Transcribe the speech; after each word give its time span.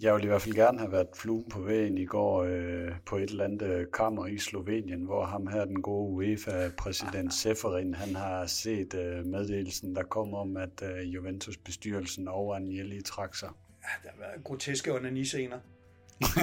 Jeg 0.00 0.14
ville 0.14 0.24
i 0.24 0.28
hvert 0.28 0.42
fald 0.42 0.54
gerne 0.54 0.78
have 0.78 0.92
været 0.92 1.08
fluen 1.14 1.50
på 1.50 1.60
vægen 1.60 1.98
i 1.98 2.04
går 2.04 2.44
øh, 2.44 2.92
på 3.06 3.16
et 3.16 3.30
eller 3.30 3.44
andet 3.44 3.62
øh, 3.62 3.86
kammer 3.92 4.26
i 4.26 4.38
Slovenien, 4.38 5.04
hvor 5.04 5.24
ham 5.24 5.46
her, 5.46 5.64
den 5.64 5.82
gode 5.82 6.12
UEFA-præsident 6.12 7.34
Seferin, 7.34 7.94
han 7.94 8.14
har 8.14 8.46
set 8.46 8.94
øh, 8.94 9.26
meddelelsen, 9.26 9.96
der 9.96 10.02
kom 10.02 10.34
om, 10.34 10.56
at 10.56 10.82
øh, 10.82 11.14
Juventus-bestyrelsen 11.14 12.28
over 12.28 12.56
Agnelli 12.56 13.02
trak 13.02 13.34
sig. 13.34 13.48
Ja, 13.82 13.88
der 14.02 14.08
har 14.14 14.18
været 14.18 14.44
groteske 14.44 14.94
onani-scener. 14.94 15.58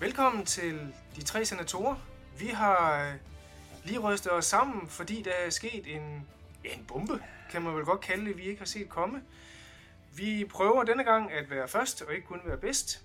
Velkommen 0.00 0.44
til 0.44 0.94
de 1.16 1.22
tre 1.22 1.44
senatorer. 1.44 1.96
Vi 2.38 2.46
har 2.46 3.08
øh, 3.08 3.14
lige 3.84 3.98
rystet 3.98 4.32
os 4.32 4.44
sammen, 4.44 4.88
fordi 4.88 5.22
der 5.22 5.32
er 5.32 5.50
sket 5.50 5.96
en, 5.96 6.28
en 6.64 6.84
bombe, 6.88 7.22
kan 7.50 7.62
man 7.62 7.76
vel 7.76 7.84
godt 7.84 8.00
kalde 8.00 8.26
det, 8.26 8.36
vi 8.36 8.42
ikke 8.42 8.58
har 8.58 8.66
set 8.66 8.88
komme. 8.88 9.22
Vi 10.16 10.44
prøver 10.44 10.84
denne 10.84 11.04
gang 11.04 11.32
at 11.32 11.50
være 11.50 11.68
først 11.68 12.02
og 12.02 12.14
ikke 12.14 12.26
kun 12.26 12.40
være 12.44 12.58
bedst. 12.58 13.04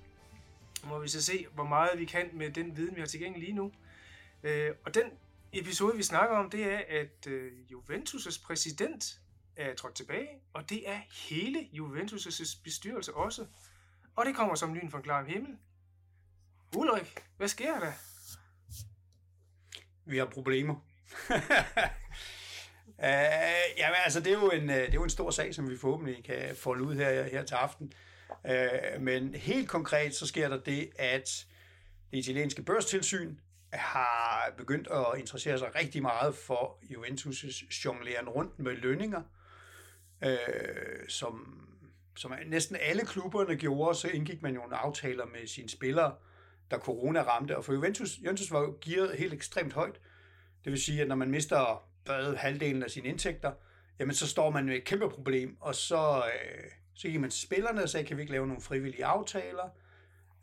Må 0.84 1.00
vi 1.00 1.08
så 1.08 1.22
se, 1.24 1.48
hvor 1.54 1.64
meget 1.64 2.00
vi 2.00 2.06
kan 2.06 2.30
med 2.34 2.52
den 2.52 2.78
viden, 2.78 2.96
vi 2.96 3.02
har 3.02 3.08
tilgængelig 3.08 3.48
lige 3.48 3.56
nu. 3.56 3.72
Øh, 4.44 4.72
og 4.86 4.94
den 4.94 5.12
episode, 5.54 5.98
vi 5.98 6.04
snakker 6.04 6.36
om, 6.38 6.50
det 6.50 6.64
er, 6.64 6.82
at 6.90 7.28
øh, 7.28 7.52
Juventus' 7.72 8.44
præsident 8.46 9.20
er 9.56 9.76
trådt 9.76 9.96
tilbage, 9.96 10.30
og 10.54 10.70
det 10.70 10.90
er 10.90 11.00
hele 11.30 11.60
Juventus' 11.60 12.60
bestyrelse 12.64 13.14
også. 13.14 13.46
Og 14.16 14.26
det 14.26 14.36
kommer 14.36 14.56
som 14.56 14.74
lyn 14.74 14.90
fra 14.90 14.98
en 14.98 15.04
klar 15.04 15.24
himmel. 15.24 15.58
Ulrik, 16.76 17.26
hvad 17.38 17.48
sker 17.48 17.80
der? 17.80 17.92
Vi 20.06 20.18
har 20.18 20.26
problemer. 20.26 20.76
uh, 21.30 21.36
jamen, 23.78 23.96
altså, 24.04 24.20
det 24.20 24.28
er, 24.28 24.40
jo 24.40 24.50
en, 24.50 24.70
øh, 24.70 24.76
det 24.76 24.90
er 24.90 24.94
jo 24.94 25.04
en 25.04 25.10
stor 25.10 25.32
sag, 25.32 25.56
som 25.56 25.70
vi 25.70 25.78
forhåbentlig 25.78 26.24
kan 26.24 26.56
folde 26.56 26.84
ud 26.84 26.96
her, 26.96 27.24
her 27.24 27.44
til 27.44 27.56
aften. 27.56 27.94
Uh, 28.44 29.02
men 29.02 29.36
helt 29.36 29.70
konkret, 29.70 30.16
så 30.16 30.28
sker 30.28 30.50
der 30.50 30.58
det, 30.58 30.90
at 31.00 31.46
det 32.12 32.18
italienske 32.18 32.64
børstilsyn 32.64 33.36
har 33.74 34.54
begyndt 34.58 34.88
at 34.88 35.20
interessere 35.20 35.60
sig 35.60 35.76
rigtig 35.76 36.02
meget 36.02 36.36
for 36.36 36.78
Juventus' 36.84 37.82
jongleren 37.86 38.30
rundt 38.30 38.60
med 38.60 38.76
lønninger, 38.76 39.22
uh, 40.26 40.32
som, 41.08 41.62
som 42.18 42.34
næsten 42.46 42.78
alle 42.82 43.06
klubberne 43.06 43.56
gjorde, 43.56 43.96
så 43.96 44.08
indgik 44.08 44.42
man 44.42 44.54
jo 44.54 44.64
en 44.64 44.74
aftaler 44.74 45.26
med 45.26 45.48
sine 45.48 45.70
spillere, 45.70 46.16
da 46.72 46.78
corona 46.78 47.22
ramte. 47.22 47.58
Og 47.58 47.66
for 47.66 47.74
Juventus, 47.74 48.18
Juventus 48.18 48.52
var 48.52 48.60
jo 48.60 48.78
gearet 48.82 49.18
helt 49.18 49.34
ekstremt 49.34 49.74
højt. 49.74 50.00
Det 50.64 50.72
vil 50.72 50.82
sige, 50.82 51.02
at 51.02 51.08
når 51.08 51.16
man 51.16 51.32
mister 51.32 51.88
bare 52.06 52.36
halvdelen 52.36 52.84
af 52.84 52.92
sine 52.92 53.08
indtægter, 53.10 53.52
jamen 54.00 54.16
så 54.16 54.28
står 54.28 54.50
man 54.50 54.66
med 54.66 54.76
et 54.76 54.84
kæmpe 54.84 55.10
problem, 55.10 55.58
og 55.60 55.76
så, 55.76 56.24
øh, 56.26 56.72
så 56.96 57.08
gik 57.08 57.20
man 57.20 57.30
til 57.30 57.42
spillerne 57.42 57.84
og 57.84 57.90
sagde, 57.90 58.06
kan 58.06 58.18
vi 58.18 58.22
ikke 58.22 58.32
lave 58.34 58.48
nogle 58.48 58.62
frivillige 58.62 59.06
aftaler? 59.06 59.70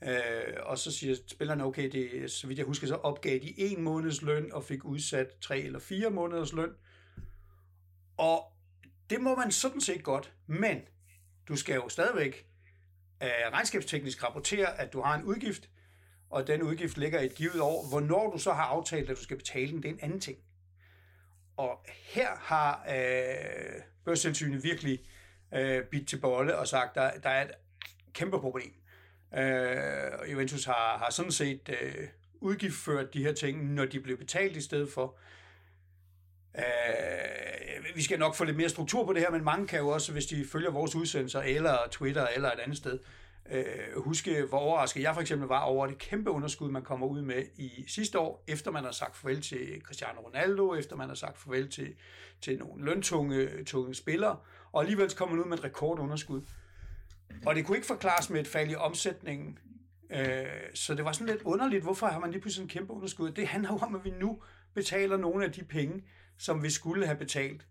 Øh, 0.04 0.54
og 0.62 0.78
så 0.78 0.92
siger 0.92 1.16
spillerne, 1.26 1.64
okay, 1.64 1.90
det, 1.90 2.30
så 2.30 2.46
vidt 2.46 2.58
jeg 2.58 2.66
husker, 2.66 2.86
så 2.86 2.94
opgav 2.94 3.38
de 3.38 3.60
en 3.60 3.82
måneds 3.82 4.22
løn 4.22 4.52
og 4.52 4.64
fik 4.64 4.84
udsat 4.84 5.26
tre 5.40 5.58
eller 5.58 5.78
fire 5.78 6.10
måneders 6.10 6.52
løn. 6.52 6.70
Og 8.16 8.52
det 9.10 9.20
må 9.20 9.36
man 9.36 9.52
sådan 9.52 9.80
set 9.80 10.02
godt, 10.02 10.32
men 10.46 10.80
du 11.48 11.56
skal 11.56 11.74
jo 11.74 11.88
stadigvæk 11.88 12.46
øh, 13.22 13.28
regnskabsteknisk 13.52 14.24
rapportere, 14.24 14.80
at 14.80 14.92
du 14.92 15.00
har 15.00 15.18
en 15.18 15.24
udgift, 15.24 15.68
og 16.32 16.46
den 16.46 16.62
udgift 16.62 16.98
ligger 16.98 17.20
i 17.20 17.26
et 17.26 17.34
givet 17.34 17.60
år. 17.60 17.88
Hvornår 17.88 18.30
du 18.30 18.38
så 18.38 18.52
har 18.52 18.62
aftalt, 18.62 19.10
at 19.10 19.16
du 19.16 19.22
skal 19.22 19.36
betale 19.36 19.72
den, 19.72 19.82
det 19.82 19.88
er 19.88 19.92
en 19.92 20.00
anden 20.02 20.20
ting. 20.20 20.38
Og 21.56 21.86
her 21.86 22.28
har 22.36 22.86
øh, 22.88 23.82
børstilsynet 24.04 24.64
virkelig 24.64 25.00
øh, 25.54 25.84
bidt 25.84 26.08
til 26.08 26.16
bolle 26.16 26.58
og 26.58 26.68
sagt, 26.68 26.94
der, 26.94 27.10
der 27.10 27.28
er 27.30 27.44
et 27.44 27.50
kæmpe 28.12 28.40
problem. 28.40 28.72
Øh, 29.34 30.32
Juventus 30.32 30.64
har, 30.64 30.98
har 30.98 31.08
sådan 31.10 31.32
set 31.32 31.68
øh, 31.82 32.08
udgiftført 32.40 33.14
de 33.14 33.22
her 33.22 33.32
ting, 33.32 33.72
når 33.72 33.84
de 33.84 34.00
blev 34.00 34.18
betalt 34.18 34.56
i 34.56 34.60
stedet 34.62 34.92
for. 34.92 35.16
Øh, 36.58 37.96
vi 37.96 38.02
skal 38.02 38.18
nok 38.18 38.34
få 38.34 38.44
lidt 38.44 38.56
mere 38.56 38.68
struktur 38.68 39.06
på 39.06 39.12
det 39.12 39.22
her, 39.22 39.30
men 39.30 39.44
mange 39.44 39.66
kan 39.66 39.78
jo 39.78 39.88
også, 39.88 40.12
hvis 40.12 40.26
de 40.26 40.46
følger 40.52 40.70
vores 40.70 40.94
udsendelser, 40.94 41.40
eller 41.40 41.76
Twitter, 41.90 42.26
eller 42.26 42.52
et 42.52 42.60
andet 42.60 42.76
sted, 42.76 42.92
øh, 42.92 43.21
øh, 43.50 43.64
huske, 43.96 44.42
hvor 44.48 44.58
overrasket 44.58 45.02
jeg 45.02 45.14
for 45.14 45.20
eksempel 45.20 45.48
var 45.48 45.60
over 45.60 45.86
det 45.86 45.98
kæmpe 45.98 46.30
underskud, 46.30 46.70
man 46.70 46.82
kommer 46.82 47.06
ud 47.06 47.22
med 47.22 47.42
i 47.56 47.84
sidste 47.88 48.18
år, 48.18 48.44
efter 48.48 48.70
man 48.70 48.84
har 48.84 48.92
sagt 48.92 49.16
farvel 49.16 49.40
til 49.40 49.80
Cristiano 49.82 50.20
Ronaldo, 50.20 50.74
efter 50.74 50.96
man 50.96 51.08
har 51.08 51.14
sagt 51.14 51.38
farvel 51.38 51.70
til, 51.70 51.94
til 52.40 52.58
nogle 52.58 52.84
løntunge 52.84 53.64
tunge 53.64 53.94
spillere, 53.94 54.36
og 54.72 54.80
alligevel 54.80 55.14
kommer 55.14 55.34
man 55.34 55.44
ud 55.44 55.48
med 55.48 55.58
et 55.58 55.64
rekordunderskud. 55.64 56.42
Og 57.46 57.54
det 57.54 57.66
kunne 57.66 57.76
ikke 57.76 57.86
forklares 57.86 58.30
med 58.30 58.40
et 58.40 58.46
fald 58.46 58.70
i 58.70 58.74
omsætningen, 58.74 59.58
øh, 60.12 60.46
så 60.74 60.94
det 60.94 61.04
var 61.04 61.12
sådan 61.12 61.26
lidt 61.26 61.42
underligt, 61.42 61.82
hvorfor 61.82 62.06
har 62.06 62.20
man 62.20 62.30
lige 62.30 62.40
pludselig 62.40 62.62
en 62.62 62.68
kæmpe 62.68 62.92
underskud? 62.92 63.30
Det 63.30 63.46
handler 63.48 63.72
jo 63.72 63.78
om, 63.78 63.94
at 63.94 64.04
vi 64.04 64.10
nu 64.10 64.42
betaler 64.74 65.16
nogle 65.16 65.44
af 65.44 65.52
de 65.52 65.64
penge, 65.64 66.04
som 66.38 66.62
vi 66.62 66.70
skulle 66.70 67.06
have 67.06 67.18
betalt 67.18 67.66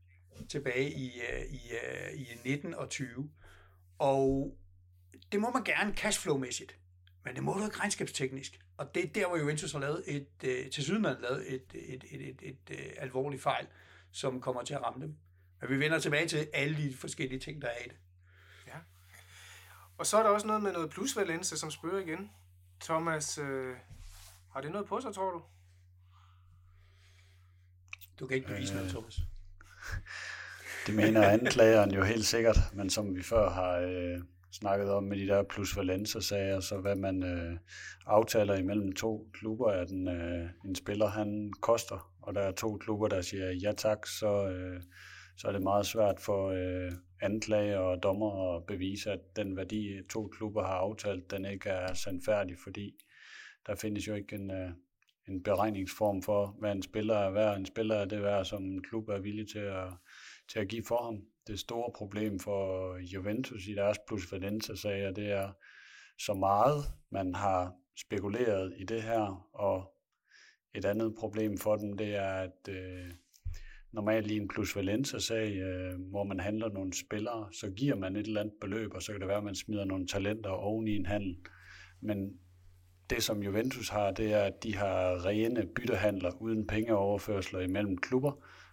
tilbage 0.50 0.92
i, 0.92 1.08
øh, 1.08 1.42
i, 1.50 1.72
øh, 1.72 2.22
i 2.22 2.28
19 2.46 2.74
og 2.74 2.90
20. 2.90 3.30
Og 4.00 4.56
det 5.32 5.40
må 5.40 5.52
man 5.52 5.64
gerne 5.64 5.94
cashflow-mæssigt, 5.98 6.76
men 7.26 7.36
det 7.36 7.44
må 7.44 7.54
du 7.54 7.66
ikke 7.66 7.80
regnskabsteknisk. 7.80 8.60
Og 8.78 8.96
det 8.96 9.06
er 9.06 9.08
der, 9.08 9.28
hvor 9.28 9.38
Juventus 9.38 9.72
har 9.72 9.80
lavet 9.80 10.04
et, 10.08 10.28
øh, 10.44 10.72
til 10.72 10.84
syden 10.84 11.02
lavet 11.02 11.54
et, 11.54 11.64
et, 11.74 12.04
et, 12.12 12.30
et, 12.30 12.42
et, 12.42 12.58
et 12.70 12.94
alvorligt 12.98 13.44
fejl, 13.44 13.68
som 14.12 14.42
kommer 14.42 14.64
til 14.64 14.74
at 14.74 14.82
ramme 14.82 15.06
dem. 15.06 15.16
Men 15.62 15.70
vi 15.70 15.80
vender 15.80 16.00
tilbage 16.00 16.28
til 16.28 16.48
alle 16.54 16.78
de 16.78 16.98
forskellige 16.98 17.40
ting, 17.40 17.62
der 17.62 17.68
er 17.68 17.78
i 17.86 17.88
det. 17.88 17.98
Ja. 18.68 18.78
Og 19.98 20.06
så 20.06 20.18
er 20.18 20.24
der 20.24 20.30
også 20.30 20.48
noget 20.48 20.64
med 20.64 20.74
noget 20.74 20.90
plusvalense, 20.90 21.58
som 21.58 21.72
spørger 21.72 22.00
igen. 22.00 22.32
Thomas, 22.82 23.38
øh, 23.38 23.76
har 24.54 24.62
det 24.62 24.72
noget 24.72 24.88
på 24.88 25.02
sig, 25.02 25.14
tror 25.14 25.32
du? 25.32 25.42
Du 28.20 28.28
kan 28.28 28.38
ikke 28.38 28.48
bevise 28.48 28.74
øh, 28.74 28.78
noget, 28.78 28.92
Thomas. 28.92 29.20
Det 30.88 30.96
mener 30.96 31.30
anklageren 31.30 31.92
jo 31.92 32.04
helt 32.04 32.26
sikkert, 32.26 32.58
men 32.74 32.90
som 32.90 33.16
vi 33.16 33.24
før 33.24 33.50
har 33.50 33.72
øh, 33.72 34.22
snakket 34.52 34.92
om 34.92 35.04
med 35.04 35.18
de 35.18 35.28
der 35.28 35.44
plus 35.44 35.78
sager, 36.20 36.60
så 36.60 36.78
hvad 36.78 36.96
man 36.96 37.24
øh, 37.24 37.58
aftaler 38.06 38.56
imellem 38.56 38.92
to 38.92 39.30
klubber, 39.34 39.68
at 39.68 39.90
en, 39.90 40.08
øh, 40.08 40.50
en 40.66 40.76
spiller 40.76 41.08
han 41.08 41.54
koster, 41.62 42.14
og 42.22 42.36
der 42.36 42.42
er 42.42 42.52
to 42.52 42.78
klubber, 42.78 43.08
der 43.08 43.22
siger 43.22 43.52
ja 43.52 43.72
tak, 43.72 44.08
så, 44.08 44.48
øh, 44.50 44.82
så 45.38 45.48
er 45.48 45.52
det 45.52 45.62
meget 45.62 45.86
svært 45.86 46.20
for 46.20 46.50
øh, 46.50 46.92
anklager 47.22 47.80
og 47.80 48.04
dommer 48.04 48.56
at 48.56 48.66
bevise, 48.66 49.12
at 49.12 49.20
den 49.36 49.58
værdi, 49.58 50.00
to 50.10 50.28
klubber 50.28 50.64
har 50.64 50.74
aftalt, 50.74 51.32
den 51.32 51.46
ikke 51.46 51.70
er 51.70 51.94
sandfærdig, 51.94 52.56
fordi 52.64 52.92
der 53.68 53.76
findes 53.76 54.08
jo 54.08 54.14
ikke 54.14 54.36
en, 54.36 54.52
øh, 54.52 54.70
en 55.28 55.44
beregningsform 55.44 56.22
for, 56.22 56.56
hvad 56.60 56.72
en 56.72 56.82
spiller 56.82 57.16
er 57.16 57.32
værd. 57.32 57.58
En 57.58 57.66
spiller 57.66 57.96
er 57.96 58.06
det 58.06 58.22
værd, 58.22 58.46
som 58.46 58.64
en 58.64 58.84
klub 58.84 59.10
er 59.10 59.20
villig 59.20 59.50
til 59.50 59.60
at, 59.60 59.88
til 60.52 60.60
at 60.60 60.68
give 60.68 60.84
for 60.88 61.04
ham. 61.04 61.22
Det 61.52 61.60
store 61.60 61.92
problem 61.96 62.40
for 62.40 62.98
Juventus 62.98 63.68
i 63.68 63.74
deres 63.74 63.98
plus 64.08 64.32
Valenza-sager, 64.32 65.12
det 65.12 65.32
er 65.32 65.52
så 66.20 66.34
meget, 66.34 66.84
man 67.12 67.36
har 67.36 67.74
spekuleret 68.00 68.74
i 68.78 68.84
det 68.84 69.04
her, 69.04 69.50
og 69.54 69.94
et 70.76 70.86
andet 70.86 71.16
problem 71.20 71.58
for 71.58 71.76
dem, 71.76 71.98
det 71.98 72.16
er, 72.16 72.34
at 72.34 72.70
øh, 72.70 73.12
normalt 73.92 74.32
i 74.32 74.38
en 74.38 74.48
plus 74.48 74.76
Valenza-sag, 74.76 75.58
øh, 75.58 76.00
hvor 76.10 76.24
man 76.24 76.40
handler 76.40 76.70
nogle 76.70 76.94
spillere, 76.94 77.50
så 77.54 77.70
giver 77.70 77.96
man 77.96 78.16
et 78.16 78.28
eller 78.28 78.42
andet 78.42 78.56
beløb, 78.62 78.94
og 78.94 79.02
så 79.02 79.12
kan 79.12 79.22
det 79.22 79.28
være, 79.28 79.38
at 79.38 79.44
man 79.44 79.56
smider 79.56 79.86
nogle 79.86 80.08
talenter 80.08 80.50
oven 80.50 80.88
i 80.88 80.96
en 80.96 81.06
handel. 81.06 81.38
Men 82.02 82.40
det, 83.10 83.24
som 83.24 83.44
Juventus 83.44 83.90
har, 83.90 84.12
det 84.12 84.34
er, 84.34 84.44
at 84.44 84.64
de 84.64 84.76
har 84.76 85.26
rene 85.26 85.68
byttehandler 85.76 86.42
uden 86.42 86.68
pengeoverførsler 86.68 87.60
imellem 87.60 87.98
klubber, 87.98 88.32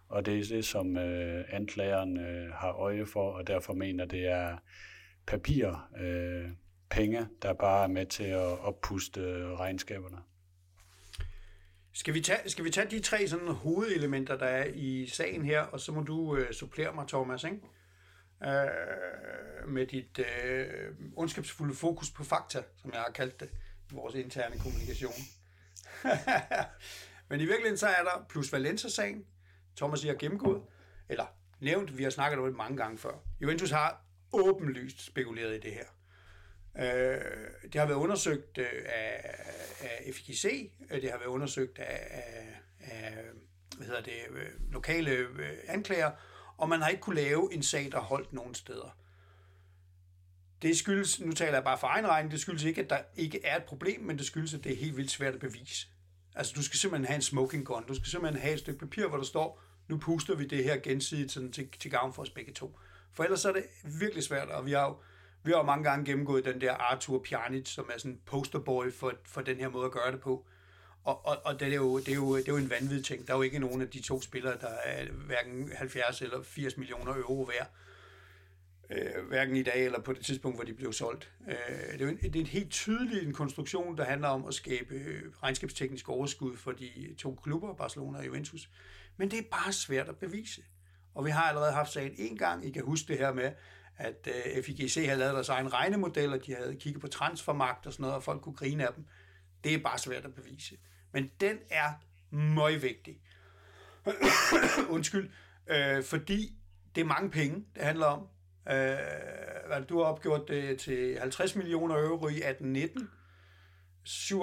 og 0.09 0.27
det 0.27 0.39
er 0.39 0.45
det, 0.57 0.65
som 0.65 0.97
øh, 0.97 1.45
anklageren 1.49 2.21
øh, 2.21 2.53
har 2.53 2.73
øje 2.73 3.07
for, 3.07 3.33
og 3.33 3.47
derfor 3.47 3.73
mener, 3.73 4.05
det 4.05 4.27
er 4.27 4.57
papir, 5.27 5.89
øh, 6.01 6.51
penge, 6.91 7.29
der 7.43 7.53
bare 7.53 7.85
er 7.85 7.89
med 7.89 8.07
til 8.07 8.25
at 8.25 8.59
oppuste 8.61 9.21
øh, 9.21 9.53
regnskaberne. 9.53 10.19
Skal 11.93 12.15
vi, 12.15 12.21
tage, 12.21 12.51
skal 12.51 12.65
vi 12.65 12.71
tage 12.71 12.91
de 12.91 13.01
tre 13.01 13.29
sådan 13.29 13.49
hovedelementer, 13.49 14.37
der 14.37 14.47
er 14.47 14.65
i 14.75 15.07
sagen 15.07 15.45
her, 15.45 15.61
og 15.61 15.81
så 15.81 15.93
må 15.93 16.03
du 16.03 16.37
øh, 16.37 16.53
supplere 16.53 16.95
mig, 16.95 17.09
Thomas, 17.09 17.45
ikke? 17.45 17.61
Øh, 18.45 19.69
med 19.69 19.87
dit 19.87 20.19
øh, 20.45 20.95
ondskabsfulde 21.17 21.75
fokus 21.75 22.11
på 22.11 22.25
fakta, 22.25 22.63
som 22.77 22.93
jeg 22.93 23.01
har 23.01 23.11
kaldt 23.11 23.41
det 23.41 23.51
i 23.91 23.95
vores 23.95 24.15
interne 24.15 24.59
kommunikation. 24.59 25.13
Men 27.29 27.41
i 27.41 27.45
virkeligheden 27.45 27.79
så 27.79 27.87
er 27.87 28.03
der 28.03 28.27
plus 28.29 28.53
Valenza-sagen, 28.53 29.25
Thomas 29.79 30.03
har 30.03 30.15
gennemgået, 30.15 30.63
eller 31.09 31.27
nævnt, 31.61 31.99
vi 31.99 32.03
har 32.03 32.11
snakket 32.11 32.39
om 32.39 32.45
det 32.45 32.57
mange 32.57 32.77
gange 32.77 32.99
før. 32.99 33.13
Juventus 33.41 33.71
har 33.71 34.05
åbenlyst 34.33 35.07
spekuleret 35.07 35.57
i 35.57 35.61
det 35.61 35.73
her. 35.73 35.85
Øh, 36.79 37.71
det 37.73 37.75
har 37.75 37.87
været 37.87 37.99
undersøgt 37.99 38.59
øh, 38.59 38.67
af, 38.87 39.35
af 39.81 40.15
FGC, 40.15 40.73
øh, 40.91 41.03
det 41.03 41.11
har 41.11 41.19
været 41.19 41.29
undersøgt 41.29 41.79
af, 41.79 42.07
af, 42.11 42.61
af 42.81 43.15
hvad 43.77 43.87
hedder 43.87 44.03
det, 44.03 44.13
øh, 44.31 44.73
lokale 44.73 45.27
anklager, 45.69 46.11
og 46.57 46.69
man 46.69 46.81
har 46.83 46.89
ikke 46.89 47.01
kunne 47.01 47.17
lave 47.17 47.55
en 47.55 47.63
sag, 47.63 47.89
der 47.93 48.01
holdt 48.01 48.33
nogen 48.33 48.55
steder. 48.55 48.97
Det 50.63 50.77
skyldes, 50.77 51.21
nu 51.21 51.33
taler 51.33 51.55
jeg 51.55 51.65
bare 51.65 51.79
for 51.79 51.87
egen 51.87 52.07
regning, 52.07 52.33
det 52.33 52.41
skyldes 52.41 52.65
ikke, 52.65 52.81
at 52.81 52.91
der 52.91 52.99
ikke 53.17 53.45
er 53.45 53.57
et 53.57 53.65
problem, 53.65 54.01
men 54.01 54.19
det 54.19 54.27
skyldes, 54.27 54.55
at 54.55 54.65
det 54.65 54.73
er 54.73 54.77
helt 54.77 54.97
vildt 54.97 55.11
svært 55.11 55.35
at 55.35 55.41
bevise. 55.41 55.89
Altså, 56.35 56.53
du 56.57 56.63
skal 56.63 56.79
simpelthen 56.79 57.07
have 57.07 57.17
en 57.17 57.23
smoking 57.23 57.67
gun. 57.67 57.87
Du 57.87 57.95
skal 57.95 58.07
simpelthen 58.07 58.43
have 58.43 58.55
et 58.55 58.61
stykke 58.61 58.79
papir, 58.79 59.07
hvor 59.07 59.17
der 59.17 59.25
står, 59.25 59.63
nu 59.89 59.99
puster 59.99 60.35
vi 60.35 60.47
det 60.47 60.65
her 60.65 60.77
gensidigt 60.77 61.33
sådan 61.33 61.53
til, 61.53 61.69
til 61.81 61.91
gavn 61.91 62.13
for 62.13 62.23
os 62.23 62.31
begge 62.31 62.53
to. 62.53 62.79
For 63.13 63.25
ellers 63.25 63.45
er 63.45 63.53
det 63.53 63.65
virkelig 64.01 64.25
svært, 64.25 64.49
og 64.49 64.67
vi 64.67 64.73
har 64.73 64.85
jo, 64.85 64.97
vi 65.45 65.51
har 65.51 65.59
jo 65.59 65.65
mange 65.65 65.85
gange 65.85 66.05
gennemgået 66.05 66.45
den 66.45 66.61
der 66.61 66.73
Arthur 66.73 67.25
Pjanic, 67.29 67.69
som 67.69 67.91
er 67.95 67.99
sådan 67.99 68.21
posterboy 68.27 68.93
for, 68.93 69.13
for 69.25 69.41
den 69.41 69.57
her 69.57 69.69
måde 69.69 69.87
at 69.87 69.93
gøre 69.93 70.13
det 70.13 70.21
på. 70.21 70.47
Og, 71.05 71.27
og, 71.27 71.37
og 71.45 71.61
det, 71.61 71.69
er 71.69 71.77
jo, 71.77 71.99
det, 71.99 72.09
er 72.09 72.15
jo, 72.15 72.37
det 72.37 72.49
er 72.49 72.53
jo 72.53 72.59
en 72.59 72.71
vanvittig 72.71 73.05
ting. 73.05 73.27
Der 73.27 73.33
er 73.33 73.37
jo 73.37 73.43
ikke 73.43 73.59
nogen 73.59 73.81
af 73.81 73.89
de 73.89 74.03
to 74.03 74.21
spillere, 74.21 74.59
der 74.61 74.69
er 74.69 75.07
hverken 75.13 75.73
70 75.73 76.23
eller 76.23 76.43
80 76.43 76.77
millioner 76.77 77.15
euro 77.15 77.43
værd. 77.43 77.71
Øh, 78.91 79.29
hverken 79.29 79.57
i 79.57 79.63
dag 79.63 79.85
eller 79.85 80.01
på 80.01 80.13
det 80.13 80.25
tidspunkt, 80.25 80.57
hvor 80.57 80.65
de 80.65 80.75
blev 80.75 80.93
solgt. 80.93 81.33
Øh, 81.49 81.55
det, 81.93 82.01
er 82.01 82.05
jo 82.05 82.11
en, 82.11 82.17
det 82.17 82.37
er 82.37 82.41
en 82.41 82.47
helt 82.47 82.71
tydelig 82.71 83.23
en 83.23 83.33
konstruktion, 83.33 83.97
der 83.97 84.05
handler 84.05 84.29
om 84.29 84.47
at 84.47 84.55
skabe 84.55 84.95
øh, 84.95 85.23
regnskabsteknisk 85.43 86.09
overskud 86.09 86.57
for 86.57 86.73
de 86.73 87.15
to 87.19 87.41
klubber, 87.43 87.75
Barcelona 87.75 88.19
og 88.19 88.27
Juventus. 88.27 88.71
Men 89.19 89.31
det 89.31 89.39
er 89.39 89.43
bare 89.51 89.73
svært 89.73 90.09
at 90.09 90.17
bevise. 90.17 90.63
Og 91.15 91.25
vi 91.25 91.31
har 91.31 91.43
allerede 91.43 91.73
haft 91.73 91.93
sagen 91.93 92.13
en 92.19 92.39
gang. 92.39 92.67
I 92.67 92.71
kan 92.71 92.85
huske 92.85 93.09
det 93.09 93.19
her 93.19 93.33
med, 93.33 93.53
at 93.97 94.29
øh, 94.57 94.65
FIGC 94.65 94.95
havde 94.95 95.19
lavet 95.19 95.35
deres 95.35 95.49
egen 95.49 95.73
regnemodel, 95.73 96.33
og 96.33 96.47
de 96.47 96.55
havde 96.55 96.77
kigget 96.77 97.01
på 97.01 97.09
transfermagt 97.09 97.87
og 97.87 97.93
sådan 97.93 98.03
noget, 98.03 98.17
og 98.17 98.23
folk 98.23 98.43
kunne 98.43 98.55
grine 98.55 98.87
af 98.87 98.95
dem. 98.95 99.07
Det 99.65 99.75
er 99.75 99.79
bare 99.79 99.99
svært 99.99 100.25
at 100.25 100.35
bevise. 100.35 100.77
Men 101.13 101.31
den 101.41 101.59
er 101.71 101.93
møgvigtig. 102.31 103.21
Undskyld. 104.95 105.31
Øh, 105.71 106.05
fordi 106.05 106.55
det 106.95 107.01
er 107.01 107.05
mange 107.05 107.31
penge, 107.31 107.65
det 107.75 107.83
handler 107.83 108.07
om. 108.07 108.29
Øh, 108.71 109.89
du 109.89 109.99
har 109.99 110.05
opgjort 110.05 110.49
det 110.49 110.79
til 110.81 111.19
50 111.19 111.57
millioner 111.57 111.95
euro 111.95 112.29
i 112.29 112.43
1819. 112.43 113.09
7, 114.09 114.43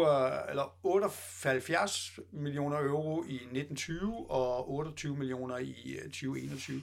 eller 0.50 0.78
78 0.84 2.20
millioner 2.32 2.78
euro 2.78 3.24
i 3.24 3.36
1920 3.36 4.32
og 4.32 4.72
28 4.72 5.18
millioner 5.18 5.58
i 5.58 5.98
øh, 6.02 6.04
2021. 6.04 6.82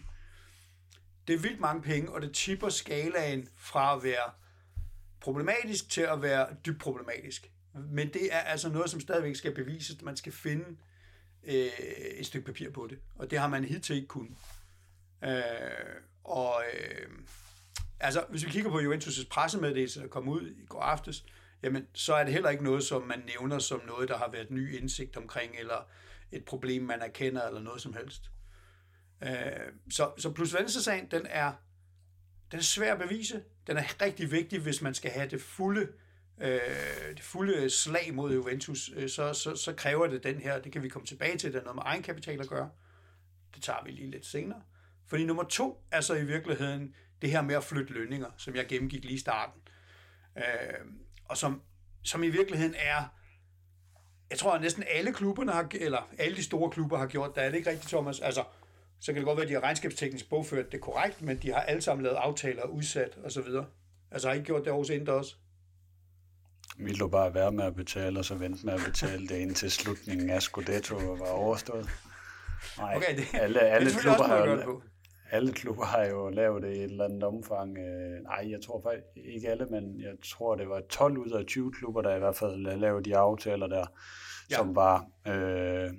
Det 1.27 1.35
er 1.35 1.39
vildt 1.39 1.61
mange 1.61 1.83
penge, 1.83 2.13
og 2.13 2.23
det 2.23 2.33
tipper 2.35 2.69
skalaen 2.69 3.49
fra 3.57 3.97
at 3.97 4.03
være 4.03 4.31
problematisk 5.21 5.91
til 5.91 6.01
at 6.01 6.23
være 6.23 6.47
dybt 6.67 6.81
problematisk. 6.81 7.51
Men 7.75 8.13
det 8.13 8.35
er 8.35 8.39
altså 8.39 8.69
noget, 8.69 8.91
som 8.91 9.01
stadigvæk 9.01 9.37
skal 9.37 9.55
bevises. 9.55 10.03
Man 10.03 10.17
skal 10.17 10.33
finde 10.33 10.65
øh, 11.45 11.71
et 12.19 12.27
stykke 12.27 12.47
papir 12.47 12.71
på 12.71 12.87
det, 12.91 12.99
og 13.15 13.31
det 13.31 13.39
har 13.39 13.49
man 13.49 13.65
hidtil 13.65 13.97
ikke 13.97 14.09
kunnet. 14.09 14.37
Øh, 15.25 15.33
og 16.25 16.63
øh, 16.75 17.09
altså, 18.01 18.25
hvis 18.29 18.45
vi 18.45 18.51
kigger 18.51 18.71
på 18.71 18.81
Juventus' 18.81 19.29
pressemeddelelse, 19.29 20.01
der 20.01 20.09
kom 20.09 20.29
ud 20.29 20.51
i 20.51 20.67
går 20.67 20.81
aftes, 20.81 21.25
jamen, 21.63 21.87
så 21.95 22.15
er 22.15 22.25
det 22.25 22.33
heller 22.33 22.51
ikke 22.51 22.65
noget, 22.65 22.85
som 22.85 23.03
man 23.03 23.23
nævner 23.27 23.59
som 23.59 23.81
noget, 23.87 24.09
der 24.09 24.19
har 24.19 24.31
været 24.31 24.51
ny 24.51 24.77
indsigt 24.77 25.17
omkring, 25.17 25.57
eller 25.59 25.89
et 26.33 26.45
problem, 26.45 26.83
man 26.83 27.01
erkender, 27.01 27.47
eller 27.47 27.61
noget 27.61 27.83
som 27.83 27.95
helst. 27.95 28.31
Øh, 29.23 29.31
så, 29.91 30.11
så 30.19 30.33
plus 30.33 30.55
sagen, 30.71 31.11
den 31.11 31.27
er, 31.27 31.53
den 32.51 32.59
er 32.59 32.63
svær 32.63 32.93
at 32.93 33.01
bevise. 33.01 33.43
Den 33.67 33.77
er 33.77 34.03
rigtig 34.03 34.31
vigtig, 34.31 34.61
hvis 34.61 34.83
man 34.83 34.95
skal 34.95 35.11
have 35.11 35.29
det 35.29 35.41
fulde, 35.41 35.89
øh, 36.41 36.61
det 37.17 37.23
fulde 37.23 37.71
slag 37.71 38.15
mod 38.15 38.33
Juventus. 38.35 38.91
Øh, 38.97 39.09
så, 39.09 39.33
så, 39.33 39.57
så 39.57 39.73
kræver 39.73 40.07
det 40.07 40.25
den 40.25 40.39
her, 40.41 40.61
det 40.61 40.73
kan 40.73 40.83
vi 40.83 40.89
komme 40.89 41.07
tilbage 41.07 41.39
til, 41.39 41.53
det 41.53 41.59
er 41.59 41.63
noget 41.63 41.77
med 41.77 41.83
egenkapital 41.87 42.41
at 42.41 42.49
gøre. 42.49 42.71
Det 43.55 43.63
tager 43.63 43.85
vi 43.85 43.91
lige 43.91 44.11
lidt 44.11 44.27
senere. 44.27 44.63
Fordi 45.07 45.25
nummer 45.25 45.43
to 45.43 45.85
er 45.91 46.01
så 46.01 46.15
i 46.15 46.25
virkeligheden 46.25 46.95
det 47.23 47.31
her 47.31 47.43
med 47.43 47.55
at 47.55 47.65
flytte 47.65 47.93
lønninger, 47.93 48.31
som 48.37 48.57
jeg 48.57 48.67
gennemgik 48.67 49.05
lige 49.05 49.15
i 49.15 49.19
starten. 49.19 49.63
Øh, 50.37 50.87
og 51.33 51.39
som, 51.39 51.63
som 52.03 52.23
i 52.23 52.29
virkeligheden 52.29 52.75
er, 52.79 53.05
jeg 54.31 54.39
tror, 54.39 54.53
at 54.53 54.61
næsten 54.61 54.85
alle 54.91 55.13
klubberne 55.13 55.53
har, 55.53 55.69
eller 55.81 56.09
alle 56.19 56.37
de 56.37 56.43
store 56.43 56.71
klubber 56.71 56.99
har 56.99 57.07
gjort 57.07 57.35
det. 57.35 57.45
Er 57.45 57.49
det 57.49 57.57
ikke 57.57 57.71
rigtigt, 57.71 57.89
Thomas? 57.89 58.21
Altså, 58.21 58.45
så 59.01 59.13
kan 59.13 59.17
det 59.17 59.25
godt 59.25 59.37
være, 59.37 59.45
at 59.45 59.49
de 59.49 59.55
har 59.55 59.63
regnskabsteknisk 59.63 60.31
bogført 60.31 60.73
det 60.73 60.81
korrekt, 60.81 61.23
men 61.23 61.37
de 61.37 61.53
har 61.53 61.61
alle 61.61 61.83
sammen 61.83 62.03
lavet 62.05 62.17
aftaler 62.17 62.65
udsat 62.65 63.19
og 63.25 63.33
så 63.33 63.43
videre. 63.43 63.67
Altså 64.11 64.29
har 64.29 64.35
I 64.35 64.41
gjort 64.41 64.65
det 64.65 64.73
hos 64.73 64.89
Indre 64.89 65.13
også? 65.13 65.35
Vi 66.79 66.93
lå 66.93 67.09
bare 67.09 67.35
være 67.35 67.53
med 67.53 67.65
at 67.65 67.75
betale, 67.75 68.19
og 68.19 68.25
så 68.25 68.35
vente 68.35 68.67
med 68.67 68.75
at 68.75 68.81
betale 68.87 69.29
det 69.29 69.37
indtil 69.37 69.71
slutningen 69.71 70.31
af 70.31 70.43
Scudetto 70.43 70.97
var 70.97 71.29
overstået. 71.31 71.89
Nej, 72.79 72.97
okay, 72.97 73.17
det, 73.17 73.25
alle, 73.35 73.61
alle 73.61 73.91
det 73.91 74.01
klubber 74.01 74.25
har 74.25 74.83
alle 75.33 75.53
klubber 75.53 75.85
har 75.85 76.05
jo 76.05 76.29
lavet 76.29 76.63
det 76.63 76.77
i 76.77 76.79
et 76.79 76.91
eller 76.91 77.05
andet 77.05 77.23
omfang. 77.23 77.79
Øh, 77.79 78.23
nej, 78.23 78.51
jeg 78.51 78.61
tror 78.63 78.83
faktisk 78.83 79.07
ikke 79.35 79.49
alle, 79.49 79.67
men 79.67 80.01
jeg 80.01 80.15
tror, 80.33 80.55
det 80.55 80.69
var 80.69 80.81
12 80.81 81.19
ud 81.19 81.31
af 81.31 81.47
20 81.47 81.73
klubber, 81.73 82.03
der 82.03 82.17
i 82.17 82.19
hvert 82.19 82.37
fald 82.37 82.79
lavede 82.79 83.05
de 83.05 83.17
aftaler 83.17 83.67
der, 83.67 83.87
ja. 84.51 84.57
som 84.57 84.77
var... 84.77 85.07
Øh, 85.29 85.91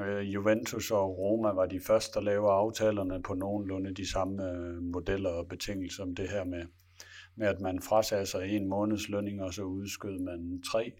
øh, 0.00 0.34
Juventus 0.34 0.90
og 0.90 1.18
Roma 1.18 1.50
var 1.50 1.66
de 1.66 1.80
første, 1.80 2.14
der 2.14 2.24
lavede 2.24 2.52
aftalerne 2.52 3.22
på 3.22 3.34
nogenlunde 3.34 3.94
de 3.94 4.10
samme 4.10 4.50
øh, 4.50 4.82
modeller 4.82 5.30
og 5.30 5.48
betingelser 5.48 5.96
som 5.96 6.14
det 6.14 6.28
her 6.28 6.44
med, 6.44 6.62
med 7.38 7.48
at 7.48 7.60
man 7.60 7.82
frasagde 7.82 8.26
sig 8.26 8.48
en 8.48 8.68
måneds 8.68 9.08
lønning, 9.08 9.42
og 9.42 9.54
så 9.54 9.62
udskød 9.62 10.18
man 10.18 10.62
tre. 10.72 10.92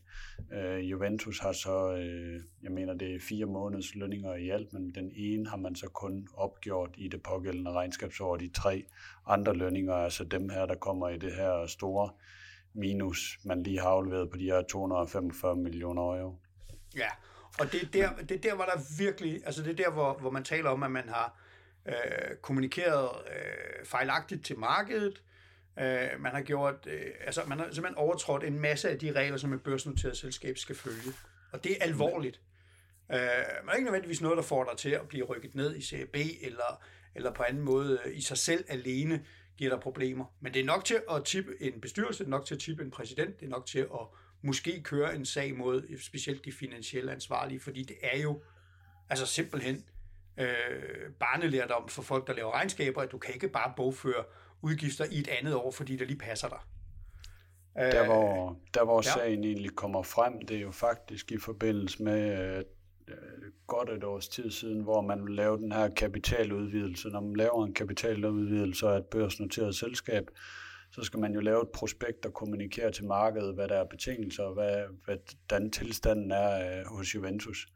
Øh, 0.52 0.90
Juventus 0.90 1.38
har 1.38 1.52
så, 1.52 1.92
øh, 1.92 2.40
jeg 2.62 2.72
mener 2.72 2.94
det 2.94 3.14
er 3.14 3.20
fire 3.28 3.46
måneders 3.46 3.94
lønninger 3.94 4.34
i 4.34 4.50
alt, 4.50 4.72
men 4.72 4.94
den 4.94 5.10
ene 5.16 5.48
har 5.48 5.56
man 5.56 5.74
så 5.74 5.88
kun 5.88 6.28
opgjort 6.34 6.90
i 6.96 7.08
det 7.08 7.22
pågældende 7.22 7.72
regnskabsår. 7.72 8.36
De 8.36 8.48
tre 8.48 8.84
andre 9.26 9.54
lønninger, 9.54 9.94
altså 9.94 10.24
dem 10.24 10.48
her, 10.48 10.66
der 10.66 10.74
kommer 10.74 11.08
i 11.08 11.18
det 11.18 11.34
her 11.34 11.66
store 11.66 12.10
minus, 12.74 13.38
man 13.44 13.62
lige 13.62 13.80
har 13.80 13.88
afleveret 13.88 14.30
på 14.30 14.36
de 14.36 14.44
her 14.44 14.62
245 14.62 15.56
millioner 15.56 16.02
euro. 16.02 16.38
Ja, 16.96 17.08
og 17.60 17.72
det 17.72 17.82
er 17.82 17.86
der, 17.92 18.22
det 18.22 18.30
er 18.30 18.40
der 18.40 18.54
hvor 18.54 18.64
der 18.64 18.98
virkelig, 18.98 19.40
altså 19.46 19.62
det 19.62 19.70
er 19.70 19.84
der, 19.84 19.90
hvor, 19.90 20.14
hvor 20.14 20.30
man 20.30 20.44
taler 20.44 20.70
om, 20.70 20.82
at 20.82 20.90
man 20.90 21.08
har 21.08 21.40
øh, 21.88 22.36
kommunikeret 22.42 23.08
øh, 23.26 23.86
fejlagtigt 23.86 24.44
til 24.44 24.58
markedet, 24.58 25.22
øh, 25.80 26.20
man 26.20 26.32
har 26.32 26.42
gjort, 26.42 26.86
øh, 26.86 27.10
altså 27.20 27.42
man 27.46 27.58
har 27.58 27.64
simpelthen 27.64 27.96
overtrådt 27.96 28.44
en 28.44 28.60
masse 28.60 28.90
af 28.90 28.98
de 28.98 29.12
regler, 29.12 29.36
som 29.36 29.52
et 29.52 29.62
børsnoteret 29.62 30.16
selskab 30.16 30.58
skal 30.58 30.76
følge. 30.76 31.12
Og 31.52 31.64
det 31.64 31.72
er 31.72 31.84
alvorligt. 31.84 32.40
Øh, 33.12 33.18
man 33.64 33.68
er 33.68 33.72
ikke 33.72 33.84
nødvendigvis 33.84 34.20
noget, 34.20 34.36
der 34.36 34.42
får 34.42 34.64
dig 34.64 34.78
til 34.78 34.90
at 34.90 35.08
blive 35.08 35.24
rykket 35.24 35.54
ned 35.54 35.76
i 35.76 35.82
CB 35.82 36.16
eller, 36.42 36.82
eller 37.14 37.34
på 37.34 37.42
anden 37.42 37.62
måde 37.62 38.00
øh, 38.04 38.16
i 38.16 38.20
sig 38.20 38.38
selv 38.38 38.64
alene 38.68 39.24
giver 39.56 39.70
dig 39.70 39.80
problemer. 39.80 40.24
Men 40.40 40.54
det 40.54 40.60
er 40.60 40.64
nok 40.64 40.84
til 40.84 41.02
at 41.10 41.24
tippe 41.24 41.52
en 41.60 41.80
bestyrelse, 41.80 42.18
det 42.18 42.26
er 42.26 42.30
nok 42.30 42.46
til 42.46 42.54
at 42.54 42.60
tippe 42.60 42.82
en 42.82 42.90
præsident, 42.90 43.40
det 43.40 43.46
er 43.46 43.50
nok 43.50 43.66
til 43.66 43.78
at 43.78 44.06
måske 44.42 44.82
køre 44.82 45.14
en 45.14 45.24
sag 45.24 45.56
mod 45.56 45.86
øh, 45.88 46.00
specielt 46.00 46.44
de 46.44 46.52
finansielle 46.52 47.12
ansvarlige, 47.12 47.60
fordi 47.60 47.82
det 47.82 47.96
er 48.02 48.18
jo 48.18 48.42
altså 49.10 49.26
simpelthen 49.26 49.84
øh, 50.38 51.12
barnelærdom 51.20 51.88
for 51.88 52.02
folk, 52.02 52.26
der 52.26 52.32
laver 52.32 52.52
regnskaber, 52.52 53.02
at 53.02 53.12
du 53.12 53.18
kan 53.18 53.34
ikke 53.34 53.48
bare 53.48 53.72
bogføre 53.76 54.24
udgifter 54.62 55.04
i 55.10 55.18
et 55.18 55.28
andet 55.28 55.54
år, 55.54 55.70
fordi 55.70 55.96
det 55.96 56.06
lige 56.06 56.18
passer 56.18 56.48
dig. 56.48 56.58
Der 57.76 58.06
hvor, 58.06 58.56
der 58.74 58.84
hvor 58.84 58.96
ja. 58.96 59.10
sagen 59.10 59.44
egentlig 59.44 59.70
kommer 59.70 60.02
frem, 60.02 60.40
det 60.46 60.56
er 60.56 60.60
jo 60.60 60.70
faktisk 60.70 61.32
i 61.32 61.38
forbindelse 61.38 62.02
med 62.02 62.56
øh, 63.08 63.12
godt 63.66 63.90
et 63.90 64.04
års 64.04 64.28
tid 64.28 64.50
siden, 64.50 64.80
hvor 64.80 65.00
man 65.00 65.28
lavede 65.28 65.62
den 65.62 65.72
her 65.72 65.88
kapitaludvidelse. 65.88 67.08
Når 67.08 67.20
man 67.20 67.36
laver 67.36 67.66
en 67.66 67.74
kapitaludvidelse 67.74 68.86
af 68.86 68.96
et 68.96 69.06
børsnoteret 69.06 69.74
selskab, 69.76 70.24
så 70.92 71.02
skal 71.02 71.20
man 71.20 71.34
jo 71.34 71.40
lave 71.40 71.62
et 71.62 71.68
prospekt 71.68 72.26
og 72.26 72.34
kommunikere 72.34 72.92
til 72.92 73.04
markedet, 73.04 73.54
hvad 73.54 73.68
der 73.68 73.76
er 73.76 73.84
betingelser, 73.84 74.42
og 74.42 74.54
hvad, 74.54 74.84
hvordan 75.04 75.70
tilstanden 75.70 76.30
er 76.30 76.78
øh, 76.78 76.86
hos 76.86 77.14
Juventus. 77.14 77.66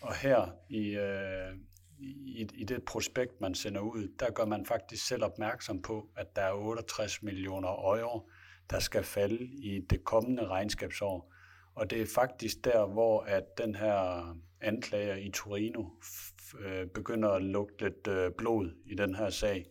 Og 0.00 0.14
her 0.14 0.50
i, 0.68 0.88
øh, 0.88 1.54
i, 2.00 2.46
i 2.54 2.64
det 2.64 2.82
prospekt, 2.82 3.40
man 3.40 3.54
sender 3.54 3.80
ud, 3.80 4.08
der 4.20 4.30
gør 4.30 4.44
man 4.44 4.66
faktisk 4.66 5.06
selv 5.06 5.24
opmærksom 5.24 5.82
på, 5.82 6.08
at 6.16 6.36
der 6.36 6.42
er 6.42 6.52
68 6.52 7.22
millioner 7.22 7.68
euro, 7.68 8.30
der 8.70 8.78
skal 8.78 9.02
falde 9.02 9.44
i 9.44 9.80
det 9.90 10.04
kommende 10.04 10.46
regnskabsår. 10.46 11.32
Og 11.74 11.90
det 11.90 12.02
er 12.02 12.06
faktisk 12.14 12.64
der, 12.64 12.86
hvor 12.86 13.20
at 13.20 13.44
den 13.58 13.74
her 13.74 14.36
anklager 14.60 15.16
i 15.16 15.30
Torino 15.30 15.84
øh, 16.60 16.86
begynder 16.86 17.28
at 17.28 17.42
lugte 17.42 17.84
lidt 17.84 18.06
øh, 18.06 18.30
blod 18.38 18.70
i 18.86 18.94
den 18.94 19.14
her 19.14 19.30
sag. 19.30 19.66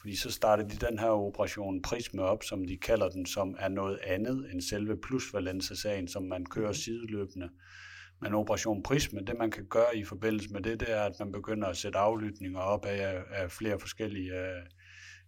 Fordi 0.00 0.16
så 0.16 0.30
startede 0.30 0.70
de 0.70 0.86
den 0.86 0.98
her 0.98 1.08
operation 1.08 1.82
Prisme 1.82 2.22
op, 2.22 2.42
som 2.42 2.64
de 2.64 2.76
kalder 2.76 3.08
den, 3.08 3.26
som 3.26 3.56
er 3.58 3.68
noget 3.68 3.98
andet 3.98 4.52
end 4.52 4.60
selve 4.60 4.96
plusvalensesagen, 4.96 6.08
som 6.08 6.22
man 6.22 6.46
kører 6.46 6.68
mhm. 6.68 6.74
sideløbende. 6.74 7.50
Men 8.22 8.34
Operation 8.34 8.82
Prisme, 8.82 9.20
det 9.20 9.38
man 9.38 9.50
kan 9.50 9.66
gøre 9.66 9.96
i 9.96 10.04
forbindelse 10.04 10.52
med 10.52 10.60
det, 10.60 10.80
det 10.80 10.92
er, 10.92 11.02
at 11.02 11.12
man 11.18 11.32
begynder 11.32 11.68
at 11.68 11.76
sætte 11.76 11.98
aflytninger 11.98 12.60
op 12.60 12.84
af, 12.86 13.22
af 13.30 13.50
flere 13.50 13.80
forskellige 13.80 14.32
uh, 14.32 14.66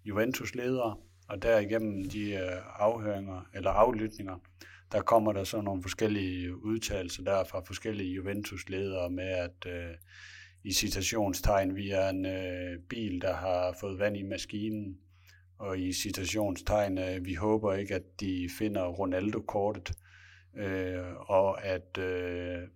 Juventus-ledere, 0.04 0.96
og 1.28 1.42
derigennem 1.42 2.10
de 2.10 2.32
uh, 2.34 2.82
afhøringer 2.82 3.48
eller 3.54 3.70
aflytninger, 3.70 4.36
der 4.92 5.00
kommer 5.00 5.32
der 5.32 5.44
så 5.44 5.60
nogle 5.60 5.82
forskellige 5.82 6.64
udtalelser 6.64 7.22
der 7.22 7.44
fra 7.44 7.60
forskellige 7.66 8.14
Juventus-ledere 8.14 9.10
med, 9.10 9.28
at 9.28 9.66
uh, 9.66 9.94
i 10.64 10.72
citationstegn, 10.72 11.76
vi 11.76 11.90
er 11.90 12.08
en 12.08 12.26
øh, 12.26 12.78
bil, 12.88 13.20
der 13.20 13.34
har 13.34 13.76
fået 13.80 13.98
vand 13.98 14.16
i 14.16 14.22
maskinen, 14.22 14.98
og 15.58 15.78
i 15.78 15.92
citationstegn, 15.92 16.98
øh, 16.98 17.24
vi 17.24 17.34
håber 17.34 17.74
ikke, 17.74 17.94
at 17.94 18.20
de 18.20 18.48
finder 18.58 18.84
Ronaldo-kortet, 18.86 19.92
øh, 20.56 21.14
og 21.16 21.64
at 21.64 21.98
øh, 21.98 22.68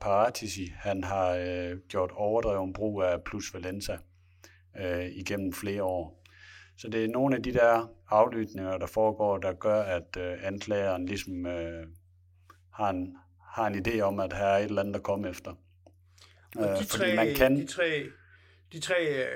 Paratisi, 0.00 0.72
han 0.76 1.04
har 1.04 1.30
øh, 1.30 1.78
gjort 1.88 2.10
overdreven 2.14 2.72
brug 2.72 3.02
af 3.02 3.24
Plus 3.24 3.54
Valenza 3.54 3.98
øh, 4.78 5.06
igennem 5.06 5.52
flere 5.52 5.82
år. 5.82 6.22
Så 6.78 6.88
det 6.88 7.04
er 7.04 7.08
nogle 7.08 7.36
af 7.36 7.42
de 7.42 7.52
der 7.52 7.90
aflytninger, 8.08 8.78
der 8.78 8.86
foregår, 8.86 9.38
der 9.38 9.52
gør, 9.52 9.82
at 9.82 10.16
øh, 10.18 10.38
anklageren 10.42 11.06
ligesom 11.06 11.46
øh, 11.46 11.86
har, 12.72 12.90
en, 12.90 13.16
har 13.42 13.66
en 13.66 13.86
idé 13.86 14.00
om, 14.00 14.20
at 14.20 14.32
her 14.32 14.44
er 14.44 14.58
et 14.58 14.64
eller 14.64 14.80
andet, 14.80 14.94
der 14.94 15.00
kommer 15.00 15.30
efter. 15.30 15.50
Og 16.56 16.64
de, 16.64 16.70
øh, 16.70 16.84
tre, 16.84 17.16
man 17.16 17.34
kan... 17.34 17.56
de 17.56 17.66
tre, 17.66 18.04
de 18.72 18.80
tre 18.80 19.24
øh, 19.24 19.26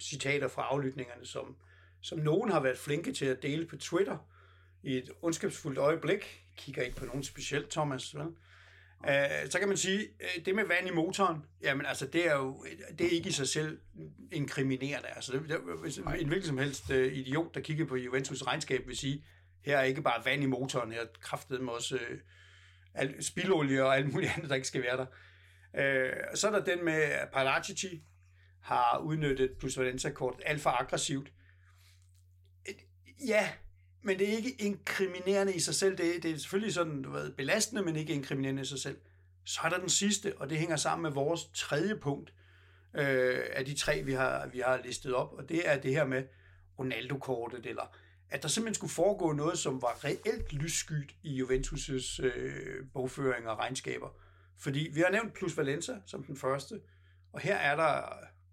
citater 0.00 0.48
fra 0.48 0.62
aflytningerne, 0.62 1.26
som, 1.26 1.56
som 2.00 2.18
nogen 2.18 2.50
har 2.50 2.60
været 2.60 2.78
flinke 2.78 3.12
til 3.12 3.26
at 3.26 3.42
dele 3.42 3.66
på 3.66 3.76
Twitter 3.76 4.28
i 4.82 4.96
et 4.96 5.10
ondskabsfuldt 5.22 5.78
øjeblik, 5.78 6.43
kigger 6.56 6.82
ikke 6.82 6.96
på 6.96 7.04
nogen 7.04 7.22
specielt, 7.22 7.70
Thomas, 7.70 8.14
vel? 8.14 8.26
Uh, 9.00 9.50
så 9.50 9.58
kan 9.58 9.68
man 9.68 9.76
sige, 9.76 9.98
uh, 9.98 10.44
det 10.44 10.54
med 10.54 10.64
vand 10.64 10.88
i 10.88 10.90
motoren, 10.90 11.44
jamen 11.62 11.86
altså, 11.86 12.06
det 12.06 12.26
er 12.26 12.36
jo 12.36 12.66
det 12.98 13.06
er 13.06 13.10
ikke 13.10 13.28
i 13.28 13.32
sig 13.32 13.48
selv 13.48 13.78
inkriminerende. 14.32 15.08
Altså, 15.08 15.32
det, 15.32 15.48
det, 15.48 15.58
hvis 15.80 15.98
en 15.98 16.28
hvilken 16.28 16.46
som 16.46 16.58
helst 16.58 16.90
uh, 16.90 16.96
idiot, 16.96 17.54
der 17.54 17.60
kigger 17.60 17.86
på 17.86 17.96
Juventus 17.96 18.42
regnskab, 18.42 18.86
vil 18.86 18.96
sige, 18.96 19.24
her 19.64 19.78
er 19.78 19.82
ikke 19.82 20.02
bare 20.02 20.24
vand 20.24 20.42
i 20.42 20.46
motoren, 20.46 20.92
her 20.92 21.00
er 21.00 21.58
med 21.58 21.72
også 21.72 21.98
uh, 23.02 23.08
spildolie 23.20 23.84
og 23.84 23.96
alt 23.96 24.12
muligt 24.12 24.32
andet, 24.36 24.50
der 24.50 24.54
ikke 24.54 24.68
skal 24.68 24.82
være 24.82 24.96
der. 24.96 25.06
Uh, 25.72 26.36
så 26.36 26.48
er 26.48 26.52
der 26.52 26.76
den 26.76 26.84
med, 26.84 26.94
at 26.94 27.28
Paracici 27.32 28.02
har 28.62 28.98
udnyttet 28.98 29.50
plus 29.58 29.78
Valenza-kortet 29.78 30.42
alt 30.46 30.60
for 30.60 30.70
aggressivt. 30.70 31.32
Ja, 33.26 33.48
men 34.04 34.18
det 34.18 34.32
er 34.32 34.36
ikke 34.36 34.50
inkriminerende 34.50 35.54
i 35.54 35.60
sig 35.60 35.74
selv. 35.74 35.98
Det 35.98 36.22
det 36.22 36.30
er 36.30 36.38
selvfølgelig 36.38 36.74
sådan, 36.74 37.02
du 37.02 37.10
ved, 37.10 37.32
belastende, 37.32 37.82
men 37.82 37.96
ikke 37.96 38.12
inkriminerende 38.12 38.62
i 38.62 38.64
sig 38.64 38.78
selv. 38.78 38.96
Så 39.44 39.60
er 39.64 39.68
der 39.68 39.78
den 39.78 39.88
sidste, 39.88 40.38
og 40.38 40.50
det 40.50 40.58
hænger 40.58 40.76
sammen 40.76 41.02
med 41.02 41.10
vores 41.10 41.50
tredje 41.54 41.96
punkt 41.96 42.34
øh, 42.94 43.40
af 43.52 43.64
de 43.64 43.74
tre, 43.74 44.02
vi 44.02 44.12
har, 44.12 44.46
vi 44.46 44.58
har 44.58 44.80
listet 44.84 45.14
op, 45.14 45.32
og 45.32 45.48
det 45.48 45.68
er 45.68 45.80
det 45.80 45.90
her 45.90 46.04
med 46.04 46.24
Ronaldo-kortet, 46.78 47.66
eller 47.66 47.96
at 48.30 48.42
der 48.42 48.48
simpelthen 48.48 48.74
skulle 48.74 48.92
foregå 48.92 49.32
noget, 49.32 49.58
som 49.58 49.82
var 49.82 50.04
reelt 50.04 50.52
lysskyt 50.52 51.14
i 51.22 51.42
Juventus' 51.42 52.24
øh, 52.24 52.86
bogføring 52.92 53.48
og 53.48 53.58
regnskaber. 53.58 54.08
Fordi 54.58 54.90
vi 54.94 55.00
har 55.00 55.10
nævnt 55.10 55.34
Plus 55.34 55.56
Valenza 55.56 55.94
som 56.06 56.24
den 56.24 56.36
første, 56.36 56.80
og 57.32 57.40
her 57.40 57.56
er 57.56 57.76
der 57.76 58.02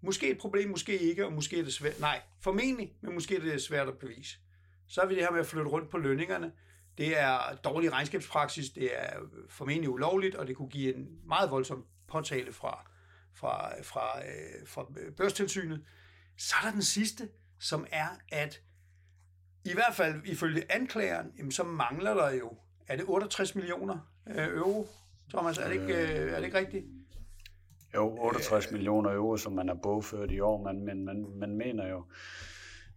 måske 0.00 0.30
et 0.30 0.38
problem, 0.38 0.70
måske 0.70 0.98
ikke, 0.98 1.26
og 1.26 1.32
måske 1.32 1.58
er 1.58 1.64
det 1.64 1.72
svært. 1.72 2.00
Nej, 2.00 2.20
formentlig, 2.40 2.92
men 3.00 3.14
måske 3.14 3.36
er 3.36 3.40
det 3.40 3.62
svært 3.62 3.88
at 3.88 3.98
bevise. 3.98 4.38
Så 4.92 5.00
er 5.00 5.06
vi 5.06 5.14
det 5.14 5.22
her 5.22 5.30
med 5.30 5.40
at 5.40 5.46
flytte 5.46 5.70
rundt 5.70 5.90
på 5.90 5.98
lønningerne. 5.98 6.52
Det 6.98 7.20
er 7.20 7.54
dårlig 7.64 7.92
regnskabspraksis, 7.92 8.70
det 8.70 8.98
er 8.98 9.20
øh, 9.20 9.28
formentlig 9.48 9.90
ulovligt, 9.90 10.34
og 10.34 10.46
det 10.46 10.56
kunne 10.56 10.68
give 10.68 10.94
en 10.94 11.08
meget 11.26 11.50
voldsom 11.50 11.84
påtale 12.08 12.52
fra, 12.52 12.90
fra, 13.34 13.82
fra, 13.82 14.18
øh, 14.18 14.66
fra 14.66 14.86
øh, 15.00 15.12
børstilsynet. 15.12 15.84
Så 16.36 16.54
er 16.60 16.66
der 16.66 16.72
den 16.72 16.82
sidste, 16.82 17.28
som 17.58 17.86
er, 17.92 18.06
at 18.32 18.60
i 19.64 19.72
hvert 19.74 19.94
fald 19.94 20.22
ifølge 20.24 20.72
anklageren, 20.72 21.32
jamen, 21.38 21.52
så 21.52 21.62
mangler 21.62 22.14
der 22.14 22.30
jo, 22.30 22.52
er 22.86 22.96
det 22.96 23.04
68 23.08 23.54
millioner 23.54 23.98
øh, 24.26 24.48
euro, 24.48 24.88
Thomas? 25.30 25.58
Er 25.58 25.68
det 25.68 25.72
ikke, 25.72 25.94
øh, 25.94 26.32
er 26.32 26.36
det 26.36 26.44
ikke 26.44 26.58
rigtigt? 26.58 26.84
Jo, 27.94 28.16
68 28.20 28.66
øh, 28.66 28.72
millioner 28.72 29.10
euro, 29.10 29.36
som 29.36 29.52
man 29.52 29.68
har 29.68 29.78
bogført 29.82 30.30
i 30.30 30.40
år, 30.40 30.72
men 30.72 30.84
man, 30.84 31.04
man, 31.04 31.26
man 31.38 31.56
mener 31.56 31.88
jo, 31.88 32.04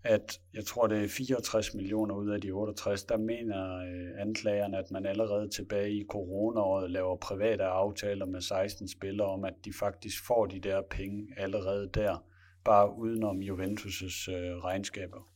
at 0.05 0.39
jeg 0.53 0.65
tror, 0.65 0.87
det 0.87 1.03
er 1.03 1.07
64 1.07 1.73
millioner 1.73 2.15
ud 2.15 2.29
af 2.29 2.41
de 2.41 2.51
68, 2.51 3.03
der 3.03 3.17
mener 3.17 3.77
øh, 3.77 4.21
anklagerne, 4.21 4.77
at 4.77 4.91
man 4.91 5.05
allerede 5.05 5.49
tilbage 5.49 5.91
i 5.91 6.05
coronaåret 6.09 6.91
laver 6.91 7.17
private 7.17 7.63
aftaler 7.63 8.25
med 8.25 8.41
16 8.41 8.87
spillere 8.87 9.27
om, 9.27 9.45
at 9.45 9.53
de 9.65 9.73
faktisk 9.73 10.25
får 10.25 10.45
de 10.45 10.59
der 10.59 10.81
penge 10.81 11.27
allerede 11.37 11.89
der, 11.93 12.25
bare 12.65 12.97
udenom 12.97 13.39
Juventus' 13.39 14.31
øh, 14.31 14.57
regnskaber. 14.57 15.29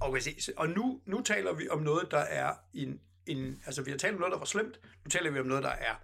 Okay, 0.00 0.20
og 0.56 0.68
nu, 0.68 1.00
nu 1.06 1.22
taler 1.22 1.54
vi 1.54 1.68
om 1.68 1.82
noget, 1.82 2.10
der 2.10 2.18
er 2.18 2.52
en, 2.74 3.00
en... 3.26 3.62
Altså, 3.66 3.82
vi 3.82 3.90
har 3.90 3.98
talt 3.98 4.14
om 4.14 4.20
noget, 4.20 4.32
der 4.32 4.38
var 4.38 4.46
slemt. 4.46 4.80
Nu 5.04 5.08
taler 5.08 5.30
vi 5.30 5.38
om 5.38 5.46
noget, 5.46 5.64
der 5.64 5.70
er 5.70 5.94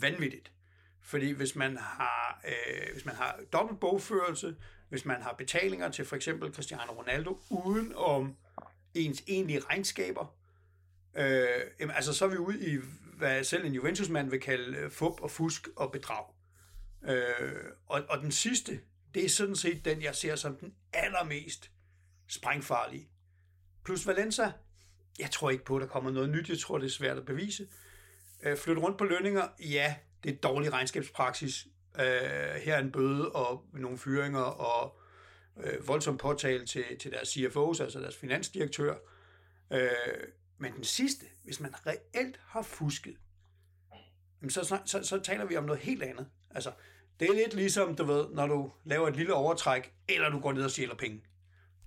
vanvittigt. 0.00 0.52
Fordi 1.02 1.30
hvis 1.30 1.56
man 1.56 1.76
har, 1.76 2.40
øh, 2.48 2.92
hvis 2.92 3.04
man 3.04 3.14
har 3.14 3.40
dobbelt 3.52 3.80
bogførelse, 3.80 4.54
hvis 4.90 5.04
man 5.04 5.22
har 5.22 5.32
betalinger 5.32 5.90
til 5.90 6.04
for 6.04 6.16
eksempel 6.16 6.54
Cristiano 6.54 6.92
Ronaldo, 6.92 7.38
uden 7.50 7.92
om 7.96 8.36
ens 8.94 9.24
egentlige 9.26 9.60
regnskaber, 9.60 10.36
øh, 11.14 11.46
jamen, 11.80 11.94
altså 11.96 12.12
så 12.12 12.24
er 12.24 12.28
vi 12.28 12.36
ude 12.36 12.72
i, 12.72 12.78
hvad 13.16 13.44
selv 13.44 13.64
en 13.64 13.74
Juventus-mand 13.74 14.30
vil 14.30 14.40
kalde 14.40 14.78
øh, 14.78 14.90
fup 14.90 15.20
og 15.20 15.30
fusk 15.30 15.68
og 15.76 15.92
bedrag. 15.92 16.24
Øh, 17.08 17.64
og, 17.86 18.02
og 18.08 18.20
den 18.20 18.32
sidste, 18.32 18.80
det 19.14 19.24
er 19.24 19.28
sådan 19.28 19.56
set 19.56 19.84
den, 19.84 20.02
jeg 20.02 20.14
ser 20.14 20.36
som 20.36 20.56
den 20.56 20.74
allermest 20.92 21.70
sprængfarlige. 22.28 23.08
Plus 23.84 24.06
Valenza, 24.06 24.52
jeg 25.18 25.30
tror 25.30 25.50
ikke 25.50 25.64
på, 25.64 25.76
at 25.76 25.82
der 25.82 25.88
kommer 25.88 26.10
noget 26.10 26.28
nyt. 26.28 26.48
Jeg 26.48 26.58
tror, 26.58 26.78
det 26.78 26.86
er 26.86 26.90
svært 26.90 27.16
at 27.16 27.24
bevise. 27.24 27.68
Øh, 28.42 28.56
flytte 28.56 28.82
rundt 28.82 28.98
på 28.98 29.04
lønninger, 29.04 29.48
ja, 29.60 29.94
det 30.24 30.34
er 30.34 30.36
dårlig 30.36 30.72
regnskabspraksis. 30.72 31.66
Øh, 31.98 32.04
her 32.62 32.74
er 32.74 32.78
en 32.78 32.92
bøde 32.92 33.32
og 33.32 33.64
nogle 33.72 33.98
fyringer 33.98 34.40
og 34.40 35.00
øh, 35.64 35.88
voldsom 35.88 36.18
påtale 36.18 36.66
til, 36.66 36.84
til 36.98 37.10
deres 37.10 37.36
CFO's, 37.36 37.82
altså 37.82 38.00
deres 38.00 38.16
finansdirektør. 38.16 38.94
Øh, 39.70 39.90
men 40.58 40.72
den 40.72 40.84
sidste, 40.84 41.26
hvis 41.44 41.60
man 41.60 41.74
reelt 41.86 42.40
har 42.46 42.62
fusket, 42.62 43.16
så, 44.48 44.64
så, 44.64 44.78
så, 44.84 45.02
så 45.02 45.20
taler 45.20 45.44
vi 45.44 45.56
om 45.56 45.64
noget 45.64 45.80
helt 45.80 46.02
andet. 46.02 46.26
Altså, 46.50 46.72
det 47.20 47.28
er 47.28 47.34
lidt 47.34 47.54
ligesom, 47.54 47.96
du 47.96 48.04
ved, 48.04 48.28
når 48.34 48.46
du 48.46 48.72
laver 48.84 49.08
et 49.08 49.16
lille 49.16 49.34
overtræk, 49.34 49.94
eller 50.08 50.30
du 50.30 50.40
går 50.40 50.52
ned 50.52 50.64
og 50.64 50.70
stjæler 50.70 50.94
penge. 50.94 51.24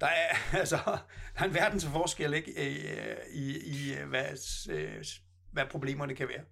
Der 0.01 0.07
er, 0.07 0.36
altså, 0.60 0.77
der 1.36 1.41
er 1.41 1.45
en 1.45 1.53
verden 1.53 1.79
til 1.79 1.89
forskel 1.89 2.33
ikke, 2.33 2.51
øh, 2.51 3.17
i, 3.33 3.57
i, 3.57 3.95
hvad, 4.07 4.25
øh, 4.69 5.05
hvad 5.51 5.65
problemerne 5.65 6.15
kan 6.15 6.27
være. 6.27 6.43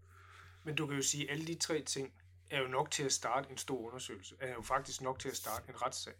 Men 0.65 0.75
du 0.75 0.88
kan 0.88 0.96
jo 0.96 1.01
sige, 1.01 1.24
at 1.24 1.31
alle 1.31 1.48
de 1.48 1.55
tre 1.55 1.81
ting 1.81 2.13
er 2.51 2.62
jo 2.62 2.67
nok 2.67 2.91
til 2.91 3.03
at 3.03 3.12
starte 3.12 3.51
en 3.51 3.58
stor 3.58 3.88
undersøgelse, 3.88 4.36
er 4.39 4.53
jo 4.53 4.62
faktisk 4.62 5.01
nok 5.01 5.20
til 5.20 5.29
at 5.29 5.38
starte 5.38 5.70
en 5.70 5.81
retssag. 5.81 6.13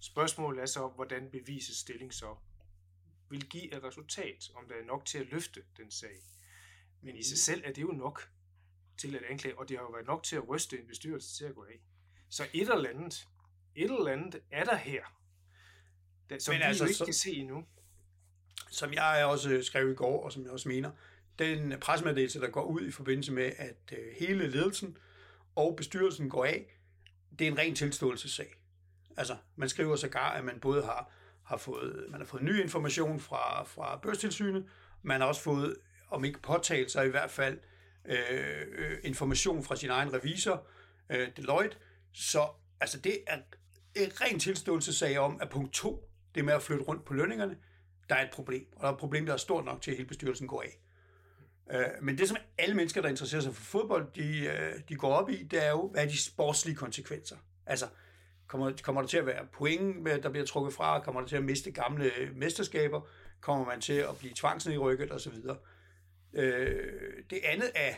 Spørgsmålet 0.00 0.62
er 0.62 0.66
så, 0.66 0.88
hvordan 0.88 1.30
bevises 1.30 1.76
stilling 1.76 2.14
så 2.14 2.36
vil 3.30 3.48
give 3.48 3.76
et 3.76 3.84
resultat, 3.84 4.50
om 4.54 4.68
der 4.68 4.74
er 4.74 4.84
nok 4.84 5.04
til 5.04 5.18
at 5.18 5.26
løfte 5.26 5.62
den 5.76 5.90
sag. 5.90 6.16
Men 7.02 7.16
i 7.16 7.22
sig 7.22 7.38
selv 7.38 7.62
er 7.64 7.72
det 7.72 7.82
jo 7.82 7.92
nok 7.92 8.30
til 8.98 9.16
at 9.16 9.22
anklage, 9.22 9.58
og 9.58 9.68
det 9.68 9.76
har 9.76 9.84
jo 9.84 9.90
været 9.90 10.06
nok 10.06 10.22
til 10.22 10.36
at 10.36 10.48
ryste 10.48 10.78
en 10.78 10.86
bestyrelse 10.86 11.36
til 11.36 11.44
at 11.44 11.54
gå 11.54 11.64
af. 11.64 11.80
Så 12.28 12.46
et 12.52 12.60
eller 12.60 12.88
andet, 12.88 13.28
et 13.74 13.84
eller 13.84 14.12
andet 14.12 14.42
er 14.50 14.64
der 14.64 14.76
her, 14.76 15.02
der, 16.30 16.38
som 16.38 16.52
Men 16.52 16.58
vi 16.58 16.64
altså, 16.64 16.84
jo 16.84 16.88
ikke 16.88 16.98
så, 16.98 17.04
kan 17.04 17.14
se 17.14 17.32
endnu. 17.32 17.64
Som 18.70 18.92
jeg 18.92 19.24
også 19.26 19.62
skrev 19.62 19.90
i 19.90 19.94
går, 19.94 20.24
og 20.24 20.32
som 20.32 20.42
jeg 20.42 20.50
også 20.50 20.68
mener, 20.68 20.90
den 21.38 21.80
pressemeddelelse, 21.80 22.40
der 22.40 22.50
går 22.50 22.64
ud 22.64 22.86
i 22.86 22.90
forbindelse 22.90 23.32
med, 23.32 23.52
at 23.56 23.92
øh, 23.98 24.14
hele 24.18 24.50
ledelsen 24.50 24.96
og 25.56 25.76
bestyrelsen 25.76 26.30
går 26.30 26.44
af, 26.44 26.78
det 27.38 27.46
er 27.46 27.50
en 27.50 27.58
ren 27.58 27.74
tilståelsessag. 27.74 28.54
Altså, 29.16 29.36
man 29.56 29.68
skriver 29.68 29.96
sågar, 29.96 30.30
at 30.30 30.44
man 30.44 30.60
både 30.60 30.82
har, 30.82 31.12
har 31.44 31.56
fået, 31.56 32.06
man 32.10 32.20
har 32.20 32.26
fået 32.26 32.42
ny 32.42 32.62
information 32.62 33.20
fra, 33.20 33.64
fra 33.64 33.96
børstilsynet, 33.96 34.68
man 35.02 35.20
har 35.20 35.28
også 35.28 35.42
fået, 35.42 35.76
om 36.08 36.24
ikke 36.24 36.42
påtalt 36.42 36.90
så 36.90 37.02
i 37.02 37.08
hvert 37.08 37.30
fald, 37.30 37.58
øh, 38.04 38.18
øh 38.78 38.98
information 39.04 39.64
fra 39.64 39.76
sin 39.76 39.90
egen 39.90 40.12
revisor, 40.12 40.66
øh, 41.10 41.28
Deloitte. 41.36 41.76
Så 42.12 42.48
altså, 42.80 42.98
det 42.98 43.18
er 43.26 43.36
en 43.96 44.20
ren 44.20 44.38
tilståelsessag 44.38 45.18
om, 45.18 45.38
at 45.40 45.48
punkt 45.48 45.72
2, 45.72 46.08
det 46.34 46.44
med 46.44 46.54
at 46.54 46.62
flytte 46.62 46.84
rundt 46.84 47.04
på 47.04 47.14
lønningerne, 47.14 47.56
der 48.08 48.14
er 48.14 48.24
et 48.24 48.30
problem. 48.32 48.66
Og 48.76 48.82
der 48.82 48.88
er 48.88 48.92
et 48.92 48.98
problem, 48.98 49.26
der 49.26 49.32
er 49.32 49.36
stort 49.36 49.64
nok 49.64 49.82
til, 49.82 49.90
at 49.90 49.96
hele 49.96 50.08
bestyrelsen 50.08 50.48
går 50.48 50.62
af. 50.62 50.81
Øh, 51.70 51.86
men 52.02 52.18
det, 52.18 52.28
som 52.28 52.36
alle 52.58 52.74
mennesker, 52.74 53.02
der 53.02 53.08
interesserer 53.08 53.42
sig 53.42 53.54
for 53.54 53.62
fodbold, 53.62 54.12
de, 54.14 54.46
øh, 54.46 54.80
de 54.88 54.94
går 54.94 55.14
op 55.14 55.30
i, 55.30 55.42
det 55.42 55.66
er 55.66 55.70
jo, 55.70 55.88
hvad 55.88 56.04
er 56.04 56.08
de 56.08 56.22
sportslige 56.22 56.76
konsekvenser? 56.76 57.36
Altså, 57.66 57.86
kommer, 58.46 58.72
kommer 58.82 59.00
der 59.02 59.08
til 59.08 59.18
at 59.18 59.26
være 59.26 59.46
point, 59.52 60.06
der 60.06 60.30
bliver 60.30 60.46
trukket 60.46 60.74
fra? 60.74 61.00
Kommer 61.00 61.20
der 61.20 61.28
til 61.28 61.36
at 61.36 61.44
miste 61.44 61.70
gamle 61.70 62.10
øh, 62.18 62.36
mesterskaber? 62.36 63.00
Kommer 63.40 63.66
man 63.66 63.80
til 63.80 63.92
at 63.92 64.18
blive 64.18 64.32
tvangsnedrykket 64.36 65.12
osv.? 65.12 65.34
Øh, 66.32 67.12
det 67.30 67.40
andet 67.44 67.70
er, 67.74 67.94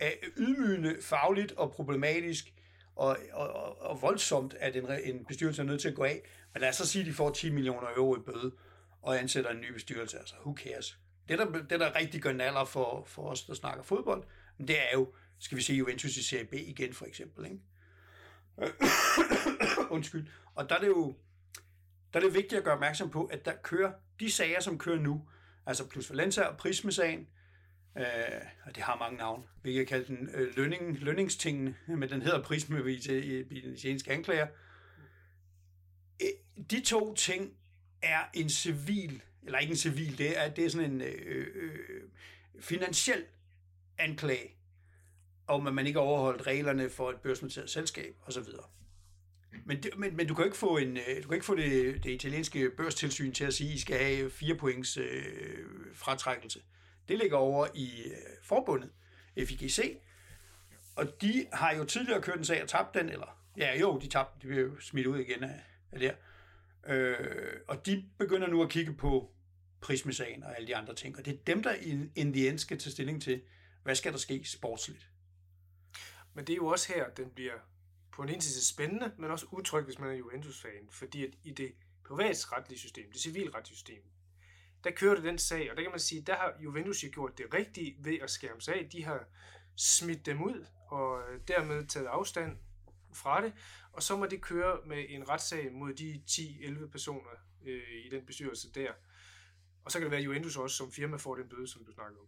er 0.00 0.10
ydmygende, 0.36 0.96
fagligt 1.02 1.52
og 1.52 1.72
problematisk, 1.72 2.52
og, 2.96 3.16
og, 3.32 3.52
og, 3.52 3.82
og 3.82 4.02
voldsomt, 4.02 4.54
at 4.54 4.76
en, 4.76 4.90
en 5.04 5.24
bestyrelse 5.24 5.62
er 5.62 5.66
nødt 5.66 5.80
til 5.80 5.88
at 5.88 5.94
gå 5.94 6.04
af. 6.04 6.22
Men 6.54 6.60
lad 6.60 6.68
os 6.68 6.76
så 6.76 6.86
sige, 6.86 7.00
at 7.02 7.06
de 7.06 7.12
får 7.12 7.30
10 7.30 7.50
millioner 7.50 7.88
euro 7.96 8.16
i 8.16 8.20
bøde, 8.20 8.52
og 9.02 9.18
ansætter 9.18 9.50
en 9.50 9.60
ny 9.60 9.72
bestyrelse. 9.72 10.18
Altså, 10.18 10.34
who 10.40 10.56
cares? 10.56 10.98
Det, 11.28 11.38
der, 11.38 11.52
det, 11.52 11.80
der 11.80 11.94
rigtig 11.94 12.22
gør 12.22 12.32
naller 12.32 12.64
for, 12.64 13.04
for 13.06 13.22
os, 13.22 13.44
der 13.44 13.54
snakker 13.54 13.82
fodbold, 13.82 14.24
det 14.58 14.78
er 14.78 14.92
jo, 14.94 15.12
skal 15.38 15.58
vi 15.58 15.62
se 15.62 15.74
Juventus 15.74 16.16
i 16.16 16.22
Serie 16.22 16.44
B 16.44 16.52
igen, 16.54 16.94
for 16.94 17.06
eksempel. 17.06 17.44
Ikke? 17.44 17.58
Undskyld. 19.96 20.26
Og 20.54 20.68
der 20.68 20.74
er 20.74 20.80
det 20.80 20.88
jo 20.88 21.14
der 22.12 22.20
er 22.20 22.24
det 22.24 22.34
vigtigt 22.34 22.58
at 22.58 22.64
gøre 22.64 22.74
opmærksom 22.74 23.10
på, 23.10 23.24
at 23.24 23.44
der 23.44 23.52
kører 23.62 23.92
de 24.20 24.30
sager, 24.30 24.60
som 24.60 24.78
kører 24.78 24.98
nu, 24.98 25.28
altså 25.66 25.88
plus 25.88 26.10
Valencia 26.10 26.44
og 26.44 26.56
Prismesagen, 26.56 27.26
øh, 27.98 28.04
og 28.64 28.74
det 28.74 28.82
har 28.82 28.96
mange 28.98 29.18
navne. 29.18 29.44
Vi 29.62 29.72
kan 29.72 29.86
kalde 29.86 30.06
den 30.06 30.28
øh, 30.34 30.56
lønning, 30.56 30.98
lønningstingene, 30.98 31.76
men 31.86 32.08
den 32.08 32.22
hedder 32.22 32.42
Prisme 32.42 32.92
i, 32.92 32.94
i, 32.94 33.40
i 33.40 33.60
den 33.60 33.74
italienske 33.74 34.12
anklager. 34.12 34.46
Øh, 36.22 36.64
de 36.70 36.80
to 36.80 37.14
ting 37.14 37.56
er 38.02 38.20
en 38.34 38.48
civil, 38.50 39.22
eller 39.48 39.58
ikke 39.58 39.70
en 39.70 39.76
civil, 39.76 40.18
det 40.18 40.38
er, 40.38 40.48
det 40.48 40.64
er 40.64 40.68
sådan 40.68 40.90
en 40.90 41.00
øh, 41.00 41.46
øh, 41.54 42.02
finansiel 42.60 43.24
anklage, 43.98 44.56
om 45.46 45.66
at 45.66 45.74
man 45.74 45.86
ikke 45.86 45.98
har 45.98 46.06
overholdt 46.06 46.46
reglerne 46.46 46.90
for 46.90 47.10
et 47.10 47.16
børsnoteret 47.16 47.70
selskab 47.70 48.16
osv. 48.26 48.42
Men, 49.64 49.82
det, 49.82 49.98
men, 49.98 50.16
men 50.16 50.26
du 50.26 50.34
kan 50.34 50.44
ikke 50.44 50.56
få, 50.56 50.76
en, 50.76 50.96
øh, 50.96 51.22
du 51.22 51.28
kan 51.28 51.34
ikke 51.34 51.46
få 51.46 51.54
det, 51.54 52.04
det 52.04 52.10
italienske 52.10 52.70
børstilsyn 52.70 53.32
til 53.32 53.44
at 53.44 53.54
sige, 53.54 53.70
at 53.70 53.76
I 53.76 53.80
skal 53.80 53.98
have 53.98 54.30
fire 54.30 54.54
points 54.54 54.96
øh, 54.96 55.66
fratrækkelse. 55.94 56.60
Det 57.08 57.18
ligger 57.18 57.36
over 57.36 57.66
i 57.74 58.02
øh, 58.06 58.12
forbundet, 58.42 58.90
FIGC, 59.38 59.98
og 60.96 61.22
de 61.22 61.46
har 61.52 61.74
jo 61.74 61.84
tidligere 61.84 62.22
kørt 62.22 62.38
en 62.38 62.44
sag 62.44 62.62
og 62.62 62.68
tabt 62.68 62.94
den, 62.94 63.08
eller 63.08 63.40
ja 63.56 63.78
jo, 63.78 63.98
de 63.98 64.08
tabte, 64.08 64.42
de 64.42 64.46
blev 64.46 64.64
jo 64.64 64.80
smidt 64.80 65.06
ud 65.06 65.18
igen 65.18 65.44
af, 65.44 65.60
af 65.92 65.98
det 65.98 66.08
her. 66.08 66.16
Øh, 66.86 67.16
og 67.68 67.86
de 67.86 68.04
begynder 68.18 68.48
nu 68.48 68.62
at 68.62 68.68
kigge 68.68 68.94
på 68.94 69.32
prismesagen 69.80 70.42
og 70.42 70.56
alle 70.56 70.68
de 70.68 70.76
andre 70.76 70.94
ting, 70.94 71.18
og 71.18 71.24
det 71.24 71.34
er 71.34 71.38
dem, 71.46 71.62
der 71.62 71.74
i 71.74 72.10
in 72.14 72.32
the 72.32 72.48
end 72.48 72.58
skal 72.58 72.78
tage 72.78 72.92
stilling 72.92 73.22
til, 73.22 73.42
hvad 73.82 73.94
skal 73.94 74.12
der 74.12 74.18
ske 74.18 74.44
sportsligt. 74.44 75.08
Men 76.34 76.46
det 76.46 76.52
er 76.52 76.56
jo 76.56 76.66
også 76.66 76.92
her, 76.94 77.10
den 77.10 77.30
bliver 77.30 77.58
på 78.12 78.22
en 78.22 78.28
ene 78.28 78.42
side 78.42 78.66
spændende, 78.66 79.12
men 79.18 79.30
også 79.30 79.46
utryg, 79.52 79.84
hvis 79.84 79.98
man 79.98 80.10
er 80.10 80.14
Juventus-fan, 80.14 80.88
fordi 80.90 81.24
at 81.24 81.30
i 81.44 81.52
det 81.52 81.72
privatsretlige 82.04 82.78
system, 82.78 83.12
det 83.12 83.20
civilretlige 83.20 83.76
system, 83.76 84.02
der 84.84 84.90
kører 84.90 85.14
det 85.14 85.24
den 85.24 85.38
sag, 85.38 85.70
og 85.70 85.76
der 85.76 85.82
kan 85.82 85.90
man 85.90 86.00
sige, 86.00 86.22
der 86.22 86.36
har 86.36 86.54
Juventus 86.60 87.04
jo 87.04 87.08
gjort 87.12 87.38
det 87.38 87.46
rigtige 87.54 87.96
ved 87.98 88.18
at 88.22 88.30
skærme 88.30 88.60
sig 88.60 88.74
af. 88.74 88.88
De 88.92 89.04
har 89.04 89.24
smidt 89.76 90.26
dem 90.26 90.42
ud, 90.42 90.66
og 90.88 91.32
øh, 91.32 91.40
dermed 91.48 91.86
taget 91.86 92.06
afstand 92.06 92.58
fra 93.12 93.44
det, 93.44 93.52
og 93.92 94.02
så 94.02 94.16
må 94.16 94.26
det 94.26 94.40
køre 94.40 94.78
med 94.86 95.04
en 95.08 95.28
retssag 95.28 95.72
mod 95.72 95.94
de 95.94 96.22
10-11 96.30 96.86
personer 96.86 97.30
øh, 97.66 98.04
i 98.04 98.08
den 98.10 98.26
bestyrelse 98.26 98.72
der. 98.72 98.92
Og 99.88 99.92
så 99.92 99.98
kan 99.98 100.04
det 100.04 100.10
være, 100.10 100.20
at 100.20 100.24
Juventus 100.24 100.56
også 100.56 100.76
som 100.76 100.92
firma 100.92 101.16
får 101.16 101.34
den 101.34 101.48
bøde, 101.48 101.68
som 101.68 101.84
du 101.84 101.92
snakkede 101.92 102.20
om. 102.20 102.26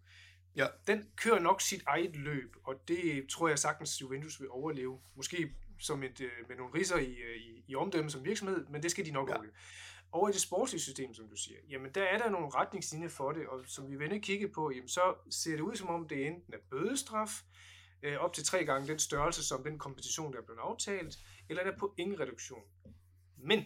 Ja. 0.56 0.66
Den 0.86 1.10
kører 1.16 1.38
nok 1.38 1.60
sit 1.60 1.82
eget 1.86 2.16
løb, 2.16 2.56
og 2.64 2.74
det 2.88 3.28
tror 3.28 3.48
jeg 3.48 3.58
sagtens 3.58 4.00
Juventus 4.00 4.40
vil 4.40 4.50
overleve. 4.50 5.00
Måske 5.16 5.54
som 5.78 6.02
et, 6.02 6.20
øh, 6.20 6.30
med 6.48 6.56
nogle 6.56 6.74
riser 6.74 6.96
i, 6.96 7.14
øh, 7.14 7.36
i, 7.36 7.64
i 7.68 7.74
omdømme 7.74 8.10
som 8.10 8.24
virksomhed, 8.24 8.66
men 8.66 8.82
det 8.82 8.90
skal 8.90 9.06
de 9.06 9.10
nok 9.10 9.28
ja. 9.28 9.34
overleve. 9.34 9.54
Over 10.12 10.28
i 10.28 10.32
det 10.32 10.40
sportslige 10.40 10.80
system, 10.80 11.14
som 11.14 11.28
du 11.28 11.36
siger, 11.36 11.58
jamen 11.68 11.92
der 11.94 12.02
er 12.02 12.18
der 12.18 12.30
nogle 12.30 12.50
retningslinjer 12.50 13.08
for 13.08 13.32
det, 13.32 13.46
og 13.46 13.64
som 13.66 13.90
vi 13.90 13.96
vil 13.96 14.22
kigge 14.22 14.48
på, 14.48 14.70
jamen 14.70 14.88
så 14.88 15.14
ser 15.30 15.50
det 15.50 15.60
ud 15.60 15.76
som 15.76 15.88
om, 15.88 16.08
det 16.08 16.26
enten 16.26 16.54
er 16.54 16.58
bødestraf, 16.70 17.30
øh, 18.02 18.16
op 18.16 18.32
til 18.32 18.44
tre 18.44 18.64
gange 18.64 18.88
den 18.88 18.98
størrelse, 18.98 19.44
som 19.44 19.64
den 19.64 19.78
kompensation, 19.78 20.32
der 20.32 20.38
er 20.38 20.44
blevet 20.44 20.60
aftalt, 20.60 21.18
eller 21.48 21.64
der 21.64 21.72
er 21.72 21.78
på 21.78 21.94
ingen 21.98 22.20
reduktion. 22.20 22.62
Men 23.36 23.64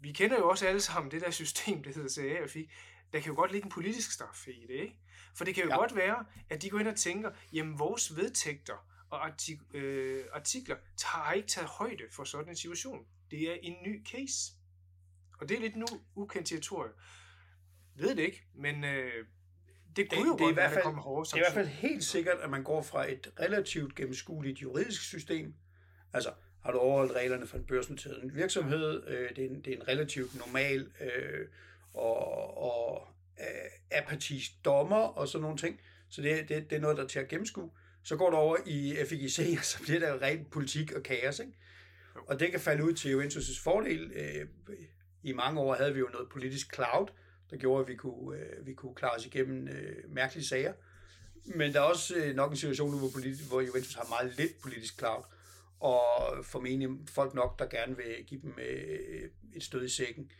vi 0.00 0.12
kender 0.12 0.38
jo 0.38 0.48
også 0.48 0.66
alle 0.66 0.80
sammen 0.80 1.10
det 1.10 1.20
der 1.20 1.30
system, 1.30 1.82
det 1.82 1.94
hedder 1.94 2.08
CA 2.08 2.46
fik. 2.46 2.72
Der 3.12 3.20
kan 3.20 3.28
jo 3.32 3.36
godt 3.36 3.52
ligge 3.52 3.66
en 3.66 3.70
politisk 3.70 4.12
straf 4.12 4.48
i 4.48 4.66
det, 4.68 4.74
ikke? 4.74 4.96
For 5.34 5.44
det 5.44 5.54
kan 5.54 5.64
jo 5.64 5.70
ja. 5.70 5.76
godt 5.76 5.96
være, 5.96 6.24
at 6.50 6.62
de 6.62 6.70
går 6.70 6.78
ind 6.78 6.88
og 6.88 6.96
tænker, 6.96 7.30
jamen 7.52 7.78
vores 7.78 8.16
vedtægter 8.16 8.86
og 9.10 9.26
artik- 9.26 9.74
øh, 9.74 10.24
artikler 10.32 10.76
har 11.04 11.32
ikke 11.32 11.48
taget 11.48 11.68
højde 11.68 12.04
for 12.10 12.24
sådan 12.24 12.48
en 12.48 12.56
situation. 12.56 13.06
Det 13.30 13.50
er 13.50 13.56
en 13.62 13.76
ny 13.86 14.06
case. 14.06 14.52
Og 15.40 15.48
det 15.48 15.56
er 15.56 15.60
lidt 15.60 15.76
nu 15.76 15.86
ukendt 16.14 16.48
territorium. 16.48 16.94
Ved 17.96 18.16
det 18.16 18.22
ikke, 18.22 18.46
men 18.54 18.84
øh, 18.84 19.26
det 19.96 20.10
kunne 20.10 20.20
det, 20.20 20.26
jo 20.26 20.32
det 20.32 20.40
godt 20.40 20.56
være, 20.56 20.76
at 20.76 20.82
kommer 20.82 21.02
hårdere 21.02 21.24
Det 21.24 21.32
er 21.32 21.36
i 21.36 21.40
hvert 21.40 21.52
fald 21.52 21.68
helt 21.68 22.04
sikkert, 22.04 22.38
at 22.38 22.50
man 22.50 22.62
går 22.62 22.82
fra 22.82 23.10
et 23.12 23.32
relativt 23.40 23.94
gennemskueligt 23.94 24.62
juridisk 24.62 25.02
system, 25.02 25.54
altså 26.12 26.32
har 26.62 26.72
du 26.72 26.78
overholdt 26.78 27.12
reglerne 27.12 27.46
for 27.46 27.56
en 27.56 27.64
børsnoteret 27.64 28.34
virksomhed, 28.34 29.08
øh, 29.08 29.28
det, 29.36 29.44
er 29.44 29.48
en, 29.48 29.60
det 29.60 29.72
er 29.72 29.76
en 29.76 29.88
relativt 29.88 30.38
normal 30.38 30.88
øh, 31.00 31.46
og, 31.94 32.58
og 32.58 33.08
øh, 33.40 33.70
apatisk 33.90 34.50
dommer 34.64 34.96
og 34.96 35.28
sådan 35.28 35.42
nogle 35.42 35.58
ting, 35.58 35.80
så 36.08 36.22
det, 36.22 36.48
det, 36.48 36.70
det 36.70 36.76
er 36.76 36.80
noget, 36.80 36.96
der 36.96 37.02
er 37.02 37.08
til 37.08 37.18
at 37.18 37.28
gennemskue. 37.28 37.70
Så 38.02 38.16
går 38.16 38.30
det 38.30 38.38
over 38.38 38.56
i 38.66 38.96
FIGC, 39.08 39.38
og 39.58 39.64
så 39.64 39.82
bliver 39.82 40.00
der 40.00 40.08
jo 40.08 40.18
rent 40.20 40.50
politik 40.50 40.92
og 40.92 41.02
kaos, 41.02 41.38
ikke? 41.38 41.52
Og 42.14 42.40
det 42.40 42.50
kan 42.50 42.60
falde 42.60 42.84
ud 42.84 42.92
til 42.92 43.14
Juventus' 43.14 43.62
fordel. 43.62 44.12
Øh, 44.14 44.46
I 45.22 45.32
mange 45.32 45.60
år 45.60 45.74
havde 45.74 45.94
vi 45.94 45.98
jo 45.98 46.08
noget 46.12 46.28
politisk 46.28 46.74
cloud, 46.74 47.06
der 47.50 47.56
gjorde, 47.56 47.82
at 47.82 47.88
vi 47.88 47.94
kunne, 47.94 48.38
øh, 48.38 48.66
vi 48.66 48.74
kunne 48.74 48.94
klare 48.94 49.12
os 49.16 49.26
igennem 49.26 49.68
øh, 49.68 50.14
mærkelige 50.14 50.46
sager. 50.46 50.72
Men 51.44 51.72
der 51.72 51.80
er 51.80 51.84
også 51.84 52.16
øh, 52.16 52.34
nok 52.36 52.50
en 52.50 52.56
situation 52.56 52.90
nu, 52.90 52.98
hvor, 52.98 53.08
politi- 53.08 53.48
hvor 53.48 53.60
Juventus 53.60 53.94
har 53.94 54.06
meget 54.08 54.36
lidt 54.36 54.60
politisk 54.62 54.98
cloud, 54.98 55.22
og 55.80 56.44
formentlig 56.44 56.88
folk 57.08 57.34
nok, 57.34 57.58
der 57.58 57.66
gerne 57.66 57.96
vil 57.96 58.24
give 58.26 58.40
dem 58.40 58.54
øh, 58.58 59.30
et 59.54 59.62
stød 59.62 59.84
i 59.84 59.88
sækken. 59.88 60.30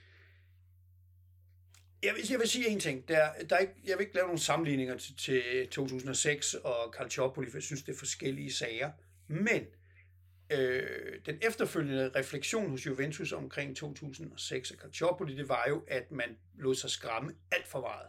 Jeg 2.02 2.14
vil, 2.14 2.24
jeg 2.30 2.38
vil 2.38 2.48
sige 2.48 2.68
en 2.68 2.80
ting. 2.80 3.08
Der, 3.08 3.28
der 3.50 3.56
er 3.56 3.60
ikke, 3.60 3.74
jeg 3.86 3.98
vil 3.98 4.04
ikke 4.04 4.14
lave 4.14 4.26
nogle 4.26 4.40
sammenligninger 4.40 4.98
til, 4.98 5.16
til 5.16 5.68
2006 5.68 6.54
og 6.54 6.94
Calciopoli, 6.96 7.50
for 7.50 7.56
jeg 7.56 7.62
synes, 7.62 7.82
det 7.82 7.94
er 7.94 7.98
forskellige 7.98 8.52
sager. 8.52 8.90
Men 9.28 9.66
øh, 10.52 11.20
den 11.26 11.38
efterfølgende 11.42 12.10
refleksion 12.16 12.70
hos 12.70 12.86
Juventus 12.86 13.32
omkring 13.32 13.76
2006 13.76 14.70
og 14.70 14.76
Calciopoli, 14.76 15.36
det 15.36 15.48
var 15.48 15.64
jo, 15.68 15.84
at 15.88 16.12
man 16.12 16.36
lod 16.54 16.74
sig 16.74 16.90
skræmme 16.90 17.34
alt 17.52 17.68
for 17.68 17.80
meget. 17.80 18.06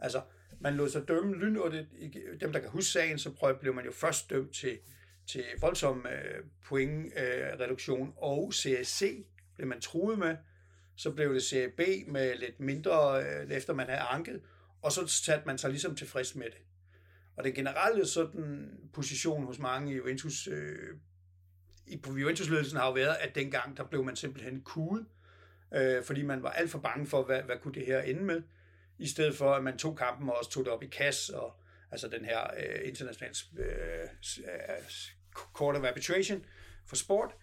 Altså, 0.00 0.22
man 0.60 0.74
lod 0.74 0.88
sig 0.88 1.08
dømme 1.08 1.36
lynhurtigt. 1.36 1.86
Dem, 2.40 2.52
der 2.52 2.60
kan 2.60 2.70
huske 2.70 2.90
sagen, 2.90 3.18
så 3.18 3.30
prøv, 3.30 3.58
blev 3.60 3.74
man 3.74 3.84
jo 3.84 3.92
først 3.92 4.30
dømt 4.30 4.54
til, 4.54 4.78
til 5.32 5.44
voldsom 5.60 6.06
øh, 6.06 6.44
pointreduktion, 6.64 8.08
øh, 8.08 8.14
og 8.16 8.52
CSC 8.54 9.26
blev 9.56 9.68
man 9.68 9.80
truet 9.80 10.18
med. 10.18 10.36
Så 10.96 11.10
blev 11.10 11.34
det 11.34 11.42
Serie 11.42 11.68
B 11.68 11.80
med 12.08 12.38
lidt 12.38 12.60
mindre, 12.60 13.24
øh, 13.24 13.50
efter 13.50 13.74
man 13.74 13.86
havde 13.86 14.00
anket, 14.00 14.40
og 14.82 14.92
så 14.92 15.06
satte 15.06 15.46
man 15.46 15.58
sig 15.58 15.70
ligesom 15.70 15.96
tilfreds 15.96 16.34
med 16.34 16.46
det. 16.46 16.62
Og 17.36 17.44
den 17.44 17.52
generelle 17.52 18.06
sådan 18.06 18.78
position 18.92 19.44
hos 19.46 19.58
mange 19.58 19.92
i 19.92 19.96
Juventus 19.96 20.48
øh, 20.48 20.96
i, 21.86 21.96
på 21.96 22.18
Juventus-ledelsen 22.18 22.78
har 22.78 22.86
jo 22.86 22.92
været, 22.92 23.16
at 23.20 23.34
dengang, 23.34 23.76
der 23.76 23.84
blev 23.84 24.04
man 24.04 24.16
simpelthen 24.16 24.62
cool, 24.64 25.06
øh, 25.74 26.04
fordi 26.04 26.22
man 26.22 26.42
var 26.42 26.50
alt 26.50 26.70
for 26.70 26.78
bange 26.78 27.06
for, 27.06 27.22
hvad, 27.22 27.42
hvad 27.42 27.56
kunne 27.62 27.74
det 27.74 27.86
her 27.86 28.00
ende 28.00 28.24
med, 28.24 28.42
i 28.98 29.06
stedet 29.06 29.36
for, 29.36 29.54
at 29.54 29.64
man 29.64 29.78
tog 29.78 29.96
kampen 29.96 30.28
og 30.28 30.38
også 30.38 30.50
tog 30.50 30.64
det 30.64 30.72
op 30.72 30.82
i 30.82 30.86
kasse, 30.86 31.38
og 31.40 31.60
altså 31.90 32.08
den 32.08 32.24
her 32.24 32.40
øh, 32.58 32.88
internationale 32.88 33.34
øh, 33.58 34.08
øh 34.38 34.82
court 35.32 35.76
of 35.76 35.84
arbitration 35.84 36.44
for 36.86 36.96
sport. 36.96 37.34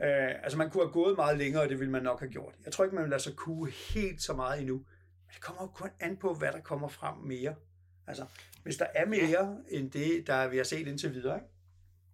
Øh, 0.00 0.30
altså 0.42 0.58
man 0.58 0.70
kunne 0.70 0.84
have 0.84 0.92
gået 0.92 1.16
meget 1.16 1.38
længere, 1.38 1.62
og 1.62 1.68
det 1.68 1.78
ville 1.78 1.90
man 1.90 2.02
nok 2.02 2.20
have 2.20 2.32
gjort. 2.32 2.54
Jeg 2.64 2.72
tror 2.72 2.84
ikke, 2.84 2.94
man 2.94 3.04
vil 3.04 3.10
lade 3.10 3.22
sig 3.22 3.36
kue 3.36 3.70
helt 3.70 4.22
så 4.22 4.34
meget 4.34 4.60
endnu. 4.60 4.74
Men 4.74 5.34
det 5.34 5.40
kommer 5.40 5.62
jo 5.62 5.68
kun 5.68 5.90
an 6.00 6.16
på, 6.16 6.34
hvad 6.34 6.52
der 6.52 6.60
kommer 6.60 6.88
frem 6.88 7.16
mere. 7.16 7.54
Altså, 8.06 8.26
hvis 8.62 8.76
der 8.76 8.86
er 8.94 9.06
mere 9.06 9.28
ja. 9.28 9.78
end 9.78 9.90
det, 9.90 10.26
der 10.26 10.48
vi 10.48 10.56
har 10.56 10.64
set 10.64 10.88
indtil 10.88 11.14
videre, 11.14 11.36
ikke? 11.36 11.46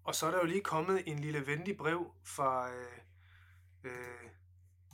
Og 0.05 0.15
så 0.15 0.27
er 0.27 0.31
der 0.31 0.39
jo 0.39 0.45
lige 0.45 0.61
kommet 0.61 1.03
en 1.07 1.19
lille 1.19 1.47
venlig 1.47 1.77
brev 1.77 2.07
fra 2.25 2.71
øh, 2.71 3.91
øh, 3.91 4.31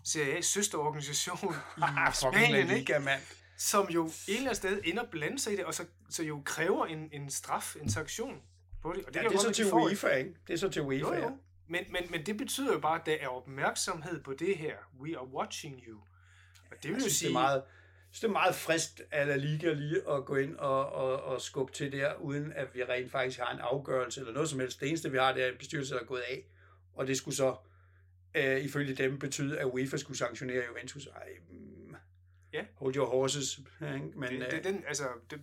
CAA's 0.09 0.41
søsterorganisation 0.41 1.55
i 1.79 1.83
Spanien, 2.13 2.71
ikke? 2.71 2.99
Man. 2.99 3.19
som 3.59 3.89
jo 3.89 4.07
et 4.07 4.25
eller 4.29 4.41
andet 4.41 4.57
sted 4.57 4.81
ender 4.85 5.05
blande 5.11 5.39
sig 5.39 5.53
i 5.53 5.57
det, 5.57 5.65
og 5.65 5.75
så, 5.75 5.87
så 6.11 6.23
jo 6.23 6.43
kræver 6.45 6.87
en, 6.87 7.09
en 7.13 7.31
straf, 7.31 7.77
en 7.77 7.91
sanktion 7.91 8.43
på 8.85 8.93
det. 8.97 9.05
Og 9.05 9.15
det, 9.15 9.23
ja, 9.23 9.29
det 9.29 9.35
er 9.35 9.39
så 9.39 9.53
til 9.53 9.73
UEFA, 9.73 10.09
ikke? 10.09 10.35
Det 10.47 10.53
er 10.53 10.59
så 10.59 10.69
til 10.69 10.83
UEFA, 10.83 11.17
jo, 11.17 11.23
jo. 11.23 11.39
Men, 11.69 11.85
men, 11.93 12.03
men 12.11 12.27
det 12.27 12.37
betyder 12.37 12.73
jo 12.73 12.79
bare, 12.79 13.01
at 13.01 13.07
der 13.07 13.17
er 13.21 13.29
opmærksomhed 13.29 14.23
på 14.23 14.33
det 14.33 14.59
her. 14.59 14.77
We 15.01 15.19
are 15.19 15.27
watching 15.27 15.83
you. 15.89 15.99
Og 16.71 16.77
det 16.83 16.91
vil 16.91 17.03
jo 17.03 17.09
sige... 17.09 17.29
Det 17.29 17.37
er 17.37 17.41
meget, 17.41 17.63
så 18.13 18.19
det 18.23 18.29
er 18.29 18.33
meget 18.33 18.55
frist 18.55 19.03
af 19.11 19.27
La 19.27 19.37
Liga 19.37 19.73
lige 19.73 20.11
at 20.11 20.25
gå 20.25 20.37
ind 20.37 20.57
og, 20.57 20.93
og, 20.93 21.23
og 21.23 21.41
skubbe 21.41 21.73
til 21.73 21.93
der, 21.93 22.15
uden 22.15 22.53
at 22.53 22.75
vi 22.75 22.85
rent 22.85 23.11
faktisk 23.11 23.39
har 23.39 23.53
en 23.53 23.61
afgørelse 23.61 24.21
eller 24.21 24.33
noget 24.33 24.49
som 24.49 24.61
helst. 24.61 24.81
Det 24.81 24.89
eneste, 24.89 25.11
vi 25.11 25.19
har, 25.19 25.33
det 25.33 25.45
er 25.45 25.49
en 25.49 25.59
bestyrelse, 25.59 25.95
der 25.95 26.01
er 26.01 26.05
gået 26.05 26.21
af, 26.21 26.45
og 26.95 27.07
det 27.07 27.17
skulle 27.17 27.35
så 27.35 27.57
øh, 28.35 28.65
ifølge 28.65 28.95
dem 28.95 29.19
betyde, 29.19 29.59
at 29.59 29.65
UEFA 29.65 29.97
skulle 29.97 30.19
sanktionere 30.19 30.65
Juventus. 30.69 31.07
Ej, 31.07 31.29
mm, 31.51 31.97
ja. 32.53 32.65
hold 32.75 32.97
your 32.97 33.07
horses. 33.07 33.61
Men, 33.81 34.13
det, 34.23 34.31
det, 34.31 34.53
øh, 34.53 34.65
den, 34.65 34.85
altså, 34.89 35.05
det, 35.31 35.41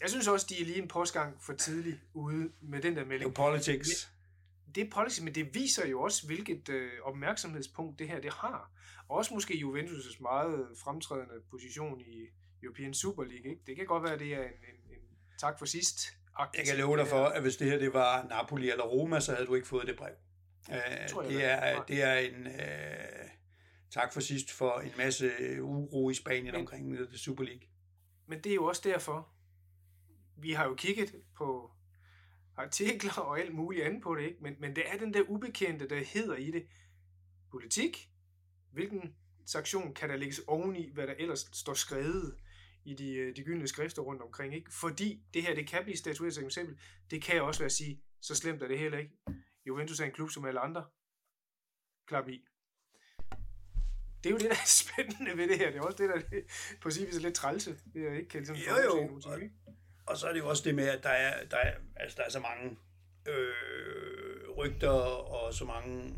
jeg 0.00 0.10
synes 0.10 0.28
også, 0.28 0.46
de 0.48 0.60
er 0.60 0.64
lige 0.64 0.82
en 0.82 0.88
postgang 0.88 1.42
for 1.42 1.52
tidligt 1.52 1.96
ude 2.14 2.50
med 2.60 2.82
den 2.82 2.96
der 2.96 3.04
melding. 3.04 3.30
Det 3.36 3.38
er 3.38 3.50
politics. 3.50 4.10
Det 4.74 4.86
er 4.86 4.90
policy, 4.90 5.20
men 5.20 5.34
det 5.34 5.54
viser 5.54 5.86
jo 5.86 6.00
også, 6.02 6.26
hvilket 6.26 6.68
øh, 6.68 6.90
opmærksomhedspunkt 7.02 7.98
det 7.98 8.08
her 8.08 8.20
det 8.20 8.32
har. 8.32 8.70
Også 9.08 9.34
måske 9.34 9.54
Juventus' 9.54 10.22
meget 10.22 10.68
fremtrædende 10.84 11.34
position 11.50 12.00
i 12.00 12.26
European 12.62 12.94
Super 12.94 13.24
League. 13.24 13.50
Ikke? 13.50 13.62
Det 13.66 13.76
kan 13.76 13.86
godt 13.86 14.02
være, 14.02 14.12
at 14.12 14.20
det 14.20 14.34
er 14.34 14.42
en, 14.42 14.44
en, 14.44 14.92
en 14.92 15.00
tak 15.40 15.58
for 15.58 15.66
sidst. 15.66 15.98
Jeg 16.56 16.66
kan 16.66 16.76
love 16.76 16.96
dig 16.96 17.06
for, 17.06 17.24
at 17.24 17.42
hvis 17.42 17.56
det 17.56 17.66
her 17.70 17.78
det 17.78 17.94
var 17.94 18.26
Napoli 18.28 18.70
eller 18.70 18.84
Roma, 18.84 19.20
så 19.20 19.34
havde 19.34 19.46
du 19.46 19.54
ikke 19.54 19.68
fået 19.68 19.86
det 19.86 19.96
brev. 19.96 20.14
Øh, 20.70 21.08
Tror 21.08 21.22
jeg 21.22 21.30
det, 21.32 21.40
da. 21.40 21.46
er, 21.46 21.82
det 21.84 22.02
er 22.02 22.14
en 22.14 22.46
øh, 22.46 23.28
tak 23.90 24.12
for 24.12 24.20
sidst 24.20 24.52
for 24.52 24.78
en 24.80 24.92
masse 24.96 25.32
uro 25.62 26.10
i 26.10 26.14
Spanien 26.14 26.44
Men- 26.44 26.54
omkring 26.60 26.98
det 26.98 27.20
Super 27.20 27.44
League. 27.44 27.62
Men 28.28 28.40
det 28.44 28.50
er 28.50 28.54
jo 28.54 28.64
også 28.64 28.82
derfor, 28.84 29.28
vi 30.36 30.52
har 30.52 30.64
jo 30.64 30.74
kigget 30.74 31.14
på 31.36 31.70
artikler 32.56 33.18
og 33.18 33.40
alt 33.40 33.54
muligt 33.54 33.84
andet 33.84 34.02
på 34.02 34.14
det, 34.14 34.22
ikke? 34.22 34.42
Men, 34.42 34.56
men 34.60 34.76
det 34.76 34.84
er 34.92 34.98
den 34.98 35.14
der 35.14 35.22
ubekendte, 35.28 35.88
der 35.88 36.04
hedder 36.04 36.36
i 36.36 36.50
det 36.50 36.66
politik. 37.50 38.10
Hvilken 38.72 39.16
sanktion 39.46 39.94
kan 39.94 40.08
der 40.08 40.16
lægges 40.16 40.40
oveni, 40.46 40.90
hvad 40.92 41.06
der 41.06 41.14
ellers 41.18 41.48
står 41.52 41.74
skrevet 41.74 42.36
i 42.84 42.94
de, 42.94 43.14
øh, 43.14 43.36
de 43.36 43.44
gyldne 43.44 43.68
skrifter 43.68 44.02
rundt 44.02 44.22
omkring, 44.22 44.54
ikke? 44.54 44.72
Fordi 44.72 45.22
det 45.34 45.42
her, 45.42 45.54
det 45.54 45.68
kan 45.68 45.82
blive 45.82 45.96
statueret 45.96 46.34
som 46.34 46.44
eksempel. 46.44 46.78
Det 47.10 47.22
kan 47.22 47.42
også 47.42 47.60
være 47.60 47.66
at 47.66 47.72
sige, 47.72 48.02
så 48.20 48.34
slemt 48.34 48.62
er 48.62 48.68
det 48.68 48.78
heller 48.78 48.98
ikke. 48.98 49.16
Juventus 49.66 50.00
er 50.00 50.04
en 50.04 50.12
klub 50.12 50.30
som 50.30 50.44
alle 50.44 50.60
andre. 50.60 50.84
Klap 52.06 52.28
i. 52.28 52.44
Det 54.24 54.30
er 54.30 54.30
jo 54.30 54.38
det, 54.38 54.50
der 54.50 54.56
er 54.56 54.66
spændende 54.84 55.36
ved 55.36 55.48
det 55.48 55.58
her. 55.58 55.70
Det 55.70 55.78
er 55.78 55.82
også 55.82 55.98
det, 55.98 56.08
der 56.08 56.14
er 56.14 56.40
på 56.80 56.90
sin 56.90 57.06
vis 57.06 57.16
er 57.16 57.20
lidt 57.20 57.34
trælse. 57.34 57.78
Det 57.94 58.08
er 58.08 58.12
ikke 58.12 58.28
kan 58.28 58.46
sådan 58.46 58.62
Jo, 58.62 58.76
jo. 59.26 59.34
ikke? 59.34 59.54
Og 60.06 60.16
så 60.16 60.26
er 60.26 60.32
det 60.32 60.40
jo 60.40 60.48
også 60.48 60.62
det 60.64 60.74
med, 60.74 60.88
at 60.88 61.02
der 61.02 61.08
er, 61.08 61.44
der 61.50 61.56
er, 61.56 61.72
altså, 61.96 62.16
der 62.16 62.24
er 62.24 62.30
så 62.30 62.40
mange 62.40 62.76
øh, 63.28 64.50
rygter 64.56 64.88
og 64.88 65.54
så 65.54 65.64
mange 65.64 66.16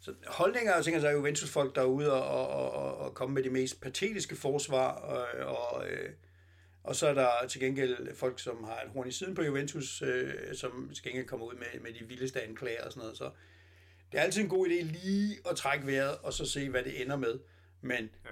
så 0.00 0.14
holdninger 0.26 0.74
og 0.74 0.84
tænker 0.84 0.96
altså 0.96 1.08
er 1.08 1.12
Juventus-folk, 1.12 1.74
der 1.74 1.80
er 1.80 1.86
ude 1.86 2.12
og, 2.12 2.50
og, 2.50 2.70
og, 2.70 2.98
og, 2.98 3.14
komme 3.14 3.34
med 3.34 3.42
de 3.42 3.50
mest 3.50 3.80
patetiske 3.80 4.36
forsvar, 4.36 4.88
og, 4.88 5.46
og, 5.56 5.88
øh, 5.88 6.10
og 6.84 6.96
så 6.96 7.06
er 7.06 7.14
der 7.14 7.30
til 7.48 7.60
gengæld 7.60 8.16
folk, 8.16 8.40
som 8.40 8.64
har 8.64 8.80
et 8.80 8.90
horn 8.90 9.08
i 9.08 9.12
siden 9.12 9.34
på 9.34 9.42
Juventus, 9.42 10.02
øh, 10.02 10.54
som 10.54 10.90
til 10.94 11.04
gengæld 11.04 11.26
kommer 11.26 11.46
ud 11.46 11.54
med, 11.54 11.80
med 11.80 11.92
de 11.92 12.04
vildeste 12.04 12.42
anklager 12.42 12.84
og 12.84 12.92
sådan 12.92 13.00
noget. 13.00 13.18
Så 13.18 13.30
det 14.12 14.18
er 14.18 14.22
altid 14.22 14.42
en 14.42 14.48
god 14.48 14.66
idé 14.66 14.82
lige 14.82 15.36
at 15.50 15.56
trække 15.56 15.86
vejret, 15.86 16.18
og 16.18 16.32
så 16.32 16.46
se, 16.46 16.68
hvad 16.68 16.82
det 16.82 17.02
ender 17.02 17.16
med. 17.16 17.38
Men 17.80 18.10
Ja 18.24 18.30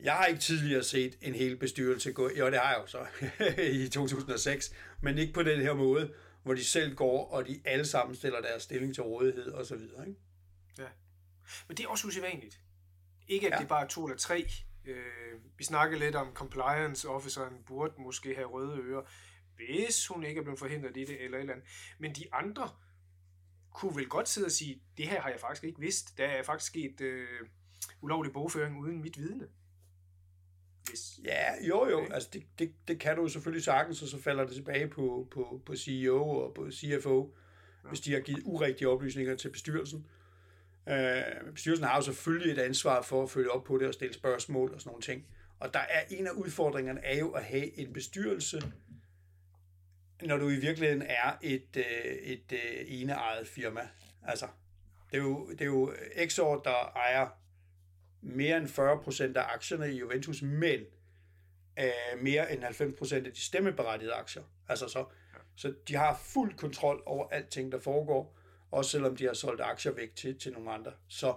jeg 0.00 0.12
har 0.12 0.26
ikke 0.26 0.40
tidligere 0.40 0.82
set 0.82 1.18
en 1.22 1.34
hel 1.34 1.56
bestyrelse 1.56 2.12
gå, 2.12 2.30
jo 2.38 2.46
det 2.46 2.58
har 2.58 2.70
jeg 2.70 2.80
jo 2.82 2.86
så, 2.86 3.06
i 3.84 3.88
2006, 3.88 4.74
men 5.00 5.18
ikke 5.18 5.32
på 5.32 5.42
den 5.42 5.60
her 5.60 5.74
måde, 5.74 6.14
hvor 6.42 6.54
de 6.54 6.64
selv 6.64 6.94
går, 6.94 7.30
og 7.30 7.46
de 7.46 7.60
alle 7.64 7.84
sammen 7.84 8.16
stiller 8.16 8.40
deres 8.40 8.62
stilling 8.62 8.94
til 8.94 9.02
rådighed 9.02 9.50
og 9.52 9.66
så 9.66 9.76
videre. 9.76 10.08
Ikke? 10.08 10.20
Men 11.68 11.76
det 11.76 11.84
er 11.84 11.88
også 11.88 12.06
usædvanligt. 12.06 12.60
Ikke 13.28 13.46
at 13.46 13.50
Ja. 13.50 13.56
ja. 13.56 13.60
det 13.60 13.68
bare 13.68 13.84
er 13.84 13.88
to 13.88 14.04
eller 14.04 14.18
tre. 14.18 14.46
Øh, 14.84 15.40
vi 15.58 15.64
snakkede 15.64 16.00
lidt 16.00 16.14
om 16.14 16.34
compliance 16.34 17.08
officeren 17.08 17.54
burde 17.66 17.94
måske 17.98 18.34
have 18.34 18.46
røde 18.46 18.78
ører, 18.78 19.02
hvis 19.56 20.06
hun 20.06 20.24
ikke 20.24 20.38
er 20.38 20.42
blevet 20.42 20.58
forhindret 20.58 20.96
i 20.96 21.04
det 21.04 21.24
eller 21.24 21.38
et 21.38 21.40
eller 21.40 21.54
andet. 21.54 21.68
Men 21.98 22.14
de 22.14 22.24
andre 22.32 22.70
kunne 23.70 23.96
vel 23.96 24.08
godt 24.08 24.28
sidde 24.28 24.44
og 24.44 24.50
sige, 24.50 24.82
det 24.96 25.08
her 25.08 25.20
har 25.20 25.30
jeg 25.30 25.40
faktisk 25.40 25.64
ikke 25.64 25.80
vidst. 25.80 26.18
Der 26.18 26.26
er 26.26 26.42
faktisk 26.42 26.70
sket 26.70 27.00
øh, 27.00 27.28
ulovlig 28.00 28.32
bogføring 28.32 28.78
uden 28.78 29.02
mit 29.02 29.18
vidne. 29.18 29.48
Hvis, 30.88 31.20
Ja, 31.24 31.66
jo 31.68 31.88
jo, 31.88 31.98
Okay. 31.98 32.14
altså 32.14 32.28
det, 32.32 32.42
det, 32.58 32.72
det 32.88 33.00
kan 33.00 33.16
du 33.16 33.22
jo 33.22 33.28
selvfølgelig 33.28 33.64
sagtens, 33.64 34.02
og 34.02 34.08
så 34.08 34.22
falder 34.22 34.44
det 34.44 34.54
tilbage 34.54 34.88
på, 34.88 35.28
på, 35.30 35.62
på 35.66 35.76
CEO 35.76 36.28
og 36.30 36.54
på 36.54 36.70
CFO, 36.70 37.34
ja. 37.84 37.88
hvis 37.88 38.00
de 38.00 38.12
har 38.12 38.20
givet 38.20 38.42
urigtige 38.44 38.88
oplysninger 38.88 39.36
til 39.36 39.50
bestyrelsen. 39.50 40.06
Øh, 40.88 41.52
bestyrelsen 41.54 41.86
har 41.86 41.96
jo 41.96 42.02
selvfølgelig 42.02 42.52
et 42.52 42.58
ansvar 42.58 43.02
for 43.02 43.22
at 43.22 43.30
følge 43.30 43.50
op 43.50 43.64
på 43.64 43.78
det 43.78 43.88
og 43.88 43.94
stille 43.94 44.14
spørgsmål 44.14 44.74
og 44.74 44.80
sådan 44.80 44.90
nogle 44.90 45.02
ting. 45.02 45.26
Og 45.60 45.74
der 45.74 45.80
er 45.80 46.02
en 46.10 46.26
af 46.26 46.30
udfordringerne 46.30 47.00
er 47.04 47.18
jo 47.18 47.30
at 47.30 47.44
have 47.44 47.78
en 47.78 47.92
bestyrelse, 47.92 48.72
når 50.22 50.36
du 50.36 50.48
i 50.48 50.56
virkeligheden 50.56 51.02
er 51.02 51.38
et, 51.42 51.76
øh, 51.76 52.12
et 52.22 52.52
øh, 52.52 52.84
eneejet 52.86 53.46
firma. 53.46 53.88
Altså, 54.22 54.46
det 55.10 55.18
er 55.18 55.22
jo, 55.22 55.50
det 55.50 55.60
er 55.60 55.64
jo 55.64 55.92
Exor, 56.14 56.56
der 56.56 56.92
ejer 56.96 57.28
mere 58.26 58.56
end 58.56 58.66
40% 58.66 59.38
af 59.38 59.54
aktierne 59.54 59.92
i 59.92 59.98
Juventus, 59.98 60.42
men 60.42 60.80
øh, 61.78 62.22
mere 62.22 62.52
end 62.52 62.64
90% 62.64 63.14
af 63.14 63.24
de 63.24 63.40
stemmeberettigede 63.40 64.14
aktier. 64.14 64.42
Altså 64.68 64.88
så, 64.88 65.04
så 65.56 65.74
de 65.88 65.94
har 65.94 66.20
fuld 66.24 66.54
kontrol 66.54 67.02
over 67.06 67.28
alting, 67.28 67.72
der 67.72 67.78
foregår, 67.80 68.38
også 68.70 68.90
selvom 68.90 69.16
de 69.16 69.24
har 69.24 69.34
solgt 69.34 69.60
aktier 69.60 69.92
væk 69.92 70.16
til, 70.16 70.38
til 70.38 70.52
nogle 70.52 70.70
andre. 70.70 70.92
Så, 71.08 71.34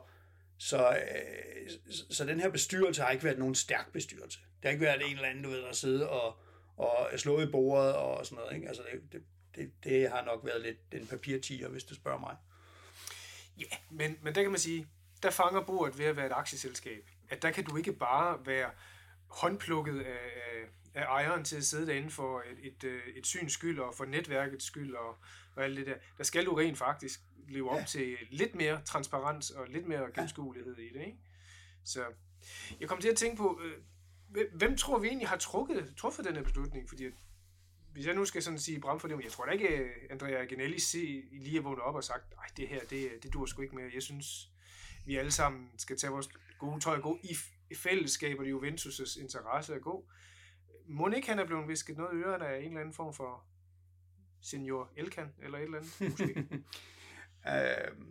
så, 0.57 0.89
øh, 0.89 1.69
så, 1.89 2.05
så 2.09 2.25
den 2.25 2.39
her 2.39 2.49
bestyrelse 2.49 3.01
har 3.01 3.11
ikke 3.11 3.23
været 3.23 3.39
nogen 3.39 3.55
stærk 3.55 3.91
bestyrelse. 3.93 4.39
Det 4.39 4.63
har 4.63 4.69
ikke 4.69 4.85
været 4.85 5.01
en 5.05 5.15
eller 5.15 5.29
anden, 5.29 5.43
du 5.43 5.49
ved, 5.49 5.61
der 5.61 5.73
sidder 5.73 6.07
og, 6.07 6.37
og 6.77 7.19
slået 7.19 7.47
i 7.47 7.51
bordet 7.51 7.93
og 7.93 8.25
sådan 8.25 8.35
noget. 8.35 8.55
Ikke? 8.55 8.67
Altså 8.67 8.83
det, 8.91 9.01
det, 9.11 9.23
det, 9.55 9.71
det 9.83 10.09
har 10.09 10.25
nok 10.25 10.45
været 10.45 10.61
lidt 10.61 10.77
en 11.01 11.07
papirtiger, 11.07 11.69
hvis 11.69 11.83
du 11.83 11.95
spørger 11.95 12.19
mig. 12.19 12.35
Ja, 13.59 13.77
men, 13.89 14.17
men 14.21 14.35
der 14.35 14.41
kan 14.41 14.51
man 14.51 14.59
sige, 14.59 14.87
der 15.23 15.29
fanger 15.29 15.61
bordet 15.61 15.97
ved 15.97 16.05
at 16.05 16.15
være 16.15 16.25
et 16.25 16.31
aktieselskab. 16.31 17.09
At 17.29 17.41
der 17.41 17.51
kan 17.51 17.63
du 17.63 17.77
ikke 17.77 17.93
bare 17.93 18.45
være 18.45 18.71
håndplukket 19.27 19.99
af, 20.01 20.19
af, 20.93 21.01
af 21.01 21.03
ejeren 21.05 21.43
til 21.43 21.55
at 21.57 21.63
sidde 21.63 21.87
derinde 21.87 22.09
for 22.11 22.39
et, 22.51 22.57
et, 22.73 22.83
øh, 22.83 23.01
et 23.15 23.25
syns 23.27 23.53
skyld 23.53 23.79
og 23.79 23.95
for 23.95 24.05
netværkets 24.05 24.65
skyld 24.65 24.95
og, 24.95 25.17
og 25.55 25.63
alt 25.63 25.77
det 25.77 25.87
der. 25.87 25.95
Der 26.17 26.23
skal 26.23 26.45
du 26.45 26.53
rent 26.55 26.77
faktisk 26.77 27.19
leve 27.47 27.69
op 27.69 27.79
Ja. 27.79 27.83
til 27.85 28.17
lidt 28.29 28.55
mere 28.55 28.81
transparens 28.85 29.51
og 29.51 29.67
lidt 29.67 29.87
mere 29.87 30.11
gennemskuelighed 30.13 30.77
i 30.77 30.93
det. 30.93 30.99
Ikke? 31.05 31.17
Så 31.85 32.05
jeg 32.79 32.89
kom 32.89 33.01
til 33.01 33.09
at 33.09 33.17
tænke 33.17 33.37
på, 33.37 33.61
øh, 33.63 34.45
hvem- 34.53 34.77
tror 34.77 34.99
vi 34.99 35.07
egentlig 35.07 35.27
har 35.27 35.37
trukket, 35.37 35.93
truffet 35.97 36.25
den 36.25 36.35
her 36.35 36.43
beslutning? 36.43 36.89
Fordi 36.89 37.05
hvis 37.93 38.05
jeg 38.05 38.15
nu 38.15 38.25
skal 38.25 38.43
sådan 38.43 38.59
sige 38.59 38.79
bram 38.79 38.99
for 38.99 39.07
det, 39.07 39.17
men 39.17 39.23
jeg 39.23 39.31
tror 39.31 39.45
da 39.45 39.51
ikke, 39.51 39.67
øh, 39.67 39.89
Andrea 40.09 40.43
Genelli 40.45 40.79
lige 41.31 41.57
er 41.57 41.61
vågnet 41.61 41.81
op 41.83 41.95
og 41.95 42.03
sagt, 42.03 42.35
nej, 42.35 42.45
det 42.57 42.67
her, 42.67 42.79
det, 42.89 43.09
det 43.23 43.33
dur 43.33 43.45
sgu 43.45 43.61
ikke 43.61 43.75
mere. 43.75 43.89
Jeg 43.93 44.03
synes, 44.03 44.49
vi 45.05 45.15
alle 45.15 45.31
sammen 45.31 45.69
skal 45.77 45.97
tage 45.97 46.11
vores 46.11 46.29
gode 46.59 46.79
tøj 46.79 46.95
og 46.95 47.01
gå 47.01 47.19
i, 47.23 47.35
i 47.71 47.75
fællesskab, 47.75 48.39
og 48.39 48.45
det 48.45 48.51
er 48.51 48.57
Juventus' 48.57 49.21
interesse 49.21 49.75
at 49.75 49.81
gå. 49.81 50.09
Må 50.87 51.09
ikke 51.09 51.27
han 51.27 51.39
er 51.39 51.45
blevet 51.45 51.67
visket 51.67 51.97
noget 51.97 52.13
i 52.13 52.15
ørerne 52.15 52.47
af 52.47 52.59
en 52.59 52.65
eller 52.65 52.79
anden 52.79 52.93
form 52.93 53.13
for 53.13 53.43
senior 54.41 54.91
Elkan, 54.97 55.33
eller 55.43 55.57
et 55.57 55.63
eller 55.63 55.77
andet, 55.77 56.01
måske? 56.01 56.45
Øh, 57.47 58.05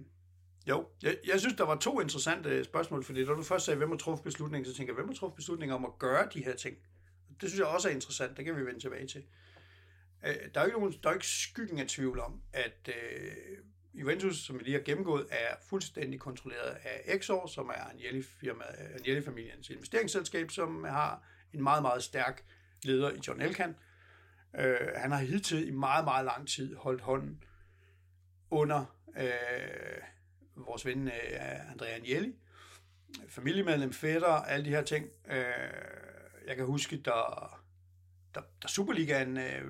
jo, 0.68 0.88
jeg, 1.02 1.16
jeg 1.26 1.40
synes, 1.40 1.56
der 1.56 1.64
var 1.64 1.76
to 1.76 2.00
interessante 2.00 2.64
spørgsmål, 2.64 3.04
fordi 3.04 3.24
når 3.24 3.34
du 3.34 3.42
først 3.42 3.64
sagde, 3.64 3.78
hvem 3.78 3.90
har 3.90 3.96
truffet 3.96 4.24
beslutningen, 4.24 4.72
så 4.72 4.76
tænker 4.76 4.92
jeg, 4.92 4.96
hvem 4.96 5.08
har 5.08 5.14
truffet 5.14 5.36
beslutningen 5.36 5.74
om 5.76 5.84
at 5.84 5.98
gøre 5.98 6.28
de 6.34 6.44
her 6.44 6.56
ting? 6.56 6.76
Det 7.40 7.48
synes 7.48 7.58
jeg 7.58 7.66
også 7.66 7.88
er 7.88 7.92
interessant, 7.92 8.36
det 8.36 8.44
kan 8.44 8.56
vi 8.56 8.66
vende 8.66 8.80
tilbage 8.80 9.06
til. 9.06 9.24
Øh, 10.26 10.34
der 10.54 10.60
er 10.60 10.64
jo 10.64 10.66
ikke, 10.66 10.78
nogen, 10.78 10.94
der 11.02 11.08
er 11.08 11.14
ikke 11.14 11.26
skyggen 11.26 11.78
af 11.78 11.86
tvivl 11.86 12.20
om, 12.20 12.42
at 12.52 12.88
øh, 12.88 13.58
Juventus, 14.00 14.36
som 14.36 14.58
vi 14.58 14.64
lige 14.64 14.76
har 14.76 14.84
gennemgået, 14.84 15.26
er 15.30 15.54
fuldstændig 15.68 16.20
kontrolleret 16.20 16.76
af 16.84 17.02
Exor, 17.04 17.46
som 17.46 17.68
er 17.68 17.90
Agnelli-firma, 17.90 18.64
Agnelli-familiens 18.94 19.70
investeringsselskab, 19.70 20.50
som 20.50 20.84
har 20.84 21.22
en 21.52 21.62
meget, 21.62 21.82
meget 21.82 22.02
stærk 22.02 22.44
leder 22.82 23.10
i 23.10 23.18
John 23.28 23.40
Elkan. 23.40 23.76
Øh, 24.58 24.76
han 24.96 25.12
har 25.12 25.18
hidtil 25.18 25.68
i 25.68 25.70
meget, 25.70 26.04
meget 26.04 26.24
lang 26.24 26.48
tid 26.48 26.76
holdt 26.76 27.00
hånden 27.00 27.44
under 28.50 28.98
øh, 29.16 30.02
vores 30.56 30.86
ven 30.86 31.08
øh, 31.08 31.70
Andrea 31.72 31.94
Agnelli, 31.94 32.34
familiemedlem, 33.28 33.92
fætter, 33.92 34.28
alle 34.28 34.64
de 34.64 34.70
her 34.70 34.82
ting. 34.82 35.06
Øh, 35.30 35.44
jeg 36.46 36.56
kan 36.56 36.64
huske, 36.64 36.96
der, 36.96 37.60
da, 38.34 38.40
da 38.62 38.68
Superligaen 38.68 39.36
øh, 39.36 39.64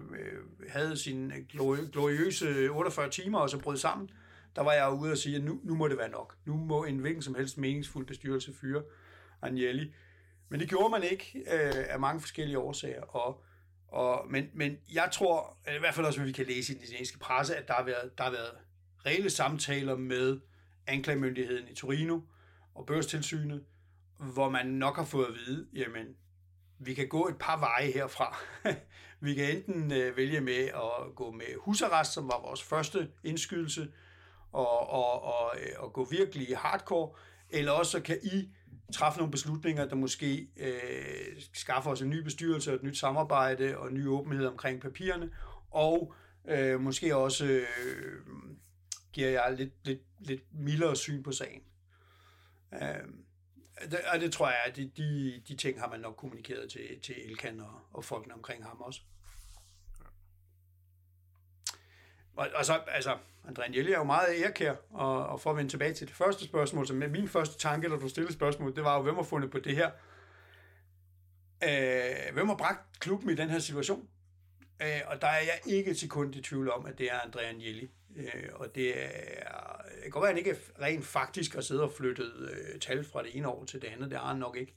havde 0.69 0.97
sin 0.97 1.33
øh, 1.33 1.47
gloriøse 1.93 2.69
48 2.69 3.11
timer 3.11 3.39
og 3.39 3.51
så 3.51 3.59
brød 3.59 3.77
sammen, 3.77 4.11
der 4.57 4.63
var 4.63 4.73
jeg 4.73 4.93
ude 4.93 5.13
og 5.13 5.19
sige, 5.19 5.37
at 5.37 5.45
nu, 5.45 5.61
nu 5.65 5.75
må 5.75 5.89
det 5.89 5.99
være 5.99 6.09
nok. 6.09 6.37
Nu 6.45 6.57
må 6.57 6.85
en 6.85 6.99
hvilken 6.99 7.23
som 7.23 7.35
helst 7.35 7.59
meningsfuld 7.59 8.07
bestyrelse 8.07 8.55
fyre 8.55 8.83
Agnelli. 9.43 9.95
Men 10.49 10.61
det 10.61 10.69
gjorde 10.69 10.91
man 10.91 11.03
ikke 11.03 11.39
øh, 11.39 11.85
af 11.89 12.01
mange 12.01 12.21
forskellige 12.21 12.59
årsager. 12.59 13.03
Og, 13.03 13.45
og, 13.89 14.27
men, 14.31 14.51
men 14.55 14.77
jeg 14.93 15.09
tror, 15.13 15.59
i 15.77 15.79
hvert 15.79 15.95
fald 15.95 16.07
også, 16.07 16.19
hvad 16.19 16.27
vi 16.27 16.33
kan 16.33 16.47
læse 16.47 16.73
i 16.73 16.77
den 16.77 16.85
italienske 16.85 17.19
presse, 17.19 17.57
at 17.57 17.69
der 17.69 17.75
har 17.75 17.85
været, 17.85 18.19
der 18.19 18.25
har 18.25 18.31
været 18.31 18.51
reelle 19.07 19.31
samtaler 19.31 19.97
med 19.97 20.41
anklagemyndigheden 20.87 21.69
i 21.69 21.75
Torino 21.75 22.21
og 22.75 22.87
børstilsynet, 22.87 23.65
hvor 24.19 24.51
man 24.51 24.67
nok 24.67 24.97
har 24.97 25.05
fået 25.05 25.27
at 25.27 25.35
vide, 25.35 25.67
jamen, 25.73 26.17
vi 26.79 26.95
kan 26.95 27.09
gå 27.09 27.29
et 27.29 27.37
par 27.39 27.59
veje 27.59 27.91
herfra. 27.91 28.39
vi 29.21 29.35
kan 29.35 29.57
enten 29.57 29.93
øh, 29.93 30.17
vælge 30.17 30.41
med 30.41 30.65
at 30.65 31.15
gå 31.17 31.31
med 31.31 31.47
husarrest, 31.59 32.13
som 32.13 32.29
var 32.29 32.41
vores 32.41 32.63
første 32.63 33.11
indskydelse, 33.25 33.93
og, 34.53 34.91
og, 34.91 35.23
og, 35.23 35.57
øh, 35.61 35.73
og 35.79 35.93
gå 35.93 36.05
virkelig 36.11 36.59
hardcore, 36.59 37.11
eller 37.51 37.73
også 37.73 37.93
så 37.93 38.01
kan 38.01 38.19
I 38.23 38.49
træffe 38.93 39.19
nogle 39.19 39.31
beslutninger, 39.31 39.89
der 39.89 39.97
måske 39.97 40.49
øh, 40.57 41.43
skaffer 41.55 41.91
os 41.91 42.03
en 42.03 42.11
ny 42.11 42.23
bestyrelse, 42.23 42.71
og 42.71 42.77
et 42.77 42.83
nyt 42.83 42.99
samarbejde 42.99 43.79
og 43.79 43.93
ny 43.93 44.07
åbenhed 44.07 44.47
omkring 44.47 44.81
papirerne, 44.81 45.31
og 45.71 46.15
øh, 46.49 46.81
måske 46.81 47.17
også 47.17 47.45
øh, 47.45 47.67
giver 49.13 49.29
jeg 49.29 49.55
lidt, 49.59 49.73
lidt, 49.85 50.03
lidt 50.21 50.43
mildere 50.53 50.97
syn 50.97 51.23
på 51.23 51.33
sagen. 51.33 51.63
Øh, 52.75 53.09
det, 53.91 54.01
og 54.13 54.21
det 54.21 54.33
tror 54.33 54.49
jeg, 54.49 54.59
at 54.67 54.77
de, 54.77 54.91
de, 54.97 55.43
de 55.49 55.57
ting 55.57 55.81
har 55.81 55.89
man 55.89 56.01
nok 56.01 56.17
kommunikeret 56.17 56.71
til, 56.71 57.01
til 57.03 57.15
Elkan 57.31 57.61
og, 57.61 57.81
og 57.93 58.05
folkene 58.05 58.35
omkring 58.35 58.65
ham 58.65 58.81
også. 58.81 59.01
og, 62.39 62.49
og 62.55 62.65
så, 62.65 62.81
altså, 62.89 63.17
André 63.45 63.63
Agnelli 63.63 63.93
er 63.93 63.99
jo 63.99 64.05
meget 64.05 64.43
ærkær, 64.45 64.75
og, 64.91 65.27
og 65.27 65.41
for 65.41 65.51
at 65.51 65.57
vende 65.57 65.71
tilbage 65.71 65.95
til 65.95 66.07
det 66.07 66.17
første 66.17 66.45
spørgsmål, 66.45 66.87
så 66.87 66.95
med 66.95 67.09
min 67.09 67.29
første 67.29 67.59
tanke, 67.59 67.89
da 67.89 67.97
du 67.97 68.09
stillede 68.09 68.33
spørgsmål, 68.33 68.77
det 68.77 68.85
var 68.85 68.97
jo, 68.97 69.03
hvem 69.03 69.15
har 69.15 69.23
fundet 69.23 69.51
på 69.51 69.59
det 69.59 69.77
her? 69.77 69.91
Øh, 71.65 72.35
hvem 72.35 72.49
har 72.49 72.57
bragt 72.57 73.01
klubben 73.01 73.31
i 73.31 73.35
den 73.35 73.51
her 73.51 73.59
situation? 73.59 74.09
Øh, 74.83 75.01
og 75.07 75.21
der 75.21 75.27
er 75.29 75.41
jeg 75.41 75.61
ikke 75.67 75.91
et 75.91 75.99
sekund 75.99 76.35
i 76.37 76.43
tvivl 76.43 76.71
om, 76.71 76.87
at 76.87 76.99
det 76.99 77.13
er 77.13 77.19
André 77.19 77.41
Agnelli. 77.41 77.91
Øh, 78.17 78.51
og 78.55 78.75
det 78.75 79.03
er, 79.03 79.68
kan 80.13 80.21
godt 80.21 80.23
være, 80.23 80.31
at 80.31 80.37
han 80.37 80.47
ikke 80.47 80.61
rent 80.81 81.05
faktisk 81.05 81.55
har 81.55 81.61
siddet 81.61 81.85
og 81.85 81.93
flyttet 81.93 82.51
øh, 82.51 82.81
tal 82.81 83.05
fra 83.05 83.23
det 83.23 83.37
ene 83.37 83.49
år 83.49 83.65
til 83.65 83.83
det 83.83 83.89
andet, 83.89 84.11
det 84.11 84.19
har 84.19 84.29
han 84.29 84.37
nok 84.37 84.57
ikke. 84.57 84.75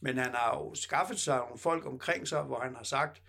Men 0.00 0.18
han 0.18 0.34
har 0.34 0.56
jo 0.56 0.74
skaffet 0.74 1.20
sig 1.20 1.38
nogle 1.38 1.58
folk 1.58 1.86
omkring 1.86 2.28
sig, 2.28 2.42
hvor 2.42 2.60
han 2.60 2.76
har 2.76 2.84
sagt, 2.84 3.22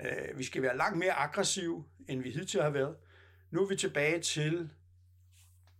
øh, 0.00 0.38
vi 0.38 0.44
skal 0.44 0.62
være 0.62 0.76
langt 0.76 0.98
mere 0.98 1.12
aggressiv, 1.12 1.84
end 2.08 2.22
vi 2.22 2.30
hidtil 2.30 2.62
har 2.62 2.70
været. 2.70 2.96
Nu 3.50 3.62
er 3.62 3.68
vi 3.68 3.76
tilbage 3.76 4.20
til 4.20 4.70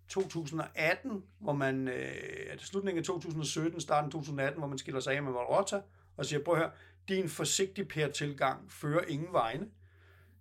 2018, 0.09 1.25
hvor 1.39 1.53
man, 1.53 1.89
øh, 1.89 2.47
er 2.47 2.57
det 2.57 2.67
slutningen 2.67 2.99
af 2.99 3.05
2017, 3.05 3.81
starten 3.81 4.11
2018, 4.11 4.59
hvor 4.61 4.69
man 4.69 4.79
skiller 4.79 5.01
sig 5.01 5.17
af 5.17 5.23
med 5.23 5.33
Marotta, 5.33 5.81
og 6.17 6.27
siger, 6.27 6.45
prøv 6.45 6.55
at 6.55 6.61
høre, 6.61 6.71
din 7.09 7.29
forsigtig 7.29 7.89
per-tilgang 7.89 8.73
fører 8.73 9.05
ingen 9.05 9.33
vegne. 9.33 9.67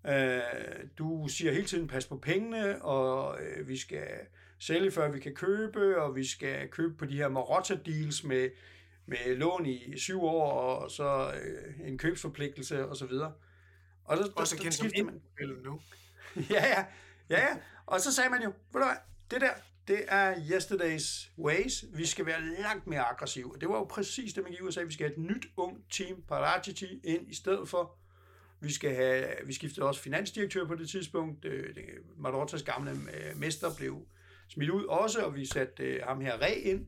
Øh, 0.08 0.42
du 0.98 1.28
siger 1.28 1.52
hele 1.52 1.66
tiden, 1.66 1.88
pas 1.88 2.08
på 2.08 2.18
pengene, 2.18 2.82
og 2.82 3.42
øh, 3.42 3.68
vi 3.68 3.78
skal 3.78 4.08
sælge, 4.60 4.92
før 4.92 5.12
vi 5.12 5.20
kan 5.20 5.36
købe, 5.36 6.02
og 6.02 6.16
vi 6.16 6.28
skal 6.28 6.70
købe 6.70 6.98
på 6.98 7.06
de 7.06 7.16
her 7.16 7.30
Marotta-deals 7.30 8.28
med, 8.28 8.50
med 9.06 9.36
lån 9.36 9.66
i 9.66 9.98
syv 9.98 10.24
år, 10.24 10.52
og 10.52 10.92
så 10.92 11.34
øh, 11.44 11.88
en 11.88 11.98
købsforpligtelse, 11.98 12.88
og 12.88 12.96
så 12.96 13.06
videre. 13.06 13.34
Og 14.06 14.18
så, 14.18 14.32
Også 14.36 14.58
kendt 14.58 14.74
som 14.74 14.88
man. 15.06 15.22
nu. 15.64 15.82
ja, 16.56 16.68
ja, 16.68 16.86
ja, 17.30 17.40
ja. 17.40 17.58
Og 17.86 18.02
så 18.02 18.14
sagde 18.14 18.30
man 18.30 18.44
jo, 18.44 18.48
ved 18.74 18.82
du 18.82 18.88
hvad, 18.88 18.96
det 19.32 19.42
der, 19.42 19.52
det 19.88 20.06
er 20.08 20.36
yesterday's 20.36 21.32
ways. 21.38 21.86
Vi 21.94 22.06
skal 22.06 22.26
være 22.26 22.42
langt 22.62 22.88
mere 22.88 23.02
aggressive. 23.02 23.54
Og 23.54 23.62
det 23.62 23.70
var 23.70 23.76
jo 23.76 23.84
præcis 23.84 24.34
det, 24.34 24.44
man 24.44 24.52
gik 24.52 24.62
ud 24.62 24.68
og 24.68 24.74
sagde. 24.74 24.88
Vi 24.88 24.94
skal 24.94 25.08
have 25.08 25.18
et 25.18 25.24
nyt, 25.24 25.46
ung 25.58 25.84
team, 25.92 26.22
Paratici, 26.28 27.02
ind 27.04 27.32
i 27.32 27.36
stedet 27.36 27.70
for. 27.70 27.98
Vi 28.62 28.74
skal 28.74 28.96
have, 28.96 29.26
vi 29.46 29.54
skiftede 29.54 29.86
også 29.86 30.02
finansdirektør 30.02 30.66
på 30.66 30.76
det 30.76 30.90
tidspunkt. 30.90 31.46
Øh, 31.46 31.76
Madrotas 32.18 32.64
gamle 32.64 32.92
øh, 32.92 33.38
mester 33.38 33.76
blev 33.78 34.08
smidt 34.50 34.70
ud 34.70 34.86
også, 34.86 35.26
og 35.26 35.36
vi 35.36 35.46
satte 35.46 35.84
øh, 35.84 36.04
ham 36.04 36.22
her 36.22 36.42
reg 36.42 36.66
ind. 36.66 36.88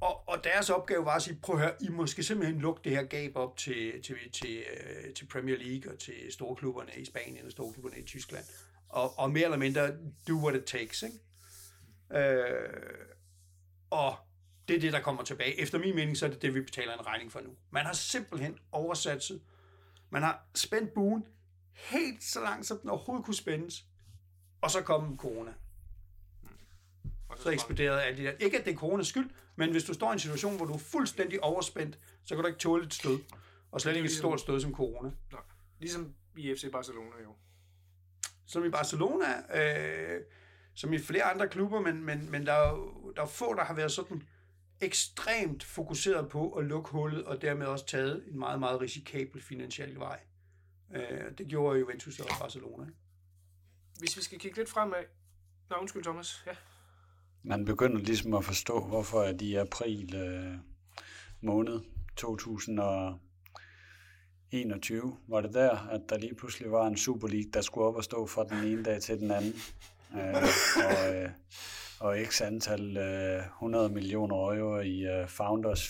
Og, 0.00 0.28
og 0.28 0.44
deres 0.44 0.70
opgave 0.70 1.04
var 1.04 1.14
at 1.16 1.22
sige, 1.22 1.38
prøv 1.42 1.56
at 1.56 1.62
høre, 1.62 1.74
I 1.80 1.88
måske 1.88 2.22
simpelthen 2.22 2.60
lukke 2.60 2.80
det 2.84 2.92
her 2.92 3.02
gab 3.02 3.36
op 3.36 3.56
til, 3.56 4.02
til, 4.02 4.16
til, 4.32 4.56
øh, 4.56 5.14
til 5.14 5.26
Premier 5.26 5.56
League 5.56 5.92
og 5.92 5.98
til 5.98 6.14
storklubberne 6.30 6.90
i 6.96 7.04
Spanien 7.04 7.46
og 7.46 7.50
storklubberne 7.50 7.98
i 7.98 8.04
Tyskland. 8.04 8.44
Og, 8.88 9.18
og 9.18 9.30
mere 9.30 9.44
eller 9.44 9.58
mindre 9.58 9.88
do 10.28 10.34
what 10.34 10.56
it 10.56 10.64
takes, 10.64 11.02
ikke? 11.02 11.18
Øh, 12.12 13.06
og 13.90 14.16
det 14.68 14.76
er 14.76 14.80
det, 14.80 14.92
der 14.92 15.00
kommer 15.00 15.22
tilbage. 15.22 15.60
Efter 15.60 15.78
min 15.78 15.94
mening, 15.94 16.16
så 16.16 16.26
er 16.26 16.30
det 16.30 16.42
det, 16.42 16.54
vi 16.54 16.60
betaler 16.60 16.94
en 16.94 17.06
regning 17.06 17.32
for 17.32 17.40
nu. 17.40 17.50
Man 17.70 17.86
har 17.86 17.92
simpelthen 17.92 18.58
oversatset. 18.72 19.40
Man 20.10 20.22
har 20.22 20.46
spændt 20.54 20.94
buen 20.94 21.26
helt 21.72 22.24
så 22.24 22.40
langt, 22.40 22.66
som 22.66 22.78
den 22.78 22.90
overhovedet 22.90 23.24
kunne 23.24 23.34
spændes. 23.34 23.86
Og 24.60 24.70
så 24.70 24.82
kom 24.82 25.16
corona. 25.18 25.52
Så 27.36 27.50
eksploderede 27.50 28.02
alt 28.02 28.18
det 28.18 28.24
der. 28.24 28.44
Ikke 28.46 28.58
at 28.58 28.64
det 28.64 28.72
er 28.72 28.76
coronas 28.76 29.06
skyld, 29.06 29.30
men 29.56 29.70
hvis 29.70 29.84
du 29.84 29.94
står 29.94 30.10
i 30.10 30.12
en 30.12 30.18
situation, 30.18 30.56
hvor 30.56 30.66
du 30.66 30.72
er 30.72 30.78
fuldstændig 30.78 31.44
overspændt, 31.44 31.98
så 32.24 32.34
kan 32.34 32.44
du 32.44 32.48
ikke 32.48 32.58
tåle 32.58 32.84
et 32.84 32.94
stød. 32.94 33.18
Og 33.70 33.80
slet 33.80 33.96
ikke 33.96 34.06
et 34.06 34.12
stort 34.12 34.40
stød 34.40 34.60
som 34.60 34.74
corona. 34.74 35.10
Nej. 35.32 35.40
Ligesom 35.78 36.14
i 36.36 36.54
FC 36.54 36.70
Barcelona 36.72 37.22
jo. 37.24 37.34
Som 38.46 38.64
i 38.64 38.68
Barcelona. 38.68 39.26
Øh, 39.54 40.20
som 40.74 40.92
i 40.92 40.98
flere 40.98 41.22
andre 41.22 41.48
klubber, 41.48 41.80
men, 41.80 42.04
men, 42.04 42.30
men 42.30 42.46
der, 42.46 42.52
er 42.52 42.70
jo, 42.70 43.12
der 43.16 43.22
er 43.22 43.26
få, 43.26 43.54
der 43.54 43.64
har 43.64 43.74
været 43.74 43.92
sådan 43.92 44.22
ekstremt 44.80 45.64
fokuseret 45.64 46.28
på 46.28 46.52
at 46.52 46.64
lukke 46.64 46.90
hullet, 46.90 47.24
og 47.24 47.42
dermed 47.42 47.66
også 47.66 47.86
taget 47.86 48.24
en 48.28 48.38
meget, 48.38 48.60
meget 48.60 48.80
risikabel 48.80 49.42
finansiel 49.42 49.98
vej. 49.98 50.20
Øh, 50.94 51.38
det 51.38 51.46
gjorde 51.46 51.78
Juventus 51.78 52.20
og 52.20 52.26
Barcelona. 52.40 52.84
Ikke? 52.84 52.98
Hvis 53.98 54.16
vi 54.16 54.22
skal 54.22 54.38
kigge 54.38 54.56
lidt 54.56 54.68
fremad... 54.68 55.04
Nå, 55.70 55.76
undskyld 55.76 56.02
Thomas. 56.02 56.42
Ja. 56.46 56.56
Man 57.48 57.64
begynder 57.64 58.00
ligesom 58.00 58.34
at 58.34 58.44
forstå, 58.44 58.80
hvorfor 58.80 59.20
at 59.20 59.42
i 59.42 59.54
april 59.54 60.14
øh, 60.14 60.54
måned 61.40 61.80
2021 62.16 65.16
var 65.28 65.40
det 65.40 65.54
der, 65.54 65.88
at 65.90 66.00
der 66.08 66.18
lige 66.18 66.34
pludselig 66.34 66.72
var 66.72 66.86
en 66.86 66.96
Super 66.96 67.28
League, 67.28 67.50
der 67.54 67.60
skulle 67.60 67.86
op 67.86 67.94
og 67.94 68.04
stå 68.04 68.26
fra 68.26 68.44
den 68.44 68.64
ene 68.64 68.82
dag 68.82 69.00
til 69.00 69.20
den 69.20 69.30
anden? 69.30 69.54
Øh, 70.14 70.34
og, 70.86 71.14
øh, 71.14 71.30
og 72.00 72.16
x 72.24 72.40
antal 72.40 72.96
øh, 72.96 73.46
100 73.46 73.88
millioner 73.88 74.36
euro 74.36 74.80
i 74.80 75.00
øh, 75.00 75.28
founders, 75.28 75.88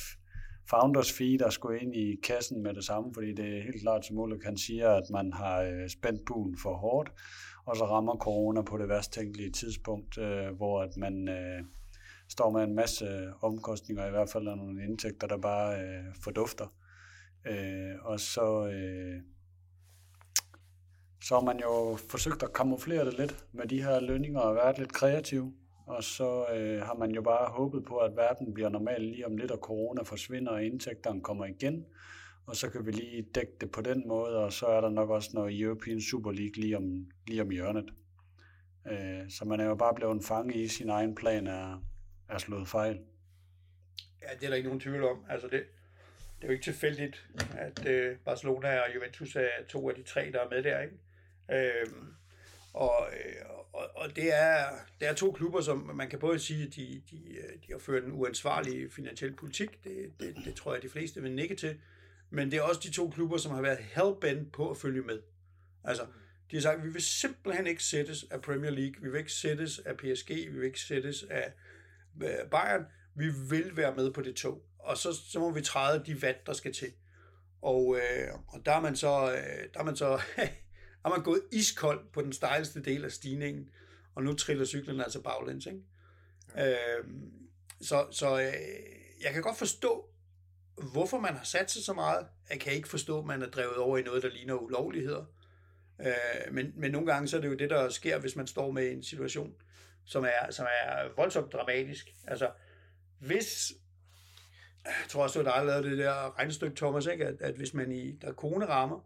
founders 0.70 1.12
fee, 1.12 1.38
der 1.38 1.50
skulle 1.50 1.80
ind 1.80 1.96
i 1.96 2.16
kassen 2.22 2.62
med 2.62 2.74
det 2.74 2.84
samme, 2.84 3.14
fordi 3.14 3.34
det 3.34 3.58
er 3.58 3.62
helt 3.62 3.82
klart, 3.82 4.06
som 4.06 4.18
Ulle 4.18 4.40
kan 4.40 4.56
sige, 4.56 4.86
at 4.86 5.10
man 5.10 5.32
har 5.32 5.60
øh, 5.60 5.88
spændt 5.88 6.20
buen 6.26 6.58
for 6.62 6.76
hårdt, 6.76 7.10
og 7.66 7.76
så 7.76 7.84
rammer 7.84 8.16
corona 8.16 8.62
på 8.62 8.78
det 8.78 8.88
værst 8.88 9.12
tænkelige 9.12 9.50
tidspunkt, 9.50 10.18
øh, 10.18 10.48
hvor 10.56 10.82
at 10.82 10.96
man 10.96 11.28
øh, 11.28 11.64
står 12.28 12.50
med 12.50 12.64
en 12.64 12.74
masse 12.74 13.32
omkostninger, 13.42 14.06
i 14.06 14.10
hvert 14.10 14.30
fald 14.30 14.44
nogle 14.44 14.84
indtægter, 14.84 15.26
der 15.26 15.36
bare 15.36 15.80
øh, 15.80 16.04
fordufter. 16.24 16.66
Øh, 17.46 17.94
og 18.02 18.20
så... 18.20 18.66
Øh, 18.66 19.22
så 21.22 21.34
har 21.34 21.42
man 21.42 21.60
jo 21.60 21.96
forsøgt 22.10 22.42
at 22.42 22.52
kamuflere 22.52 23.04
det 23.04 23.18
lidt 23.18 23.46
med 23.52 23.66
de 23.66 23.82
her 23.82 24.00
lønninger 24.00 24.40
og 24.40 24.54
været 24.54 24.78
lidt 24.78 24.92
kreativ. 24.92 25.52
Og 25.86 26.04
så 26.04 26.46
øh, 26.54 26.82
har 26.82 26.94
man 26.94 27.10
jo 27.10 27.22
bare 27.22 27.50
håbet 27.50 27.84
på, 27.84 27.96
at 27.96 28.16
verden 28.16 28.54
bliver 28.54 28.68
normal 28.68 29.02
lige 29.02 29.26
om 29.26 29.36
lidt, 29.36 29.50
og 29.50 29.58
corona 29.58 30.02
forsvinder, 30.02 30.52
og 30.52 30.64
indtægterne 30.64 31.20
kommer 31.20 31.44
igen. 31.44 31.86
Og 32.46 32.56
så 32.56 32.70
kan 32.70 32.86
vi 32.86 32.90
lige 32.90 33.22
dække 33.34 33.52
det 33.60 33.70
på 33.70 33.80
den 33.80 34.08
måde, 34.08 34.36
og 34.44 34.52
så 34.52 34.66
er 34.66 34.80
der 34.80 34.90
nok 34.90 35.10
også 35.10 35.30
noget 35.34 35.60
European 35.60 36.00
Super 36.00 36.32
League 36.32 36.56
lige 36.56 36.76
om, 36.76 37.06
lige 37.26 37.42
om 37.42 37.50
hjørnet. 37.50 37.92
Øh, 38.90 39.30
så 39.30 39.44
man 39.44 39.60
er 39.60 39.64
jo 39.64 39.74
bare 39.74 39.94
blevet 39.94 40.24
fanget 40.24 40.56
i 40.56 40.68
sin 40.68 40.88
egen 40.88 41.14
plan 41.14 41.46
af, 41.46 41.76
er 42.28 42.38
slået 42.38 42.68
fejl. 42.68 42.98
Ja, 44.22 44.28
det 44.40 44.44
er 44.44 44.48
der 44.48 44.56
ikke 44.56 44.68
nogen 44.68 44.80
tvivl 44.80 45.04
om. 45.04 45.24
Altså 45.28 45.48
det, 45.48 45.64
det 46.36 46.42
er 46.42 46.46
jo 46.46 46.52
ikke 46.52 46.64
tilfældigt, 46.64 47.26
at 47.58 47.86
øh, 47.86 48.16
Barcelona 48.24 48.80
og 48.80 48.94
Juventus 48.94 49.36
er 49.36 49.64
to 49.68 49.88
af 49.88 49.94
de 49.94 50.02
tre, 50.02 50.32
der 50.32 50.40
er 50.40 50.48
med 50.50 50.62
der, 50.62 50.80
ikke? 50.80 50.96
Øh, 51.52 51.86
og, 52.74 53.08
øh, 53.12 53.46
og, 53.72 53.90
og 53.94 54.16
det, 54.16 54.34
er, 54.34 54.64
det 55.00 55.08
er 55.08 55.14
to 55.14 55.32
klubber, 55.32 55.60
som 55.60 55.90
man 55.94 56.08
kan 56.08 56.18
både 56.18 56.38
sige, 56.38 56.66
at 56.66 56.76
de, 56.76 57.02
de, 57.10 57.18
de 57.66 57.72
har 57.72 57.78
ført 57.78 58.04
en 58.04 58.12
uansvarlig 58.12 58.92
finansiel 58.92 59.32
politik. 59.32 59.84
Det, 59.84 60.12
det, 60.20 60.36
det 60.44 60.54
tror 60.54 60.74
jeg, 60.74 60.82
de 60.82 60.88
fleste 60.88 61.22
vil 61.22 61.32
nikke 61.32 61.54
til. 61.54 61.78
Men 62.30 62.50
det 62.50 62.56
er 62.56 62.62
også 62.62 62.80
de 62.84 62.90
to 62.90 63.10
klubber, 63.10 63.36
som 63.36 63.52
har 63.52 63.62
været 63.62 63.78
hellbent 63.78 64.52
på 64.52 64.70
at 64.70 64.76
følge 64.76 65.02
med. 65.02 65.18
Altså, 65.84 66.06
de 66.50 66.56
har 66.56 66.60
sagt, 66.60 66.78
at 66.78 66.84
vi 66.84 66.92
vil 66.92 67.02
simpelthen 67.02 67.66
ikke 67.66 67.84
sættes 67.84 68.24
af 68.30 68.42
Premier 68.42 68.70
League, 68.70 69.02
vi 69.02 69.10
vil 69.10 69.18
ikke 69.18 69.32
sættes 69.32 69.78
af 69.78 69.96
PSG, 69.96 70.28
vi 70.28 70.58
vil 70.58 70.64
ikke 70.64 70.80
sættes 70.80 71.24
af 71.30 71.52
Bayern, 72.50 72.84
vi 73.14 73.28
vil 73.50 73.76
være 73.76 73.94
med 73.94 74.12
på 74.12 74.22
det 74.22 74.36
tog. 74.36 74.62
Og 74.78 74.96
så, 74.96 75.12
så 75.30 75.38
må 75.38 75.50
vi 75.52 75.60
træde 75.60 76.04
de 76.06 76.22
vat, 76.22 76.46
der 76.46 76.52
skal 76.52 76.72
til. 76.72 76.92
Og, 77.62 77.96
øh, 77.96 78.34
og 78.48 78.66
der 78.66 78.72
er 78.72 78.80
man 78.80 78.96
så, 78.96 79.32
øh, 79.32 79.68
der 79.74 79.80
er 79.80 79.84
man 79.84 79.96
så 79.96 80.20
har 81.02 81.08
man 81.08 81.22
gået 81.22 81.42
iskold 81.52 82.12
på 82.12 82.22
den 82.22 82.32
stejleste 82.32 82.82
del 82.82 83.04
af 83.04 83.12
stigningen, 83.12 83.68
og 84.14 84.22
nu 84.22 84.34
triller 84.34 84.64
cyklen 84.64 85.00
altså 85.00 85.22
baglæns. 85.22 85.66
Ikke? 85.66 85.80
Ja. 86.56 86.96
Øhm, 86.98 87.32
så 87.80 88.06
så 88.10 88.40
øh, 88.40 88.52
jeg 89.22 89.32
kan 89.32 89.42
godt 89.42 89.58
forstå, 89.58 90.08
hvorfor 90.76 91.20
man 91.20 91.36
har 91.36 91.44
sat 91.44 91.70
sig 91.70 91.84
så 91.84 91.92
meget. 91.92 92.26
Jeg 92.50 92.60
kan 92.60 92.72
ikke 92.72 92.88
forstå, 92.88 93.18
at 93.18 93.24
man 93.24 93.42
er 93.42 93.50
drevet 93.50 93.76
over 93.76 93.98
i 93.98 94.02
noget, 94.02 94.22
der 94.22 94.28
ligner 94.28 94.54
ulovligheder. 94.54 95.24
Øh, 96.00 96.52
men, 96.52 96.72
men 96.76 96.90
nogle 96.90 97.12
gange 97.12 97.28
så 97.28 97.36
er 97.36 97.40
det 97.40 97.48
jo 97.48 97.54
det, 97.54 97.70
der 97.70 97.88
sker, 97.88 98.18
hvis 98.18 98.36
man 98.36 98.46
står 98.46 98.70
med 98.70 98.92
en 98.92 99.02
situation, 99.02 99.54
som 100.04 100.24
er, 100.24 100.50
som 100.50 100.66
er 100.84 101.14
voldsomt 101.16 101.52
dramatisk. 101.52 102.14
Altså, 102.26 102.50
hvis 103.18 103.72
jeg 104.84 105.08
tror 105.08 105.22
også, 105.22 105.38
at 105.38 105.44
der 105.44 105.52
har 105.52 105.64
lavet 105.64 105.84
det 105.84 105.98
der 105.98 106.38
regnestykke, 106.38 106.76
Thomas, 106.76 107.06
ikke? 107.06 107.26
At, 107.26 107.40
at 107.40 107.54
hvis 107.54 107.74
man 107.74 107.92
i 107.92 108.12
der 108.12 108.32
kone 108.32 108.66
rammer, 108.66 109.00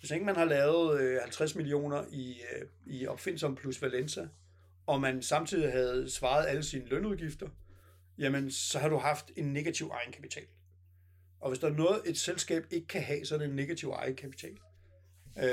hvis 0.00 0.10
ikke 0.10 0.26
man 0.26 0.36
har 0.36 0.44
lavet 0.44 1.00
øh, 1.00 1.20
50 1.20 1.54
millioner 1.54 2.04
i, 2.10 2.40
øh, 2.52 2.66
i 2.86 3.06
opfindsom 3.06 3.56
plus 3.56 3.82
Valenza, 3.82 4.28
og 4.86 5.00
man 5.00 5.22
samtidig 5.22 5.72
havde 5.72 6.10
svaret 6.10 6.46
alle 6.46 6.62
sine 6.62 6.86
lønudgifter, 6.86 7.48
jamen 8.18 8.50
så 8.50 8.78
har 8.78 8.88
du 8.88 8.96
haft 8.96 9.30
en 9.36 9.52
negativ 9.52 9.90
egenkapital. 9.94 10.46
Og 11.40 11.48
hvis 11.48 11.58
der 11.58 11.68
er 11.68 11.72
noget, 11.72 12.02
et 12.06 12.18
selskab 12.18 12.66
ikke 12.70 12.86
kan 12.86 13.02
have, 13.02 13.24
så 13.24 13.34
er 13.34 13.38
det 13.38 13.48
en 13.48 13.56
negativ 13.56 13.90
egenkapital. 13.90 14.58
Øh, 15.38 15.44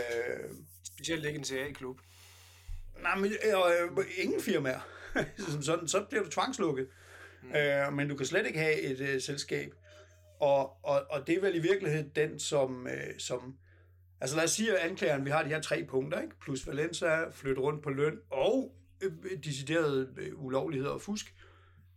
Specielt 0.83 1.25
ikke 1.25 1.39
en 1.39 1.45
CA-klub. 1.45 1.99
Nej, 3.01 3.15
men 3.15 3.31
øh, 3.31 3.97
øh, 3.97 4.05
ingen 4.17 4.41
firmaer. 4.41 4.87
Som 5.51 5.61
sådan, 5.61 5.87
så 5.87 6.05
bliver 6.09 6.23
du 6.23 6.29
tvangslukket. 6.29 6.87
Mm. 7.43 7.55
Øh, 7.55 7.93
men 7.93 8.09
du 8.09 8.15
kan 8.15 8.25
slet 8.25 8.47
ikke 8.47 8.59
have 8.59 8.81
et 8.81 8.99
øh, 8.99 9.21
selskab. 9.21 9.73
Og, 10.39 10.85
og, 10.85 11.05
og 11.09 11.27
det 11.27 11.35
er 11.35 11.41
vel 11.41 11.55
i 11.55 11.59
virkeligheden 11.59 12.11
den, 12.15 12.39
som, 12.39 12.87
øh, 12.87 13.19
som 13.19 13.57
Altså 14.21 14.35
lad 14.35 14.43
os 14.43 14.51
sige, 14.51 14.77
at 14.77 14.89
anklageren, 14.89 15.25
vi 15.25 15.29
har 15.29 15.43
de 15.43 15.49
her 15.49 15.61
tre 15.61 15.85
punkter, 15.89 16.21
ikke? 16.21 16.39
plus 16.39 16.67
Valencia, 16.67 17.29
flytte 17.29 17.61
rundt 17.61 17.83
på 17.83 17.89
løn 17.89 18.17
og 18.31 18.75
øh, 19.01 19.11
deciderede 19.43 20.13
øh, 20.17 20.43
ulovligheder 20.43 20.91
og 20.91 21.01
fusk. 21.01 21.35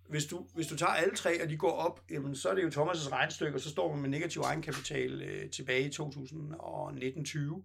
Hvis 0.09 0.25
du, 0.25 0.47
hvis 0.55 0.66
du 0.66 0.77
tager 0.77 0.92
alle 0.92 1.14
tre, 1.14 1.42
og 1.42 1.49
de 1.49 1.57
går 1.57 1.73
op, 1.73 2.01
jamen, 2.11 2.37
så 2.37 2.49
er 2.49 2.55
det 2.55 2.62
jo 2.62 2.83
Thomas' 2.83 3.12
regnstykke, 3.12 3.57
og 3.57 3.61
så 3.61 3.71
står 3.71 3.92
man 3.92 4.01
med 4.01 4.09
negativ 4.09 4.40
egenkapital 4.42 5.23
øh, 5.23 5.51
tilbage 5.51 5.83
i 5.83 5.90
2019-20. 5.90 7.62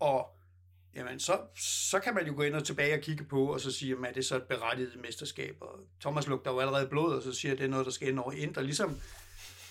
Og 0.00 0.36
jamen, 0.94 1.20
så, 1.20 1.40
så 1.56 1.98
kan 1.98 2.14
man 2.14 2.26
jo 2.26 2.34
gå 2.36 2.42
ind 2.42 2.54
og 2.54 2.64
tilbage 2.64 2.94
og 2.94 3.00
kigge 3.00 3.24
på, 3.24 3.52
og 3.52 3.60
så 3.60 3.72
sige, 3.72 3.92
at 3.92 3.98
er 4.08 4.12
det 4.12 4.24
så 4.24 4.36
et 4.36 4.42
berettiget 4.42 4.96
mesterskab? 5.02 5.56
Og 5.60 5.80
Thomas 6.00 6.26
lugter 6.26 6.50
jo 6.50 6.60
allerede 6.60 6.88
blod, 6.88 7.14
og 7.14 7.22
så 7.22 7.32
siger, 7.32 7.52
at 7.52 7.58
det 7.58 7.64
er 7.64 7.68
noget, 7.68 7.86
der 7.86 7.92
skal 7.92 8.08
ind 8.08 8.18
over 8.18 8.32
ind. 8.32 8.56
Og 8.56 8.64
ligesom 8.64 9.00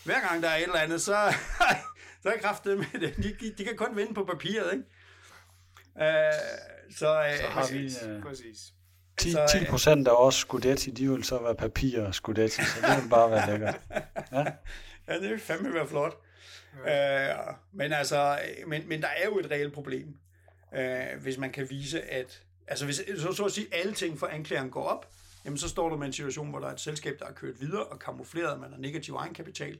hver 0.05 0.29
gang 0.29 0.43
der 0.43 0.49
er 0.49 0.57
et 0.57 0.63
eller 0.63 0.79
andet, 0.79 1.01
så, 1.01 1.33
så 2.23 2.29
er 2.29 2.37
kraftet 2.41 2.77
med 2.77 2.99
det. 2.99 3.17
De, 3.17 3.51
de 3.57 3.65
kan 3.65 3.77
kun 3.77 3.97
vinde 3.97 4.13
på 4.13 4.25
papiret, 4.25 4.73
ikke? 4.73 4.85
Uh, 5.95 6.01
så, 6.95 7.19
uh, 7.19 7.37
så 7.37 7.47
har 7.47 7.71
vi 7.71 7.85
uh, 7.85 8.23
Præcis. 8.23 8.74
10, 9.17 9.29
10 9.29 9.65
procent 9.69 10.07
af 10.07 10.25
os 10.25 10.35
Scudetti, 10.35 10.91
de 10.91 11.11
vil 11.11 11.23
så 11.23 11.41
være 11.41 11.55
papir 11.55 12.01
og 12.01 12.15
Scudetti, 12.15 12.61
så 12.61 12.81
det 12.81 13.03
vil 13.03 13.09
bare 13.09 13.31
være 13.31 13.47
lækkert. 13.51 13.81
Ja, 14.31 14.45
ja 15.07 15.19
det 15.19 15.29
vil 15.29 15.39
fandme 15.39 15.73
være 15.73 15.87
flot. 15.87 16.17
Ja. 16.85 17.49
Uh, 17.49 17.55
men 17.73 17.93
altså, 17.93 18.39
men, 18.67 18.87
men 18.87 19.01
der 19.01 19.07
er 19.07 19.25
jo 19.25 19.39
et 19.39 19.51
reelt 19.51 19.73
problem, 19.73 20.17
uh, 20.71 21.21
hvis 21.21 21.37
man 21.37 21.51
kan 21.51 21.69
vise, 21.69 22.01
at 22.01 22.43
altså 22.67 22.85
hvis, 22.85 23.01
så, 23.17 23.33
så 23.33 23.45
at 23.45 23.51
sige, 23.51 23.67
alle 23.71 23.93
ting 23.93 24.19
for 24.19 24.27
anklageren 24.27 24.69
går 24.69 24.83
op, 24.83 25.09
jamen 25.45 25.57
så 25.57 25.69
står 25.69 25.89
du 25.89 25.97
med 25.97 26.07
en 26.07 26.13
situation, 26.13 26.49
hvor 26.49 26.59
der 26.59 26.67
er 26.67 26.73
et 26.73 26.79
selskab, 26.79 27.19
der 27.19 27.25
er 27.25 27.33
kørt 27.33 27.61
videre 27.61 27.83
og 27.83 27.99
kamufleret, 27.99 28.53
at 28.53 28.59
man 28.59 28.71
har 28.71 28.79
negativ 28.79 29.15
egenkapital. 29.15 29.79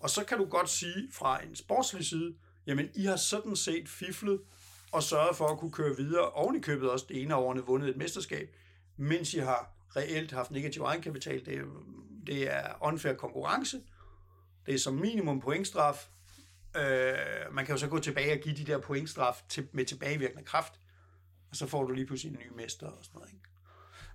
Og 0.00 0.10
så 0.10 0.24
kan 0.24 0.38
du 0.38 0.44
godt 0.44 0.70
sige 0.70 1.08
fra 1.12 1.42
en 1.42 1.56
sportslig 1.56 2.06
side, 2.06 2.34
jamen 2.66 2.90
I 2.94 3.04
har 3.04 3.16
sådan 3.16 3.56
set 3.56 3.88
fiflet 3.88 4.40
og 4.92 5.02
sørget 5.02 5.36
for 5.36 5.46
at 5.46 5.58
kunne 5.58 5.72
køre 5.72 5.96
videre, 5.96 6.30
oven 6.30 6.56
i 6.56 6.60
købet 6.60 6.90
også 6.90 7.06
det 7.08 7.22
ene 7.22 7.34
af 7.34 7.38
årene 7.38 7.62
vundet 7.62 7.88
et 7.88 7.96
mesterskab, 7.96 8.56
mens 8.96 9.34
I 9.34 9.38
har 9.38 9.72
reelt 9.96 10.32
haft 10.32 10.50
negativ 10.50 10.82
egenkapital. 10.82 11.46
Det 11.46 11.64
det 12.26 12.52
er 12.52 12.82
unfair 12.82 13.14
konkurrence, 13.14 13.80
det 14.66 14.74
er 14.74 14.78
som 14.78 14.94
minimum 14.94 15.40
pointstraf. 15.40 16.08
Øh, 16.76 17.14
man 17.52 17.66
kan 17.66 17.74
jo 17.74 17.78
så 17.78 17.88
gå 17.88 17.98
tilbage 17.98 18.32
og 18.32 18.38
give 18.38 18.56
de 18.56 18.64
der 18.64 18.78
pointstraf 18.78 19.42
til, 19.48 19.68
med 19.72 19.84
tilbagevirkende 19.84 20.44
kraft, 20.44 20.80
og 21.50 21.56
så 21.56 21.66
får 21.66 21.84
du 21.84 21.92
lige 21.92 22.06
pludselig 22.06 22.32
en 22.32 22.38
ny 22.38 22.56
mester 22.56 22.86
og 22.86 23.04
sådan 23.04 23.18
noget. 23.18 23.32
Ikke? 23.32 23.44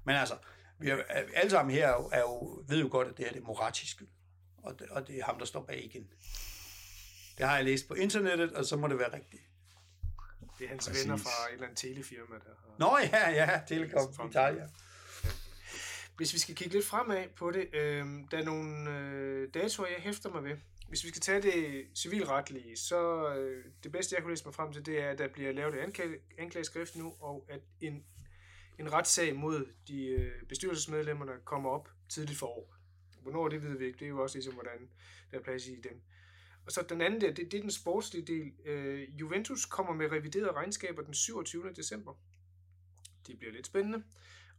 Men 0.04 0.16
altså, 0.16 0.36
vi 0.80 0.90
er, 0.90 0.98
alle 1.36 1.52
sammen 1.52 1.76
her 1.76 1.88
er 1.88 1.94
jo, 1.94 2.10
er 2.14 2.20
jo, 2.20 2.64
ved 2.68 2.82
jo 2.82 2.88
godt, 2.92 3.08
at 3.08 3.18
det 3.18 3.28
er 3.28 3.32
det 3.32 3.44
moratiske, 3.44 4.06
og 4.58 4.80
det, 4.80 4.90
og 4.90 5.08
det 5.08 5.20
er 5.20 5.26
ham, 5.26 5.38
der 5.40 5.46
står 5.46 5.64
bag 5.64 5.86
igen. 5.86 6.08
Det 7.38 7.46
har 7.46 7.56
jeg 7.56 7.66
læst 7.66 7.88
på 7.88 7.94
internettet, 7.94 8.54
og 8.54 8.66
så 8.66 8.78
må 8.78 8.88
det 8.88 9.00
være 9.00 9.14
rigtigt. 9.14 9.44
Det 10.62 10.68
er 10.68 10.70
hans 10.70 10.88
Præcis. 10.88 11.04
venner 11.04 11.18
fra 11.18 11.50
et 11.50 11.54
eller 11.54 11.66
andet 11.66 11.78
telefirma. 11.78 12.36
Der 12.36 12.54
har... 12.60 12.76
Nå 12.80 12.98
ja, 13.14 13.30
ja, 13.30 13.62
Telekom 13.68 14.30
Italia. 14.30 14.70
Hvis 16.18 16.34
vi 16.34 16.40
skal 16.40 16.56
kigge 16.56 16.74
lidt 16.74 16.86
fremad 16.86 17.28
på 17.36 17.52
det, 17.52 17.70
øh, 17.74 18.06
der 18.32 18.38
er 18.38 18.44
nogle 18.44 18.90
øh, 18.90 19.54
datoer, 19.54 19.88
jeg 19.88 19.98
hæfter 20.00 20.30
mig 20.30 20.44
ved. 20.44 20.58
Hvis 20.88 21.04
vi 21.04 21.10
skal 21.10 21.22
tage 21.22 21.42
det 21.42 21.88
civilretlige, 21.96 22.78
så 22.78 23.34
øh, 23.36 23.66
det 23.84 23.92
bedste, 23.92 24.16
jeg 24.16 24.24
kunne 24.24 24.32
læse 24.32 24.46
mig 24.46 24.54
frem 24.54 24.74
til, 24.74 24.86
det 24.86 25.02
er, 25.02 25.10
at 25.10 25.18
der 25.18 25.28
bliver 25.28 25.52
lavet 25.52 25.74
et 25.74 26.16
anklageskrift 26.38 26.96
nu, 26.96 27.14
og 27.20 27.46
at 27.50 27.62
en, 27.82 28.04
en 28.80 28.94
retssag 28.94 29.36
mod 29.36 29.68
de 29.88 30.06
øh, 30.06 30.44
bestyrelsesmedlemmer, 30.44 31.26
der 31.26 31.38
kommer 31.46 31.70
op 31.70 31.90
tidligt 32.10 32.40
for 32.40 32.48
år. 32.48 32.76
Hvornår 33.22 33.48
det 33.48 33.64
ved 33.64 33.78
vi 33.78 33.86
ikke, 33.86 34.00
det 34.00 34.06
er 34.06 34.10
jo 34.10 34.22
også 34.22 34.38
ligesom, 34.38 34.54
hvordan 34.54 34.90
der 35.32 35.38
er 35.38 35.44
plads 35.44 35.68
i 35.68 35.76
dem. 35.76 36.02
Og 36.66 36.72
så 36.72 36.86
den 36.90 37.02
anden 37.02 37.22
der, 37.22 37.34
det, 37.34 37.52
det 37.52 37.58
er 37.58 37.62
den 37.62 37.72
sportslige 37.72 38.26
del. 38.26 38.54
Øh, 38.66 39.20
Juventus 39.20 39.66
kommer 39.66 39.94
med 39.94 40.12
reviderede 40.12 40.52
regnskaber 40.52 41.02
den 41.02 41.14
27. 41.14 41.74
december. 41.74 42.14
Det 43.28 43.40
bliver 43.40 43.54
lidt 43.54 43.66
spændende. 43.66 44.04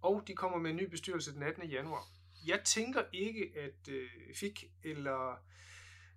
Og 0.02 0.22
de 0.26 0.34
kommer 0.34 0.58
med 0.58 0.70
en 0.70 0.76
ny 0.76 0.90
bestyrelse 0.90 1.34
den 1.34 1.42
18. 1.42 1.70
januar. 1.70 2.04
Jeg 2.46 2.60
tænker 2.64 3.04
ikke, 3.12 3.52
at 3.56 3.88
øh, 3.88 4.08
FIK 4.34 4.70
eller 4.82 5.44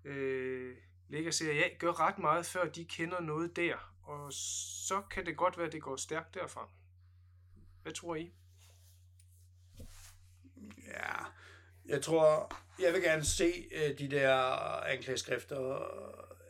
øh, 0.05 0.75
Lega 1.09 1.31
Serie 1.31 1.63
A 1.63 1.77
gør 1.79 1.99
ret 1.99 2.19
meget, 2.19 2.45
før 2.45 2.69
de 2.69 2.85
kender 2.85 3.21
noget 3.21 3.55
der. 3.55 3.95
Og 4.03 4.33
så 4.33 5.01
kan 5.01 5.25
det 5.25 5.37
godt 5.37 5.57
være, 5.57 5.67
at 5.67 5.73
det 5.73 5.81
går 5.81 5.95
stærkt 5.95 6.33
derfra. 6.33 6.69
Hvad 7.81 7.93
tror 7.93 8.15
I? 8.15 8.33
Ja, 10.87 11.25
jeg 11.89 12.01
tror, 12.01 12.55
jeg 12.81 12.93
vil 12.93 13.01
gerne 13.01 13.23
se 13.23 13.67
uh, 13.75 13.97
de 13.97 14.07
der 14.07 14.33
anklageskrifter. 14.85 15.79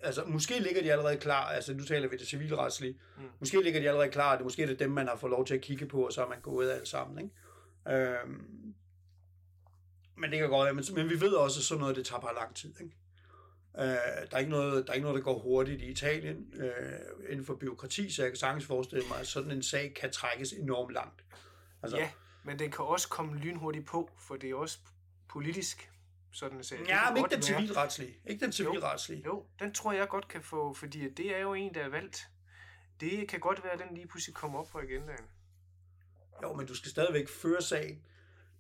Altså, 0.04 0.24
måske 0.28 0.60
ligger 0.60 0.82
de 0.82 0.92
allerede 0.92 1.18
klar. 1.18 1.46
Altså, 1.46 1.74
nu 1.74 1.84
taler 1.84 2.08
vi 2.08 2.18
det 2.18 2.28
civilretslige. 2.28 3.00
Mm. 3.18 3.24
Måske 3.40 3.62
ligger 3.62 3.80
de 3.80 3.88
allerede 3.88 4.10
klar. 4.10 4.36
Det 4.36 4.44
måske 4.44 4.64
er 4.64 4.68
det 4.68 4.80
dem, 4.80 4.92
man 4.92 5.08
har 5.08 5.16
fået 5.16 5.32
lov 5.32 5.46
til 5.46 5.56
at 5.56 5.62
kigge 5.62 5.86
på, 5.86 6.06
og 6.06 6.14
så 6.14 6.24
er 6.24 6.30
man 6.30 6.42
gået 6.42 6.72
alt 6.72 6.88
sammen. 6.88 7.20
Ikke? 7.20 8.10
Øhm, 8.22 8.74
men 10.18 10.32
det 10.32 10.40
kan 10.40 10.50
godt 10.50 10.66
være. 10.66 10.74
Men, 10.74 10.84
men 10.96 11.10
vi 11.10 11.22
ved 11.22 11.34
også, 11.34 11.60
at 11.60 11.64
sådan 11.64 11.80
noget, 11.80 11.96
det 11.96 12.06
tager 12.06 12.20
bare 12.20 12.36
lang 12.36 12.56
tid. 12.56 12.74
Ikke? 12.82 12.96
Uh, 13.74 13.82
der, 13.82 14.28
er 14.32 14.38
ikke 14.38 14.52
noget, 14.52 14.88
der 14.88 14.92
er 14.92 14.96
ikke 14.96 15.08
noget, 15.08 15.18
der 15.18 15.24
går 15.24 15.40
hurtigt 15.40 15.82
i 15.82 15.86
Italien 15.86 16.54
uh, 16.54 17.30
inden 17.30 17.46
for 17.46 17.56
byråkrati, 17.56 18.12
så 18.12 18.22
jeg 18.22 18.32
kan 18.32 18.38
sagtens 18.38 18.66
forestille 18.66 19.08
mig, 19.08 19.20
at 19.20 19.28
sådan 19.28 19.52
en 19.52 19.64
sag 19.64 19.94
kan 19.94 20.12
trækkes 20.12 20.52
enormt 20.52 20.94
langt. 20.94 21.26
Altså, 21.84 21.98
ja, 21.98 22.10
men 22.44 22.60
den 22.60 22.72
kan 22.72 22.86
også 22.86 23.10
komme 23.10 23.38
lynhurtigt 23.38 23.86
på, 23.86 24.10
for 24.20 24.36
det 24.36 24.50
er 24.50 24.56
også 24.56 24.80
politisk 25.36 25.92
sådan 26.32 26.64
sag. 26.64 26.80
Ja, 26.88 27.10
men 27.10 27.18
ikke 27.18 27.36
den 27.36 27.42
civilretslige. 27.42 28.20
Ikke 28.26 28.46
den 28.46 28.54
civilretslige. 28.54 29.22
Jo, 29.26 29.32
jo, 29.32 29.46
den 29.60 29.74
tror 29.74 29.92
jeg 29.94 30.08
godt 30.08 30.28
kan 30.28 30.42
få, 30.42 30.74
fordi 30.74 31.10
det 31.10 31.36
er 31.36 31.40
jo 31.40 31.54
en, 31.54 31.74
der 31.74 31.82
er 31.82 31.90
valgt. 31.90 32.28
Det 33.00 33.28
kan 33.28 33.40
godt 33.40 33.64
være, 33.64 33.74
at 33.74 33.80
den 33.80 33.96
lige 33.96 34.08
pludselig 34.08 34.36
kommer 34.36 34.60
op 34.60 34.68
på 34.72 34.80
agendaen. 34.80 35.26
Jo, 36.44 36.54
men 36.54 36.66
du 36.68 36.76
skal 36.76 36.92
stadigvæk 36.92 37.30
føre 37.30 37.62
sagen. 37.62 38.02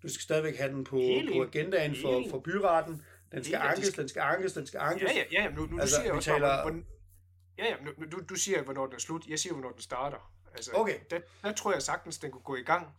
Du 0.03 0.09
skal 0.09 0.21
stadigvæk 0.21 0.57
have 0.57 0.71
den 0.71 0.83
på, 0.83 0.95
på 1.33 1.43
agendaen 1.43 1.95
for, 2.01 2.23
for 2.29 2.39
byretten. 2.39 3.05
Den 3.31 3.43
skal 3.43 3.55
ankes, 3.55 3.89
den 3.89 4.09
skal 4.09 4.21
ankes, 4.21 4.53
den 4.53 4.67
skal 4.67 4.79
ankes. 4.79 5.09
Ja, 5.09 5.23
ja, 5.31 5.43
ja. 5.43 5.49
Nu, 5.49 5.65
nu, 5.65 5.79
altså, 5.79 5.95
siger 5.95 6.05
jeg 6.05 6.13
også 6.13 6.31
taler... 6.31 6.61
hvordan, 6.61 6.85
ja, 7.57 7.65
ja, 7.65 7.75
nu, 7.83 7.91
du, 8.11 8.23
du 8.29 8.35
siger, 8.35 8.63
hvornår 8.63 8.85
den 8.85 8.95
er 8.95 8.99
slut. 8.99 9.27
Jeg 9.27 9.39
siger, 9.39 9.53
hvornår 9.53 9.71
den 9.71 9.81
starter. 9.81 10.33
Altså, 10.53 10.71
okay. 10.73 10.99
Der, 11.09 11.19
der 11.43 11.53
tror 11.53 11.73
jeg 11.73 11.81
sagtens, 11.81 12.17
den 12.17 12.31
kunne 12.31 12.43
gå 12.43 12.55
i 12.55 12.63
gang 12.63 12.95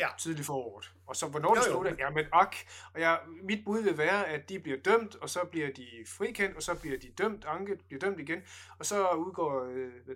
ja. 0.00 0.08
tidligt 0.18 0.46
for 0.46 0.54
året. 0.54 0.92
Og 1.06 1.16
så 1.16 1.26
hvornår 1.26 1.54
det 1.54 1.64
slutter, 1.64 1.94
ja, 1.98 2.10
men 2.10 2.24
ak. 2.32 2.56
Og 2.94 3.00
jeg, 3.00 3.18
mit 3.42 3.64
bud 3.64 3.82
vil 3.82 3.98
være, 3.98 4.28
at 4.28 4.48
de 4.48 4.58
bliver 4.58 4.78
dømt, 4.78 5.14
og 5.16 5.30
så 5.30 5.40
bliver 5.50 5.72
de 5.72 5.86
frikendt, 6.06 6.56
og 6.56 6.62
så 6.62 6.74
bliver 6.74 6.98
de 6.98 7.08
dømt, 7.18 7.44
anket, 7.44 7.80
bliver 7.86 8.00
dømt 8.00 8.20
igen, 8.20 8.42
og 8.78 8.86
så 8.86 9.10
udgår 9.10 9.64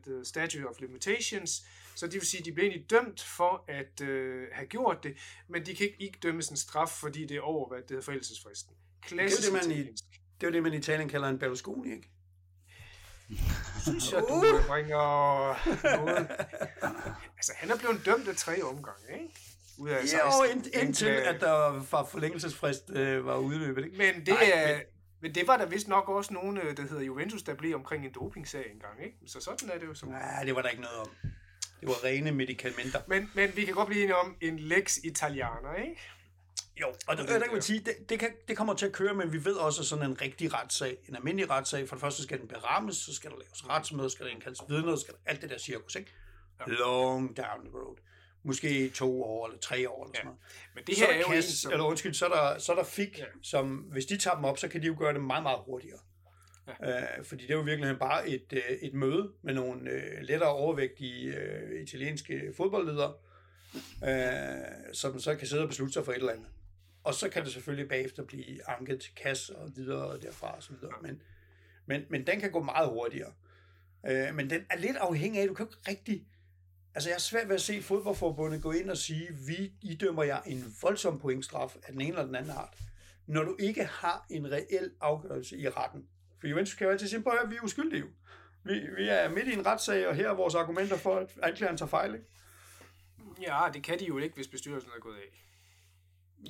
det, 0.04 0.26
statute 0.26 0.66
of 0.68 0.80
limitations, 0.80 1.66
så 1.94 2.06
det 2.06 2.14
vil 2.14 2.26
sige, 2.26 2.38
at 2.38 2.44
de 2.44 2.52
bliver 2.52 2.68
egentlig 2.68 2.90
dømt 2.90 3.22
for 3.22 3.64
at 3.68 4.00
øh, 4.00 4.48
have 4.52 4.66
gjort 4.66 5.02
det, 5.02 5.16
men 5.48 5.66
de 5.66 5.74
kan 5.74 5.86
ikke, 5.86 6.02
ikke 6.02 6.18
dømmes 6.22 6.48
en 6.48 6.56
straf, 6.56 6.88
fordi 6.88 7.26
det 7.26 7.36
er 7.36 7.40
over, 7.40 7.68
hvad 7.68 7.78
det 7.78 7.90
hedder 7.90 8.02
forældelsesfristen. 8.02 8.76
Klassisk 9.02 9.42
det 9.42 9.56
er 9.56 9.60
det, 9.60 9.68
man 9.68 9.78
i, 9.78 9.82
det 10.40 10.46
er 10.46 10.46
jo 10.46 10.52
det, 10.52 10.62
man 10.62 10.74
i 10.74 10.76
Italien 10.76 11.08
kalder 11.08 11.28
en 11.28 11.38
Berlusconi, 11.38 11.92
ikke? 11.92 12.10
synes 13.82 14.12
jeg, 14.12 14.20
du 14.28 14.34
uh. 14.34 14.66
bringer 14.66 14.96
noget. 15.96 16.30
altså, 17.38 17.52
han 17.56 17.70
er 17.70 17.76
blevet 17.76 18.06
dømt 18.06 18.28
af 18.28 18.36
tre 18.36 18.62
omgange, 18.62 19.22
ikke? 19.22 19.53
Ud 19.78 19.88
af 19.88 20.08
16. 20.08 20.20
Ja, 20.20 20.52
ind, 20.52 20.66
indtil 20.66 21.06
at 21.06 21.40
der 21.40 21.82
var 21.90 22.04
forlængelsesfrist 22.04 22.90
øh, 22.90 23.26
var 23.26 23.36
udløbet. 23.36 23.84
Ikke? 23.84 23.96
Men 23.96 24.26
det, 24.26 24.28
Nej, 24.28 24.66
men... 24.66 24.80
men 25.20 25.34
det 25.34 25.46
var 25.46 25.56
der 25.56 25.66
vist 25.66 25.88
nok 25.88 26.08
også 26.08 26.34
nogen, 26.34 26.58
øh, 26.58 26.76
der 26.76 26.82
hedder 26.82 27.02
Juventus, 27.02 27.42
der 27.42 27.54
blev 27.54 27.74
omkring 27.74 28.06
en 28.06 28.12
dopingsag 28.12 28.70
engang. 28.72 29.04
Ikke? 29.04 29.16
Så 29.26 29.40
sådan 29.40 29.70
er 29.70 29.78
det 29.78 29.86
jo. 29.86 29.94
Som... 29.94 30.08
Nej, 30.08 30.44
det 30.44 30.54
var 30.54 30.62
der 30.62 30.68
ikke 30.68 30.82
noget 30.82 30.98
om. 30.98 31.08
Det 31.80 31.88
var 31.88 32.04
rene 32.04 32.32
medicamenter. 32.32 33.00
Men, 33.06 33.30
men 33.34 33.56
vi 33.56 33.64
kan 33.64 33.74
godt 33.74 33.88
blive 33.88 34.02
enige 34.02 34.16
om 34.16 34.36
en 34.40 34.58
lex 34.58 34.98
italianer, 35.04 35.74
ikke? 35.74 36.00
Jo, 36.80 36.86
og 37.06 37.16
det, 37.16 37.28
der 37.28 37.38
kan 37.38 37.52
man 37.52 37.62
sige, 37.62 37.80
det, 37.80 38.08
det, 38.08 38.18
kan, 38.18 38.30
det 38.48 38.56
kommer 38.56 38.74
til 38.74 38.86
at 38.86 38.92
køre, 38.92 39.14
men 39.14 39.32
vi 39.32 39.44
ved 39.44 39.54
også, 39.54 39.82
at 39.82 39.86
sådan 39.86 40.10
en 40.10 40.20
rigtig 40.20 40.54
retssag, 40.54 40.96
en 41.08 41.16
almindelig 41.16 41.50
retssag, 41.50 41.88
for 41.88 41.96
det 41.96 42.00
første 42.00 42.22
skal 42.22 42.40
den 42.40 42.48
berammes, 42.48 42.96
så 42.96 43.14
skal 43.14 43.30
der 43.30 43.36
laves 43.36 43.68
retsmøde, 43.68 44.10
skal 44.10 44.26
der 44.26 44.32
indkaldes 44.32 44.60
vidner, 44.68 44.96
skal 44.96 45.14
der, 45.14 45.20
alt 45.26 45.42
det 45.42 45.50
der 45.50 45.58
cirkus, 45.58 45.94
ikke? 45.94 46.10
Ja. 46.60 46.72
Long 46.72 47.36
down 47.36 47.64
the 47.64 47.78
road 47.78 47.96
måske 48.44 48.88
to 48.88 49.22
år 49.22 49.46
eller 49.46 49.58
tre 49.58 49.90
år 49.90 50.04
eller 50.04 50.14
sådan 50.14 50.26
noget. 50.26 50.40
Men 50.74 50.84
det 50.86 50.96
her 50.96 51.06
så 51.06 51.10
er, 51.10 51.14
er 51.14 51.18
jo 51.18 51.26
kasse, 51.28 51.56
som... 51.56 51.72
eller 51.72 51.84
undskyld, 51.84 52.14
så 52.14 52.26
er 52.26 52.30
der, 52.30 52.58
så 52.58 52.72
er 52.72 52.76
der 52.76 52.84
fik, 52.84 53.18
ja. 53.18 53.24
som 53.42 53.76
hvis 53.76 54.06
de 54.06 54.16
tager 54.16 54.34
dem 54.34 54.44
op, 54.44 54.58
så 54.58 54.68
kan 54.68 54.82
de 54.82 54.86
jo 54.86 54.96
gøre 54.98 55.12
det 55.14 55.22
meget, 55.22 55.42
meget 55.42 55.58
hurtigere. 55.66 55.98
Ja. 56.80 57.18
Øh, 57.18 57.24
fordi 57.24 57.42
det 57.42 57.50
er 57.50 57.54
jo 57.54 57.62
virkelig 57.62 57.98
bare 57.98 58.28
et, 58.28 58.52
øh, 58.52 58.76
et 58.82 58.94
møde 58.94 59.32
med 59.42 59.54
nogle 59.54 59.90
øh, 59.90 60.22
lettere 60.22 60.50
overvægtige 60.50 61.36
øh, 61.36 61.82
italienske 61.82 62.52
fodboldledere, 62.56 63.14
øh, 64.04 64.92
som 64.92 65.20
så 65.20 65.34
kan 65.34 65.46
sidde 65.46 65.62
og 65.62 65.68
beslutte 65.68 65.92
sig 65.92 66.04
for 66.04 66.12
et 66.12 66.16
eller 66.16 66.32
andet. 66.32 66.48
Og 67.04 67.14
så 67.14 67.28
kan 67.28 67.44
det 67.44 67.52
selvfølgelig 67.52 67.88
bagefter 67.88 68.24
blive 68.24 68.70
anket 68.70 69.00
til 69.00 69.14
kasse 69.14 69.56
og 69.56 69.70
videre 69.76 70.20
derfra 70.20 70.56
og 70.56 70.62
så 70.62 70.72
videre. 70.72 70.92
Ja. 71.02 71.08
Men, 71.08 71.22
men, 71.86 72.06
men 72.10 72.26
den 72.26 72.40
kan 72.40 72.50
gå 72.50 72.62
meget 72.62 72.88
hurtigere. 72.88 73.32
Øh, 74.08 74.34
men 74.34 74.50
den 74.50 74.66
er 74.70 74.76
lidt 74.76 74.96
afhængig 74.96 75.40
af, 75.40 75.48
du 75.48 75.54
kan 75.54 75.66
ikke 75.66 75.90
rigtig 75.90 76.26
Altså, 76.94 77.10
jeg 77.10 77.14
er 77.14 77.20
svært 77.20 77.48
ved 77.48 77.54
at 77.54 77.62
se 77.62 77.82
fodboldforbundet 77.82 78.62
gå 78.62 78.72
ind 78.72 78.90
og 78.90 78.96
sige, 78.96 79.28
vi 79.46 79.72
idømmer 79.82 80.22
jer 80.22 80.42
en 80.42 80.76
voldsom 80.82 81.18
pointstraf 81.18 81.76
af 81.82 81.92
den 81.92 82.00
ene 82.00 82.08
eller 82.08 82.26
den 82.26 82.34
anden 82.34 82.50
art, 82.50 82.74
når 83.26 83.42
du 83.42 83.56
ikke 83.58 83.84
har 83.84 84.26
en 84.30 84.52
reel 84.52 84.90
afgørelse 85.00 85.58
i 85.58 85.68
retten. 85.68 86.08
For 86.40 86.46
Juventus 86.46 86.74
kan 86.74 86.84
jo 86.84 86.90
altid 86.90 87.08
sige, 87.08 87.24
at 87.42 87.50
vi 87.50 87.56
er 87.56 87.60
uskyldige. 87.62 88.04
Vi, 88.64 88.72
vi 88.96 89.08
er 89.08 89.28
midt 89.28 89.48
i 89.48 89.52
en 89.52 89.66
retssag, 89.66 90.08
og 90.08 90.14
her 90.14 90.30
er 90.30 90.34
vores 90.34 90.54
argumenter 90.54 90.96
for, 90.96 91.16
at 91.16 91.30
anklageren 91.42 91.76
tager 91.76 91.88
fejl, 91.88 92.14
ikke? 92.14 92.26
Ja, 93.42 93.68
det 93.74 93.82
kan 93.82 93.98
de 93.98 94.04
jo 94.06 94.18
ikke, 94.18 94.34
hvis 94.34 94.48
bestyrelsen 94.48 94.90
er 94.96 95.00
gået 95.00 95.16
af. 95.16 95.44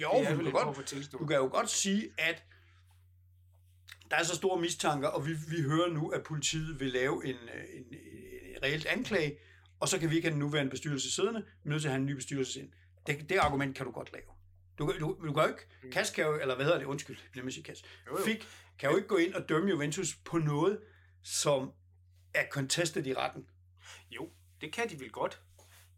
Jo, 0.01 0.11
Det 0.21 0.29
er 0.29 0.37
du, 0.37 0.43
kan 0.43 0.53
godt, 0.53 1.09
du 1.13 1.27
kan 1.27 1.37
jo 1.37 1.49
godt 1.53 1.71
sige, 1.71 2.11
at 2.19 2.45
der 4.11 4.17
er 4.17 4.23
så 4.23 4.35
store 4.35 4.61
mistanker, 4.61 5.09
og 5.09 5.27
vi, 5.27 5.33
vi 5.33 5.63
hører 5.63 5.91
nu, 5.91 6.09
at 6.09 6.23
politiet 6.23 6.81
vil 6.81 6.89
lave 6.89 7.27
en, 7.27 7.35
øh, 7.35 7.65
en, 7.77 7.85
en 7.85 8.63
reelt 8.63 8.87
anklage, 8.87 9.39
og 9.81 9.89
så 9.89 9.99
kan 9.99 10.11
vi 10.11 10.17
ikke 10.17 10.27
have 10.29 10.33
den 10.33 10.39
nuværende 10.39 10.71
bestyrelse 10.71 11.11
siddende, 11.11 11.41
er 11.41 11.69
nødt 11.69 11.83
til 11.83 11.89
at 11.89 11.93
have 11.93 12.01
en 12.01 12.07
ny 12.07 12.13
bestyrelse 12.13 12.61
ind. 12.61 12.73
Det, 13.07 13.29
det 13.29 13.37
argument 13.39 13.77
kan 13.77 13.87
du 13.87 13.93
godt 13.93 14.13
lave. 14.13 14.25
Du, 14.79 14.93
du, 15.01 15.17
du 15.27 15.33
kan 15.33 15.43
jo 15.43 15.49
ikke, 15.49 15.91
Kas 15.93 16.11
kan 16.11 16.25
jo, 16.25 16.41
eller 16.41 16.55
hvad 16.55 16.65
hedder 16.65 16.79
det, 16.79 16.87
undskyld, 16.87 17.17
at 17.47 17.53
sige 17.53 17.65
Kas, 17.65 17.83
Jo, 18.07 18.19
jo. 18.19 18.25
Fik 18.25 18.49
kan 18.79 18.91
jo 18.91 18.97
ikke 18.97 19.09
gå 19.09 19.17
ind 19.17 19.35
og 19.35 19.49
dømme 19.49 19.71
Juventus 19.71 20.15
på 20.25 20.39
noget, 20.39 20.81
som 21.23 21.73
er 22.35 22.45
contestet 22.51 23.07
i 23.07 23.15
retten. 23.15 23.47
Jo, 24.11 24.31
det 24.61 24.73
kan 24.73 24.91
de 24.91 25.01
vel 25.01 25.11
godt. 25.11 25.41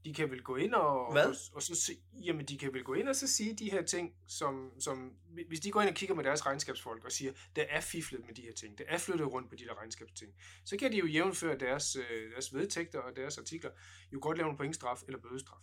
De 0.06 0.14
kan 0.14 0.30
vel 0.30 0.42
gå 0.42 0.56
ind 0.56 0.74
og, 0.74 1.12
Hvad? 1.12 1.26
og, 1.26 1.34
og 1.54 1.62
så 1.62 1.92
jamen 2.24 2.46
de 2.46 2.58
kan 2.58 2.72
vel 2.74 2.84
gå 2.84 2.94
ind 2.94 3.08
og 3.08 3.16
så 3.16 3.26
sige 3.26 3.54
de 3.56 3.70
her 3.70 3.82
ting, 3.82 4.12
som, 4.28 4.70
som 4.80 5.12
hvis 5.48 5.60
de 5.60 5.70
går 5.70 5.80
ind 5.80 5.88
og 5.90 5.94
kigger 5.96 6.14
med 6.14 6.24
deres 6.24 6.46
regnskabsfolk 6.46 7.04
og 7.04 7.12
siger, 7.12 7.32
der 7.56 7.62
er 7.68 7.80
fiflet 7.80 8.20
med 8.26 8.34
de 8.34 8.42
her 8.42 8.52
ting, 8.52 8.78
der 8.78 8.84
er 8.88 8.98
flyttet 8.98 9.32
rundt 9.32 9.50
på 9.50 9.56
de 9.56 9.64
der 9.64 9.78
regnskabsting, 9.78 10.32
så 10.64 10.76
kan 10.76 10.92
de 10.92 10.96
jo 10.98 11.06
jævnføre 11.06 11.58
deres, 11.58 11.96
øh, 11.96 12.30
deres 12.32 12.54
vedtægter 12.54 12.98
og 12.98 13.16
deres 13.16 13.38
artikler, 13.38 13.70
jo 14.12 14.18
godt 14.22 14.38
lave 14.38 14.50
en 14.50 14.56
pointstraf 14.56 15.02
eller 15.06 15.20
bødestraf. 15.20 15.58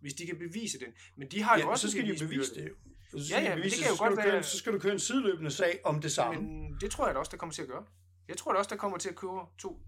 Hvis 0.00 0.14
de 0.14 0.26
kan 0.26 0.38
bevise 0.38 0.78
den. 0.78 0.88
Men 1.16 1.30
de 1.30 1.42
har 1.42 1.56
jo 1.58 1.60
Ja, 1.64 1.68
også 1.70 1.86
så 1.86 1.90
skal 1.90 2.04
de 2.04 2.08
jo 2.12 2.26
bevise 2.26 2.54
det 2.54 2.68
jo. 2.68 2.74
Ja, 3.30 3.40
ja, 3.42 3.54
bevise 3.54 3.76
det 3.76 3.84
kan 3.84 3.92
jo 3.92 3.98
godt 4.08 4.14
køre, 4.18 4.32
være- 4.32 4.42
Så 4.42 4.58
skal 4.58 4.72
du 4.72 4.78
køre 4.78 4.92
en 4.92 4.98
sideløbende 4.98 5.50
sag 5.50 5.80
om 5.84 6.00
det 6.00 6.12
samme. 6.12 6.40
Men 6.42 6.76
det 6.80 6.90
tror 6.90 7.06
jeg 7.06 7.14
da 7.14 7.18
også, 7.18 7.30
der 7.30 7.36
kommer 7.36 7.52
til 7.52 7.62
at 7.62 7.68
gøre. 7.68 7.84
Jeg 8.28 8.36
tror 8.36 8.52
da 8.52 8.58
også, 8.58 8.68
der 8.70 8.76
kommer 8.76 8.98
til 8.98 9.08
at 9.08 9.14
køre 9.16 9.46
to 9.58 9.80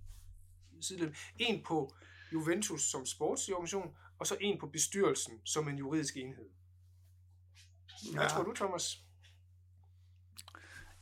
sideløb. 0.81 1.15
En 1.39 1.63
på 1.65 1.95
Juventus 2.33 2.83
som 2.83 3.07
sportsorganisation, 3.07 3.95
og 4.19 4.27
så 4.27 4.37
en 4.41 4.59
på 4.61 4.67
bestyrelsen 4.67 5.33
som 5.45 5.69
en 5.69 5.79
juridisk 5.79 6.17
enhed. 6.17 6.45
Hvad 8.13 8.23
Ja. 8.23 8.29
tror 8.29 8.43
du, 8.43 8.53
Thomas? 8.55 8.99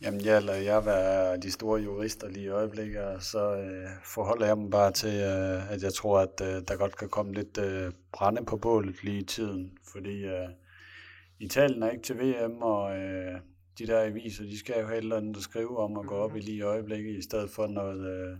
Jamen, 0.01 0.25
jeg 0.25 0.43
lader 0.43 0.59
jeg 0.63 0.87
være 0.87 1.37
de 1.37 1.51
store 1.51 1.81
jurister 1.83 2.29
lige 2.29 2.45
i 2.45 2.49
øjeblikket, 2.49 3.01
og 3.03 3.23
så 3.23 3.57
øh, 3.57 3.89
forholder 4.05 4.47
jeg 4.47 4.59
mig 4.59 4.71
bare 4.71 4.93
til, 4.93 5.09
øh, 5.15 5.73
at 5.73 5.83
jeg 5.83 5.95
tror, 5.95 6.21
at 6.21 6.41
øh, 6.43 6.63
der 6.69 6.77
godt 6.77 6.97
kan 6.97 7.09
komme 7.09 7.35
lidt 7.35 7.59
øh, 7.59 7.93
brænde 8.13 8.45
på 8.45 8.57
bålet 8.57 9.05
lige 9.05 9.19
i 9.19 9.25
tiden, 9.25 9.79
fordi 9.93 10.25
øh, 10.25 10.49
Italien 11.41 11.83
er 11.83 11.91
ikke 11.91 12.03
til 12.03 12.19
VM, 12.19 12.63
og 12.63 12.97
øh, 12.97 13.41
de 13.79 13.87
der 13.87 14.01
aviser, 14.03 14.45
de 14.45 14.59
skal 14.59 14.81
jo 14.81 14.87
have 14.87 14.99
et 14.99 15.03
eller 15.03 15.17
andet 15.17 15.37
at 15.37 15.43
skrive 15.43 15.79
om 15.79 15.97
og 15.97 16.07
gå 16.07 16.15
op 16.15 16.37
i 16.37 16.41
lige 16.41 16.57
i 16.57 16.63
øjeblikket, 16.63 17.19
i 17.19 17.23
stedet 17.23 17.51
for 17.51 17.67
noget, 17.67 18.07
øh, 18.07 18.39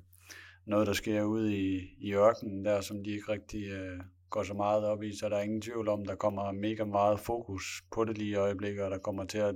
noget 0.67 0.87
der 0.87 0.93
sker 0.93 1.23
ude 1.23 1.57
i, 1.57 1.97
i 1.99 2.15
ørkenen 2.15 2.65
der, 2.65 2.81
som 2.81 3.05
de 3.05 3.11
ikke 3.11 3.33
rigtig 3.33 3.65
øh, 3.65 4.01
går 4.31 4.43
så 4.43 4.55
meget 4.55 4.85
op 4.85 5.03
i, 5.03 5.17
så 5.17 5.29
der 5.29 5.37
er 5.37 5.43
ingen 5.43 5.61
tvivl 5.61 5.89
om, 5.89 6.05
der 6.05 6.15
kommer 6.15 6.53
mega 6.53 6.85
meget 6.85 7.21
fokus 7.21 7.85
på 7.93 8.05
det 8.05 8.19
lige 8.19 8.31
i 8.31 8.35
øjeblikket, 8.35 8.85
og 8.85 8.91
der 8.91 8.99
kommer 8.99 9.25
til 9.25 9.39
at 9.39 9.55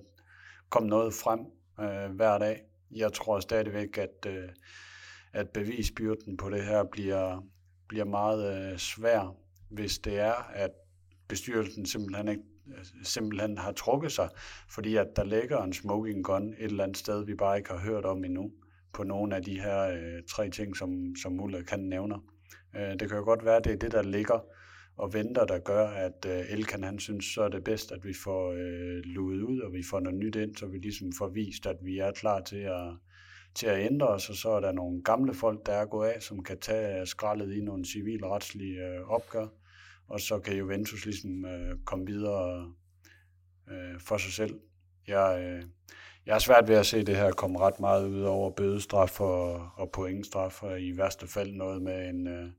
komme 0.69 0.89
noget 0.89 1.15
frem 1.15 1.41
øh, 1.81 2.17
hver 2.17 2.39
dag. 2.39 2.63
Jeg 2.91 3.13
tror 3.13 3.41
stadigvæk, 3.41 3.99
at, 3.99 4.27
øh, 4.27 4.49
at 5.33 5.51
bevisbyrden 5.51 6.37
på 6.37 6.51
det 6.51 6.65
her 6.65 6.85
bliver, 6.85 7.45
bliver 7.89 8.05
meget 8.05 8.73
øh, 8.73 8.79
svær, 8.79 9.37
hvis 9.71 9.99
det 9.99 10.19
er, 10.19 10.35
at 10.55 10.71
bestyrelsen 11.29 11.87
simpelthen 11.87 12.29
ikke 12.29 12.43
øh, 12.69 12.85
simpelthen 13.03 13.59
har 13.59 13.73
trukket 13.73 14.13
sig, 14.13 14.29
fordi 14.71 14.97
at 14.97 15.07
der 15.17 15.25
ligger 15.25 15.63
en 15.63 15.73
smoking 15.73 16.25
gun 16.25 16.49
et 16.49 16.65
eller 16.65 16.85
andet 16.85 16.97
sted, 16.97 17.25
vi 17.25 17.35
bare 17.35 17.59
ikke 17.59 17.71
har 17.71 17.79
hørt 17.79 18.05
om 18.05 18.25
endnu, 18.25 18.53
på 18.93 19.05
nogle 19.05 19.37
af 19.37 19.43
de 19.43 19.61
her 19.61 19.89
øh, 19.89 20.23
tre 20.31 20.51
ting, 20.51 20.77
som, 20.77 21.17
som 21.23 21.33
Muller 21.33 21.63
kan 21.63 21.81
nævner. 21.81 22.19
Øh, 22.77 22.91
det 23.01 23.09
kan 23.09 23.19
jo 23.19 23.25
godt 23.25 23.45
være, 23.45 23.57
at 23.57 23.65
det 23.65 23.73
er 23.73 23.77
det, 23.77 23.93
der 23.93 24.03
ligger 24.03 24.45
og 24.99 25.13
venter, 25.15 25.45
der 25.45 25.59
gør, 25.59 25.87
at 25.87 26.27
øh, 26.27 26.53
Elkan 26.53 26.85
han 26.85 26.99
synes, 26.99 27.25
så 27.25 27.43
er 27.43 27.49
det 27.49 27.65
bedst, 27.65 27.93
at 27.93 28.05
vi 28.05 28.15
får 28.25 28.53
øh, 28.53 29.03
luet 29.05 29.43
ud, 29.43 29.61
og 29.61 29.73
vi 29.73 29.83
får 29.91 30.01
noget 30.01 30.19
nyt 30.19 30.37
ind, 30.37 30.57
så 30.57 30.67
vi 30.67 30.79
ligesom 30.79 31.13
får 31.19 31.29
vist, 31.29 31.67
at 31.67 31.77
vi 31.83 31.99
er 31.99 32.13
klar 32.13 32.41
til 32.41 32.57
at, 32.57 32.97
til 33.55 33.67
at 33.67 33.87
ændre 33.87 34.09
os, 34.09 34.31
og 34.31 34.37
så 34.37 34.51
er 34.51 34.61
der 34.61 34.73
nogle 34.73 35.03
gamle 35.03 35.35
folk, 35.35 35.67
der 35.67 35.73
er 35.73 35.87
gået 35.87 36.09
af, 36.09 36.23
som 36.23 36.43
kan 36.43 36.59
tage 36.61 37.07
skraldet 37.07 37.57
i 37.57 37.61
nogle 37.61 37.85
civilretslige 37.85 38.87
øh, 38.87 39.11
opgør, 39.11 39.47
og 40.09 40.21
så 40.21 40.39
kan 40.39 40.57
Juventus 40.57 41.05
ligesom 41.05 41.45
øh, 41.45 41.77
komme 41.85 42.07
videre 42.07 42.73
øh, 43.71 44.01
for 44.01 44.17
sig 44.17 44.33
selv. 44.33 44.61
Jeg, 45.09 45.43
øh, 45.43 45.63
jeg 46.29 46.35
har 46.35 46.41
svært 46.41 46.69
ved 46.69 46.77
at 46.77 46.87
se 46.87 47.05
det 47.05 47.17
her 47.17 47.33
komme 47.33 47.59
ret 47.61 47.81
meget 47.81 48.09
ud 48.09 48.23
over 48.23 48.51
bødestraf 48.51 49.21
og, 49.21 49.71
og 49.77 49.91
pointstraf, 49.91 50.63
og 50.63 50.83
i 50.83 50.97
værste 50.97 51.29
fald 51.29 51.53
noget 51.53 51.83
med 51.83 52.09
en, 52.09 52.27
øh, 52.27 52.51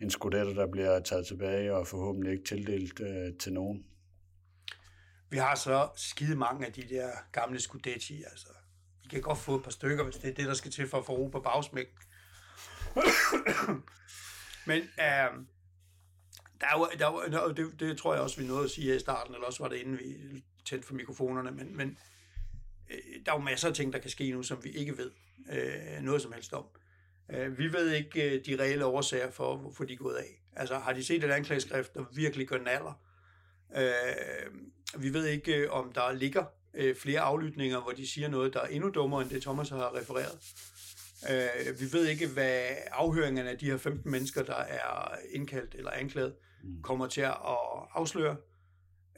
en 0.00 0.10
skudette, 0.10 0.54
der 0.54 0.66
bliver 0.66 1.00
taget 1.00 1.26
tilbage 1.26 1.74
og 1.74 1.86
forhåbentlig 1.86 2.32
ikke 2.32 2.44
tildelt 2.44 3.00
øh, 3.00 3.38
til 3.38 3.52
nogen. 3.52 3.84
Vi 5.30 5.36
har 5.36 5.54
så 5.54 5.88
skide 5.96 6.36
mange 6.36 6.66
af 6.66 6.72
de 6.72 6.82
der 6.82 7.10
gamle 7.32 7.60
Scudetti, 7.60 8.22
altså. 8.22 8.48
Vi 9.02 9.08
kan 9.08 9.20
godt 9.20 9.38
få 9.38 9.56
et 9.56 9.62
par 9.64 9.70
stykker, 9.70 10.04
hvis 10.04 10.16
det 10.16 10.30
er 10.30 10.34
det, 10.34 10.46
der 10.46 10.54
skal 10.54 10.70
til 10.70 10.88
for 10.88 10.98
at 10.98 11.06
få 11.06 11.12
ro 11.12 11.28
på 11.28 11.40
bagsmæk. 11.40 11.88
Men 14.66 14.78
øh, 14.78 15.30
der 16.60 16.78
var, 16.78 16.90
der 16.98 17.06
var, 17.06 17.52
det, 17.52 17.80
det 17.80 17.98
tror 17.98 18.14
jeg 18.14 18.22
også, 18.22 18.40
vi 18.40 18.46
nåede 18.46 18.64
at 18.64 18.70
sige 18.70 18.86
her 18.86 18.94
i 18.94 19.00
starten, 19.00 19.34
eller 19.34 19.46
også 19.46 19.62
var 19.62 19.68
det 19.68 19.76
inden 19.76 19.98
vi 19.98 20.42
tændte 20.64 20.86
for 20.86 20.94
mikrofonerne, 20.94 21.50
men, 21.50 21.76
men 21.76 21.98
der 23.26 23.32
er 23.32 23.36
jo 23.36 23.42
masser 23.42 23.68
af 23.68 23.74
ting, 23.74 23.92
der 23.92 23.98
kan 23.98 24.10
ske 24.10 24.30
nu, 24.30 24.42
som 24.42 24.64
vi 24.64 24.70
ikke 24.70 24.98
ved 24.98 25.10
øh, 25.52 26.02
noget 26.02 26.22
som 26.22 26.32
helst 26.32 26.52
om. 26.52 26.64
Øh, 27.34 27.58
vi 27.58 27.72
ved 27.72 27.92
ikke 27.92 28.30
øh, 28.30 28.44
de 28.46 28.62
reelle 28.62 28.84
årsager 28.84 29.30
for, 29.30 29.56
hvorfor 29.56 29.84
de 29.84 29.92
er 29.92 29.96
gået 29.96 30.14
af. 30.14 30.42
Altså, 30.56 30.78
har 30.78 30.92
de 30.92 31.04
set 31.04 31.24
et 31.24 31.30
anklageskrift, 31.30 31.94
der 31.94 32.04
virkelig 32.14 32.48
gør 32.48 32.58
naller? 32.58 33.00
Øh, 33.76 35.02
vi 35.02 35.12
ved 35.12 35.26
ikke, 35.26 35.56
øh, 35.56 35.70
om 35.70 35.92
der 35.92 36.12
ligger 36.12 36.44
øh, 36.74 36.96
flere 36.96 37.20
aflytninger, 37.20 37.80
hvor 37.80 37.92
de 37.92 38.06
siger 38.06 38.28
noget, 38.28 38.54
der 38.54 38.60
er 38.60 38.66
endnu 38.66 38.90
dummere, 38.90 39.22
end 39.22 39.30
det 39.30 39.42
Thomas 39.42 39.68
har 39.68 39.96
refereret. 39.96 40.38
Øh, 41.30 41.80
vi 41.80 41.92
ved 41.92 42.06
ikke, 42.06 42.26
hvad 42.28 42.62
afhøringerne 42.90 43.50
af 43.50 43.58
de 43.58 43.66
her 43.70 43.76
15 43.76 44.10
mennesker, 44.10 44.42
der 44.42 44.54
er 44.54 45.16
indkaldt 45.32 45.74
eller 45.74 45.90
anklaget, 45.90 46.34
kommer 46.82 47.06
til 47.06 47.20
at 47.20 47.36
afsløre. 47.94 48.30
Øh, 48.30 48.51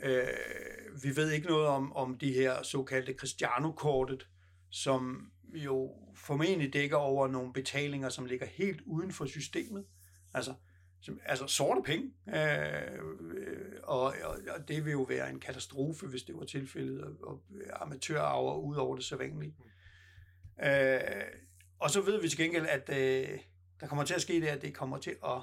Øh, 0.03 1.03
vi 1.03 1.17
ved 1.17 1.31
ikke 1.31 1.47
noget 1.47 1.67
om, 1.67 1.93
om 1.93 2.19
de 2.19 2.33
her 2.33 2.63
såkaldte 2.63 3.15
Cristiano-kortet, 3.15 4.29
som 4.71 5.31
jo 5.55 5.93
formentlig 6.15 6.73
dækker 6.73 6.97
over 6.97 7.29
nogle 7.29 7.53
betalinger, 7.53 8.09
som 8.09 8.27
ligger 8.27 8.47
helt 8.47 8.81
uden 8.81 9.13
for 9.13 9.27
systemet. 9.27 9.85
Altså, 10.35 10.55
som, 11.01 11.21
altså 11.25 11.47
sorte 11.47 11.83
penge. 11.83 12.13
Øh, 12.29 12.99
øh, 13.37 13.73
og, 13.83 14.03
og, 14.03 14.39
og 14.57 14.69
det 14.69 14.85
vil 14.85 14.93
jo 14.93 15.03
være 15.03 15.31
en 15.31 15.41
katastrofe, 15.41 16.07
hvis 16.07 16.23
det 16.23 16.37
var 16.37 16.45
tilfældet, 16.45 17.01
og, 17.01 17.17
og 17.23 17.43
amatørarver 17.83 18.59
ud 18.59 18.77
over 18.77 18.97
det 18.97 19.05
sædvanlige. 19.05 19.55
Øh, 20.65 21.01
og 21.79 21.91
så 21.91 22.01
ved 22.01 22.21
vi 22.21 22.29
til 22.29 22.39
gengæld, 22.39 22.67
at 22.67 22.89
øh, 22.89 23.39
der 23.81 23.87
kommer 23.87 24.05
til 24.05 24.15
at 24.15 24.23
ske 24.23 24.41
det, 24.41 24.47
at 24.47 24.63
det 24.63 24.75
kommer 24.75 24.99
til 24.99 25.17
at 25.25 25.41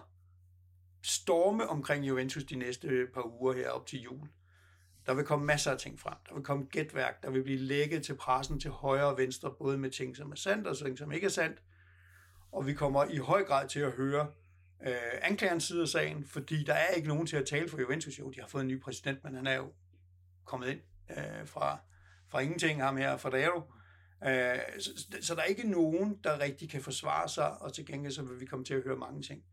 storme 1.03 1.67
omkring 1.67 2.07
Juventus 2.07 2.43
de 2.43 2.55
næste 2.55 3.07
par 3.13 3.41
uger 3.41 3.53
her 3.53 3.69
op 3.69 3.85
til 3.87 4.01
jul. 4.01 4.27
Der 5.11 5.15
vil 5.15 5.25
komme 5.25 5.45
masser 5.45 5.71
af 5.71 5.77
ting 5.77 5.99
frem. 5.99 6.13
Der 6.29 6.33
vil 6.33 6.43
komme 6.43 6.65
gætværk, 6.65 7.23
der 7.23 7.29
vil 7.29 7.43
blive 7.43 7.57
lækket 7.57 8.03
til 8.03 8.15
pressen 8.15 8.59
til 8.59 8.71
højre 8.71 9.05
og 9.05 9.17
venstre, 9.17 9.53
både 9.59 9.77
med 9.77 9.89
ting, 9.89 10.15
som 10.15 10.31
er 10.31 10.35
sandt 10.35 10.67
og 10.67 10.77
ting, 10.77 10.97
som 10.97 11.11
ikke 11.11 11.25
er 11.25 11.29
sandt. 11.29 11.63
Og 12.51 12.67
vi 12.67 12.73
kommer 12.73 13.05
i 13.05 13.17
høj 13.17 13.43
grad 13.43 13.67
til 13.67 13.79
at 13.79 13.91
høre 13.91 14.27
øh, 14.87 14.95
anklagerens 15.21 15.63
side 15.63 15.81
af 15.81 15.87
sagen, 15.87 16.25
fordi 16.25 16.63
der 16.63 16.73
er 16.73 16.87
ikke 16.87 17.07
nogen 17.07 17.27
til 17.27 17.37
at 17.37 17.45
tale 17.45 17.69
for 17.69 17.79
Juventus. 17.79 18.19
Jo, 18.19 18.29
de 18.29 18.39
har 18.39 18.47
fået 18.47 18.61
en 18.61 18.67
ny 18.67 18.81
præsident, 18.81 19.23
men 19.23 19.35
han 19.35 19.47
er 19.47 19.55
jo 19.55 19.71
kommet 20.45 20.67
ind 20.67 20.79
øh, 21.09 21.47
fra, 21.47 21.79
fra 22.29 22.39
ingenting, 22.39 22.83
ham 22.83 22.97
her 22.97 23.17
fra 23.17 23.29
Dero. 23.29 23.61
Øh, 24.23 24.59
så, 24.79 25.05
så 25.21 25.35
der 25.35 25.41
er 25.41 25.45
ikke 25.45 25.69
nogen, 25.69 26.19
der 26.23 26.39
rigtig 26.39 26.69
kan 26.69 26.81
forsvare 26.81 27.29
sig, 27.29 27.61
og 27.61 27.73
til 27.73 27.85
gengæld 27.85 28.13
så 28.13 28.23
vil 28.23 28.39
vi 28.39 28.45
komme 28.45 28.65
til 28.65 28.73
at 28.73 28.83
høre 28.83 28.97
mange 28.97 29.21
ting. 29.21 29.43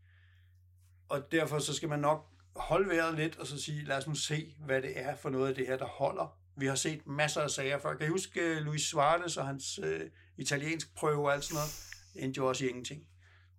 Og 1.09 1.31
derfor 1.31 1.59
så 1.59 1.73
skal 1.73 1.89
man 1.89 1.99
nok 1.99 2.38
holde 2.59 2.89
vejret 2.89 3.15
lidt, 3.15 3.37
og 3.37 3.47
så 3.47 3.61
sige, 3.61 3.85
lad 3.85 3.97
os 3.97 4.07
nu 4.07 4.15
se, 4.15 4.55
hvad 4.65 4.81
det 4.81 4.99
er 4.99 5.15
for 5.15 5.29
noget 5.29 5.47
af 5.47 5.55
det 5.55 5.67
her, 5.67 5.77
der 5.77 5.85
holder. 5.85 6.39
Vi 6.57 6.65
har 6.65 6.75
set 6.75 7.07
masser 7.07 7.41
af 7.41 7.49
sager 7.49 7.79
før. 7.79 7.95
Kan 7.95 8.07
I 8.07 8.09
huske 8.09 8.41
øh, 8.41 8.57
Luis 8.57 8.81
Suarez 8.81 9.37
og 9.37 9.47
hans 9.47 9.79
øh, 9.83 10.01
italiensk 10.37 10.95
prøve 10.95 11.25
og 11.25 11.33
alt 11.33 11.43
sådan 11.43 11.55
noget? 11.55 11.69
Det 12.13 12.23
endte 12.23 12.37
jo 12.37 12.47
også 12.47 12.65
i 12.65 12.69
ingenting. 12.69 13.03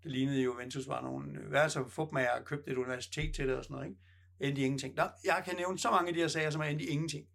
Det 0.03 0.11
lignede 0.11 0.43
jo, 0.43 0.53
Juventus 0.53 0.89
var 0.89 1.01
nogle 1.03 1.51
værelser 1.51 1.89
for 1.89 2.11
med 2.13 2.27
og 2.39 2.45
købte 2.45 2.71
et 2.71 2.77
universitet 2.77 3.35
til 3.35 3.49
det 3.49 3.57
og 3.57 3.65
sådan 3.65 3.75
noget. 3.75 3.89
Ikke? 3.89 4.01
Endte 4.41 4.63
i 4.63 4.65
ingenting. 4.65 4.97
Der, 4.97 5.09
jeg 5.25 5.43
kan 5.45 5.57
nævne 5.57 5.79
så 5.79 5.91
mange 5.91 6.09
af 6.09 6.15
de 6.15 6.21
her 6.21 6.29
sager, 6.29 6.51
som 6.51 6.61
er 6.61 6.65
endt 6.65 6.83
i 6.83 6.87
ingenting. 6.87 7.27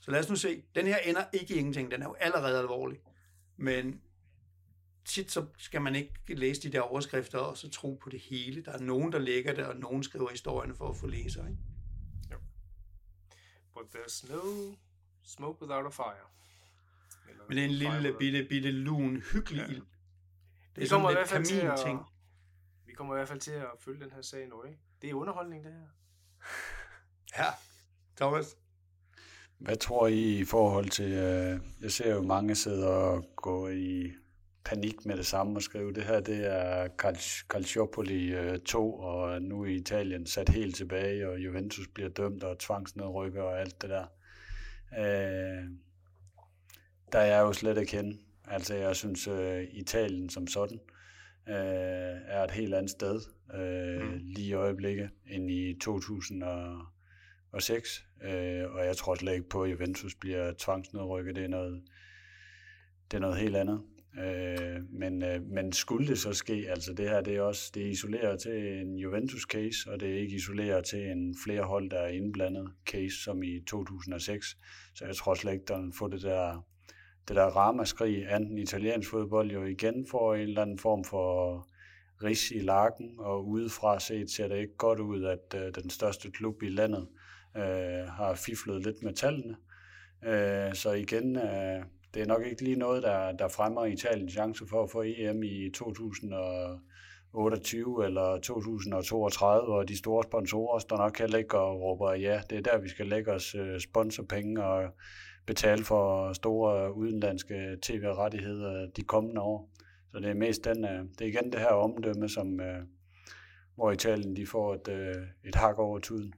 Så 0.00 0.10
lad 0.10 0.20
os 0.20 0.28
nu 0.28 0.36
se. 0.36 0.62
Den 0.74 0.86
her 0.86 0.96
ender 0.96 1.24
ikke 1.32 1.54
i 1.54 1.58
ingenting. 1.58 1.90
Den 1.90 2.02
er 2.02 2.06
jo 2.06 2.14
allerede 2.20 2.58
alvorlig. 2.58 2.98
Men 3.56 4.00
tit 5.04 5.30
så 5.32 5.46
skal 5.58 5.82
man 5.82 5.94
ikke 5.94 6.12
læse 6.34 6.62
de 6.62 6.72
der 6.72 6.80
overskrifter 6.80 7.38
og 7.38 7.56
så 7.56 7.70
tro 7.70 7.94
på 8.02 8.10
det 8.10 8.20
hele. 8.20 8.62
Der 8.64 8.72
er 8.72 8.78
nogen, 8.78 9.12
der 9.12 9.18
lægger 9.18 9.54
det, 9.54 9.66
og 9.66 9.76
nogen 9.76 10.02
skriver 10.02 10.30
historierne 10.30 10.74
for 10.74 10.88
at 10.88 10.96
få 10.96 11.06
læsere. 11.06 11.48
Ikke? 11.50 11.60
But 13.74 13.84
there's 13.94 14.32
no 14.32 14.74
smoke 15.24 15.62
without 15.62 15.86
a 15.86 15.90
fire. 15.90 16.26
Eller 17.28 17.44
Men 17.48 17.56
det 17.56 17.64
er 17.64 17.68
en 17.68 17.78
fire 17.78 18.02
lille, 18.02 18.18
bitte, 18.18 18.44
bitte, 18.48 18.70
lun, 18.70 19.22
hyggelig 19.32 19.60
Ja. 19.60 19.66
ild. 19.72 19.76
Det 19.80 19.86
Vi 20.76 20.84
er 20.84 20.88
kommer, 20.88 21.10
i 21.10 21.14
sådan 21.26 21.42
lidt 21.42 21.52
at, 21.64 21.66
kamin-ting. 21.78 22.00
vi 22.86 22.92
kommer 22.92 23.14
i 23.14 23.16
hvert 23.16 23.28
fald 23.28 23.40
til 23.40 23.50
at 23.50 23.66
følge 23.80 24.04
den 24.04 24.10
her 24.12 24.22
sag 24.22 24.48
nu, 24.48 24.62
ikke? 24.62 24.78
Det 25.02 25.10
er 25.10 25.14
underholdning, 25.14 25.64
det 25.64 25.72
her. 25.72 25.86
Ja, 27.38 27.46
Thomas. 28.16 28.56
Hvad 29.58 29.76
tror 29.76 30.06
I 30.06 30.38
i 30.38 30.44
forhold 30.44 30.88
til, 30.88 31.12
øh, 31.12 31.60
jeg 31.80 31.92
ser 31.92 32.14
jo 32.14 32.22
mange 32.22 32.54
sidder 32.54 32.88
og 32.88 33.30
gå 33.36 33.68
i 33.68 34.12
panik 34.64 35.06
med 35.06 35.16
det 35.16 35.26
samme 35.26 35.58
og 35.58 35.62
skrive, 35.62 35.92
det 35.92 36.04
her 36.04 36.20
det 36.20 36.46
er 36.46 36.88
Cal- 37.02 37.46
Calciopoli 37.48 38.34
øh, 38.34 38.58
2, 38.58 38.94
og 38.94 39.42
nu 39.42 39.64
i 39.64 39.74
Italien 39.74 40.26
sat 40.26 40.48
helt 40.48 40.76
tilbage, 40.76 41.28
og 41.28 41.38
Juventus 41.38 41.88
bliver 41.88 42.08
dømt 42.08 42.44
og 42.44 42.58
tvangsnedrykker 42.58 43.42
og 43.42 43.60
alt 43.60 43.82
det 43.82 43.90
der. 43.90 44.06
Øh, 44.98 45.64
der 47.12 47.18
er 47.18 47.26
jeg 47.26 47.40
jo 47.40 47.52
slet 47.52 47.78
ikke 47.78 47.96
henne. 47.96 48.18
Altså 48.48 48.74
jeg 48.74 48.96
synes, 48.96 49.28
øh, 49.28 49.64
Italien 49.72 50.28
som 50.28 50.46
sådan 50.46 50.80
øh, 51.48 51.54
er 52.26 52.44
et 52.44 52.50
helt 52.50 52.74
andet 52.74 52.90
sted 52.90 53.20
øh, 53.54 54.02
mm. 54.02 54.20
lige 54.22 54.48
i 54.48 54.52
øjeblikket 54.52 55.10
end 55.26 55.50
i 55.50 55.78
2006. 55.80 58.04
Øh, 58.22 58.70
og 58.70 58.86
jeg 58.86 58.96
tror 58.96 59.14
slet 59.14 59.32
ikke 59.32 59.48
på, 59.48 59.62
at 59.62 59.70
Juventus 59.70 60.14
bliver 60.14 60.52
tvangsnedrykket. 60.58 61.36
Det 61.36 61.44
er 61.44 61.48
noget, 61.48 61.82
det 63.10 63.16
er 63.16 63.20
noget 63.20 63.36
helt 63.36 63.56
andet. 63.56 63.82
Øh, 64.18 64.82
men, 64.90 65.22
øh, 65.22 65.42
men 65.42 65.72
skulle 65.72 66.08
det 66.08 66.18
så 66.18 66.32
ske, 66.32 66.66
altså 66.68 66.92
det 66.92 67.08
her, 67.08 67.20
det 67.20 67.36
er 67.36 67.42
også 67.42 67.70
det 67.74 67.86
er 67.86 67.90
isoleret 67.90 68.40
til 68.40 68.80
en 68.80 68.98
Juventus-case, 68.98 69.90
og 69.90 70.00
det 70.00 70.10
er 70.10 70.18
ikke 70.18 70.36
isoleret 70.36 70.84
til 70.84 71.10
en 71.10 71.36
flere 71.44 71.62
hold, 71.62 71.90
der 71.90 71.98
er 71.98 72.08
indblandet 72.08 72.70
case, 72.86 73.22
som 73.24 73.42
i 73.42 73.60
2006. 73.66 74.56
Så 74.94 75.06
jeg 75.06 75.16
tror 75.16 75.34
slet 75.34 75.52
ikke, 75.52 75.64
der 75.68 75.82
vil 75.82 75.92
få 75.98 76.08
det 76.08 76.22
der, 76.22 76.66
det 77.28 77.36
der 77.36 77.44
ramaskrig, 77.44 78.32
anden 78.32 78.58
italiensk 78.58 79.10
fodbold 79.10 79.50
jo 79.50 79.64
igen 79.64 80.06
får 80.10 80.34
en 80.34 80.40
eller 80.40 80.62
anden 80.62 80.78
form 80.78 81.04
for 81.04 81.68
ris 82.24 82.50
i 82.50 82.58
lakken, 82.58 83.14
og 83.18 83.48
udefra 83.48 84.00
set 84.00 84.30
ser 84.30 84.48
det 84.48 84.58
ikke 84.58 84.76
godt 84.76 85.00
ud, 85.00 85.24
at 85.24 85.54
øh, 85.54 85.74
den 85.74 85.90
største 85.90 86.30
klub 86.30 86.62
i 86.62 86.68
landet 86.68 87.08
øh, 87.56 88.08
har 88.08 88.34
fiflet 88.46 88.84
lidt 88.84 89.02
med 89.02 89.14
tallene. 89.14 89.56
Øh, 90.24 90.74
så 90.74 90.92
igen, 90.92 91.36
øh, 91.36 91.84
det 92.14 92.22
er 92.22 92.26
nok 92.26 92.46
ikke 92.46 92.62
lige 92.62 92.76
noget, 92.76 93.02
der, 93.02 93.32
der 93.32 93.48
fremmer 93.48 93.84
Italiens 93.84 94.32
chance 94.32 94.66
for 94.66 94.82
at 94.82 94.90
få 94.90 95.02
EM 95.02 95.42
i 95.42 95.70
2028 95.74 98.06
eller 98.06 98.40
2032, 98.40 99.74
og 99.74 99.88
de 99.88 99.98
store 99.98 100.22
sponsorer 100.22 100.78
står 100.78 100.96
nok 100.96 101.18
heller 101.18 101.38
ikke 101.38 101.58
og 101.58 101.80
råber, 101.80 102.14
ja, 102.14 102.40
det 102.50 102.58
er 102.58 102.62
der, 102.62 102.78
vi 102.78 102.88
skal 102.88 103.06
lægge 103.06 103.32
os 103.32 103.54
øh, 103.54 103.80
sponsorpenge 103.80 104.64
og 104.64 104.90
betale 105.46 105.84
for 105.84 106.32
store 106.32 106.96
udenlandske 106.96 107.78
tv-rettigheder 107.82 108.86
de 108.96 109.02
kommende 109.02 109.40
år. 109.40 109.70
Så 110.12 110.18
det 110.18 110.30
er 110.30 110.34
mest 110.34 110.64
den, 110.64 110.84
øh, 110.84 111.04
det 111.18 111.20
er 111.20 111.26
igen 111.26 111.52
det 111.52 111.60
her 111.60 111.66
omdømme, 111.66 112.28
som, 112.28 112.60
øh, 112.60 112.82
hvor 113.74 113.92
Italien 113.92 114.36
de 114.36 114.46
får 114.46 114.74
et, 114.74 114.88
et 115.44 115.54
hak 115.54 115.78
over 115.78 115.98
tuden. 115.98 116.34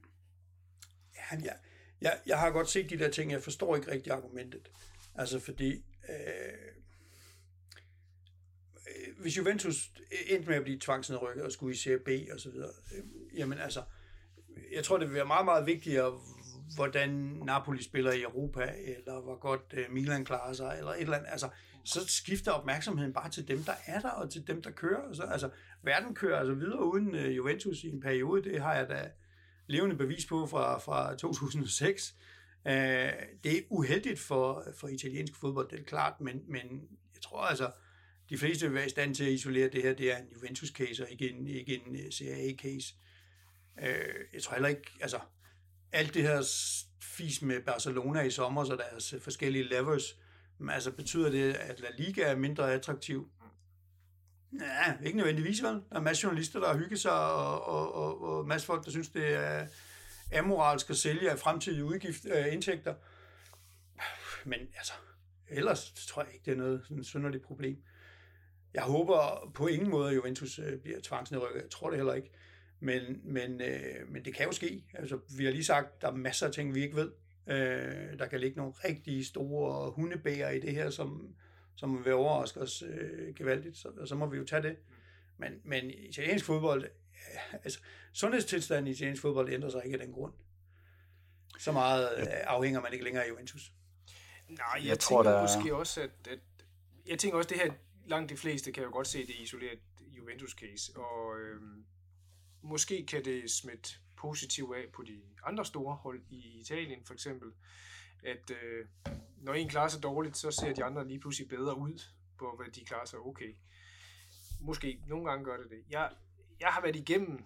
Ja, 1.15 1.21
jeg, 1.43 1.53
jeg, 2.01 2.13
jeg 2.27 2.39
har 2.39 2.51
godt 2.51 2.69
set 2.69 2.89
de 2.89 2.99
der 2.99 3.09
ting. 3.09 3.31
Jeg 3.31 3.41
forstår 3.41 3.75
ikke 3.75 3.91
rigtig 3.91 4.11
argumentet. 4.11 4.71
Altså 5.17 5.39
fordi, 5.39 5.85
øh, 6.09 6.67
hvis 9.21 9.37
Juventus 9.37 9.91
endte 10.27 10.49
med 10.49 10.55
at 10.57 10.63
blive 10.63 10.79
tvangsnedrykket 10.79 11.43
og 11.43 11.51
skulle 11.51 11.73
i 11.73 11.77
Serie 11.77 11.99
B 11.99 12.09
og 12.33 12.39
så 12.39 12.49
videre, 12.51 12.71
øh, 12.95 13.39
jamen 13.39 13.57
altså, 13.57 13.83
jeg 14.71 14.83
tror, 14.83 14.97
det 14.97 15.07
vil 15.07 15.15
være 15.15 15.25
meget, 15.25 15.45
meget 15.45 15.65
vigtigere, 15.65 16.21
hvordan 16.75 17.09
Napoli 17.45 17.83
spiller 17.83 18.11
i 18.11 18.21
Europa, 18.21 18.73
eller 18.97 19.21
hvor 19.21 19.39
godt 19.39 19.73
øh, 19.73 19.85
Milan 19.91 20.25
klarer 20.25 20.53
sig, 20.53 20.75
eller 20.77 20.91
et 20.91 21.01
eller 21.01 21.17
andet. 21.17 21.31
Altså, 21.31 21.49
så 21.85 22.07
skifter 22.07 22.51
opmærksomheden 22.51 23.13
bare 23.13 23.29
til 23.29 23.47
dem, 23.47 23.63
der 23.63 23.73
er 23.85 23.99
der, 23.99 24.09
og 24.09 24.31
til 24.31 24.47
dem, 24.47 24.61
der 24.61 24.71
kører. 24.71 25.13
Så, 25.13 25.23
altså, 25.23 25.49
verden 25.83 26.15
kører 26.15 26.39
altså 26.39 26.53
videre 26.53 26.85
uden 26.85 27.15
øh, 27.15 27.35
Juventus 27.35 27.83
i 27.83 27.89
en 27.89 28.01
periode. 28.01 28.43
Det 28.43 28.61
har 28.61 28.75
jeg 28.75 28.89
da 28.89 29.11
levende 29.67 29.95
bevis 29.95 30.25
på 30.25 30.45
fra, 30.45 30.79
fra 30.79 31.15
2006. 31.15 32.15
Øh, 32.67 33.13
det 33.43 33.57
er 33.57 33.61
uheldigt 33.69 34.19
for, 34.19 34.63
for 34.75 34.87
italiensk 34.87 35.35
fodbold, 35.35 35.69
det 35.69 35.79
er 35.79 35.83
klart, 35.83 36.21
men, 36.21 36.43
men 36.47 36.87
jeg 37.13 37.21
tror 37.21 37.41
altså, 37.41 37.71
de 38.29 38.37
fleste 38.37 38.65
vil 38.65 38.75
være 38.75 38.85
i 38.85 38.89
stand 38.89 39.15
til 39.15 39.23
at 39.23 39.31
isolere 39.31 39.69
det 39.69 39.83
her. 39.83 39.93
Det 39.93 40.11
er 40.11 40.17
en 40.17 40.27
Juventus-case, 40.35 41.03
og 41.03 41.11
ikke 41.11 41.29
en, 41.29 41.47
ikke 41.47 41.75
en 41.75 41.95
uh, 41.95 42.11
Serie 42.11 42.49
A-case. 42.49 42.95
Øh, 43.81 44.15
jeg 44.33 44.43
tror 44.43 44.53
heller 44.53 44.69
ikke, 44.69 44.91
altså, 45.01 45.19
alt 45.91 46.13
det 46.13 46.21
her 46.21 46.41
fis 47.01 47.41
med 47.41 47.61
Barcelona 47.61 48.21
i 48.21 48.31
sommer, 48.31 48.63
så 48.63 48.75
deres 48.75 49.13
øh, 49.13 49.21
forskellige 49.21 49.63
levers, 49.63 50.17
men 50.57 50.69
altså 50.69 50.91
betyder 50.91 51.29
det, 51.29 51.53
at 51.53 51.79
La 51.79 51.87
Liga 51.97 52.21
er 52.21 52.35
mindre 52.35 52.73
attraktiv? 52.73 53.29
Nej, 54.51 54.97
ikke 55.03 55.17
nødvendigvis 55.17 55.63
vel. 55.63 55.73
Der 55.73 55.95
er 55.95 56.01
masser 56.01 56.27
af 56.27 56.31
journalister, 56.31 56.59
der 56.59 56.67
har 56.67 56.77
hygget 56.77 56.99
sig, 56.99 57.11
og, 57.11 57.67
og, 57.67 57.95
og, 57.95 58.21
og 58.21 58.47
masser 58.47 58.69
af 58.69 58.75
folk, 58.75 58.85
der 58.85 58.91
synes, 58.91 59.09
det 59.09 59.33
er 59.33 59.67
amoralsk 60.33 60.89
at 60.89 60.97
sælge 60.97 61.31
af 61.31 61.39
fremtidige 61.39 61.85
udgift, 61.85 62.25
øh, 62.25 62.53
indtægter. 62.53 62.95
Men 64.45 64.59
altså, 64.59 64.93
ellers 65.49 65.91
tror 66.07 66.23
jeg 66.23 66.33
ikke, 66.33 66.45
det 66.45 66.51
er 66.51 66.57
noget 66.57 66.81
sådan 66.83 67.03
synderligt 67.03 67.43
problem. 67.43 67.83
Jeg 68.73 68.83
håber 68.83 69.51
på 69.55 69.67
ingen 69.67 69.89
måde, 69.89 70.09
at 70.09 70.15
Juventus 70.15 70.59
øh, 70.59 70.79
bliver 70.79 70.99
tvangsnedrykket. 71.03 71.61
Jeg 71.61 71.69
tror 71.69 71.89
det 71.89 71.97
heller 71.99 72.13
ikke. 72.13 72.31
Men, 72.79 73.21
men, 73.23 73.61
øh, 73.61 74.09
men 74.09 74.25
det 74.25 74.35
kan 74.35 74.45
jo 74.45 74.51
ske. 74.51 74.83
Altså, 74.93 75.19
vi 75.37 75.45
har 75.45 75.51
lige 75.51 75.63
sagt, 75.63 76.01
der 76.01 76.07
er 76.07 76.15
masser 76.15 76.47
af 76.47 76.53
ting, 76.53 76.75
vi 76.75 76.83
ikke 76.83 76.95
ved. 76.95 77.11
Øh, 77.47 78.19
der 78.19 78.27
kan 78.27 78.39
ligge 78.39 78.57
nogle 78.57 78.73
rigtig 78.85 79.25
store 79.25 79.91
hundebæger 79.91 80.49
i 80.49 80.59
det 80.59 80.71
her, 80.71 80.89
som, 80.89 81.35
som 81.75 82.05
vil 82.05 82.13
overraske 82.13 82.61
os 82.61 82.83
øh, 82.87 83.35
gevaldigt. 83.35 83.77
Så, 83.77 84.05
så 84.05 84.15
må 84.15 84.25
vi 84.25 84.37
jo 84.37 84.45
tage 84.45 84.61
det. 84.61 84.75
Men, 85.37 85.51
men 85.63 85.89
italiensk 85.89 86.45
fodbold, 86.45 86.85
øh, 87.33 87.53
altså 87.63 87.79
sundhedstilstanden 88.13 88.87
i 88.87 88.91
italiensk 88.91 89.21
fodbold 89.21 89.53
ændrer 89.53 89.69
sig 89.69 89.81
ikke 89.85 89.99
af 89.99 90.05
den 90.05 90.13
grund. 90.13 90.33
Så 91.59 91.71
meget 91.71 92.09
øh, 92.19 92.25
afhænger 92.43 92.81
man 92.81 92.93
ikke 92.93 93.05
længere 93.05 93.23
af 93.25 93.29
Juventus. 93.29 93.71
Nej, 94.49 94.65
jeg, 94.75 94.85
Jeg 94.85 94.99
tror, 94.99 95.23
tænker 95.23 95.31
der 95.31 95.37
er- 95.47 95.57
måske 95.57 95.75
også, 95.75 96.01
at, 96.01 96.27
at... 96.29 96.39
Jeg 97.05 97.19
tænker 97.19 97.37
også, 97.37 97.49
det 97.49 97.57
her... 97.57 97.73
Langt 98.05 98.29
de 98.29 98.37
fleste 98.37 98.71
kan 98.71 98.83
jo 98.83 98.89
godt 98.91 99.07
se 99.07 99.27
det 99.27 99.35
isoleret 99.39 99.79
Juventus-case, 99.99 100.97
og 100.99 101.39
øhm, 101.39 101.85
måske 102.61 103.05
kan 103.05 103.25
det 103.25 103.51
smitte 103.51 103.89
positivt 104.17 104.75
af 104.75 104.83
på 104.93 105.03
de 105.03 105.21
andre 105.43 105.65
store 105.65 105.95
hold 105.95 106.21
i 106.29 106.59
Italien, 106.59 107.05
for 107.05 107.13
eksempel. 107.13 107.51
At 108.23 108.51
øh, 108.51 108.85
når 109.37 109.53
en 109.53 109.69
klarer 109.69 109.87
sig 109.87 110.03
dårligt, 110.03 110.37
så 110.37 110.51
ser 110.51 110.73
de 110.73 110.83
andre 110.83 111.07
lige 111.07 111.19
pludselig 111.19 111.49
bedre 111.49 111.77
ud 111.77 112.01
på, 112.39 112.55
hvad 112.57 112.71
de 112.71 112.85
klarer 112.85 113.05
sig 113.05 113.19
okay. 113.19 113.55
Måske. 114.61 114.99
Nogle 115.07 115.29
gange 115.29 115.45
gør 115.45 115.57
det 115.57 115.69
det. 115.69 115.83
Jeg, 115.89 116.11
jeg 116.59 116.69
har 116.69 116.81
været 116.81 116.95
igennem 116.95 117.43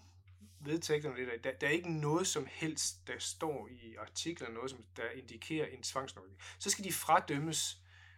vedtægterne 0.59 1.15
lidt. 1.15 1.43
Der, 1.43 1.51
der 1.51 1.67
er 1.67 1.71
ikke 1.71 1.91
noget 1.91 2.27
som 2.27 2.47
helst, 2.49 3.07
der 3.07 3.13
står 3.19 3.67
i 3.71 3.95
artikler, 3.95 4.49
noget, 4.49 4.71
som 4.71 4.83
der 4.97 5.09
indikerer 5.15 5.65
en 5.65 5.83
tvangsnokning. 5.83 6.37
Så 6.59 6.69
skal 6.69 6.85
de 6.85 6.93
fradømmes. 6.93 7.77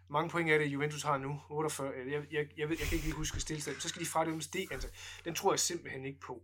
Mange 0.10 0.30
point 0.30 0.50
er 0.50 0.58
det, 0.58 0.66
Juventus 0.66 1.04
har 1.04 1.18
nu. 1.18 1.42
48. 1.50 1.94
Jeg, 1.98 2.08
jeg, 2.08 2.26
jeg, 2.32 2.48
jeg, 2.58 2.70
ved, 2.70 2.78
jeg 2.80 2.88
kan 2.88 2.96
ikke 2.96 3.06
lige 3.06 3.16
huske 3.16 3.40
stillstand. 3.40 3.80
Så 3.80 3.90
skal 3.90 4.02
de 4.02 4.06
fradømmes 4.06 4.48
det. 4.48 4.68
Altså, 4.72 4.88
den 5.26 5.36
tror 5.36 5.54
jeg 5.54 5.60
simpelthen 5.60 6.06
ikke 6.06 6.20
på. 6.20 6.44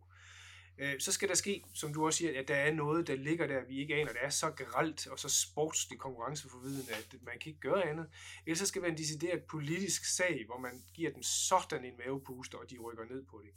Øh, 0.78 1.00
Så 1.00 1.12
skal 1.12 1.30
der 1.30 1.36
ske, 1.36 1.64
som 1.74 1.94
du 1.94 2.06
også 2.06 2.18
siger, 2.18 2.40
at 2.40 2.48
der 2.48 2.56
er 2.56 2.74
noget, 2.74 3.08
der 3.08 3.16
ligger 3.16 3.48
der, 3.48 3.66
vi 3.68 3.80
ikke 3.80 3.96
aner. 3.96 4.12
Det 4.12 4.22
er 4.24 4.30
så 4.30 4.52
gralt 4.52 5.08
og 5.08 5.20
så 5.20 5.30
sportsligt 5.30 6.02
konkurrenceforvidende, 6.02 6.94
at 6.94 7.16
man 7.22 7.40
kan 7.40 7.50
ikke 7.50 7.60
gøre 7.60 7.90
andet. 7.90 8.10
Ellers 8.46 8.60
så 8.60 8.66
skal 8.66 8.82
det 8.82 8.84
være 8.84 8.92
en 8.92 8.98
decideret 8.98 9.44
politisk 9.44 10.06
sag, 10.06 10.44
hvor 10.46 10.60
man 10.60 10.84
giver 10.94 11.12
dem 11.12 11.24
sådan 11.24 11.86
en 11.86 11.94
mavepuster, 11.98 12.58
og 12.58 12.70
de 12.70 12.78
rykker 12.78 13.06
ned 13.06 13.26
på 13.26 13.42
det. 13.46 13.52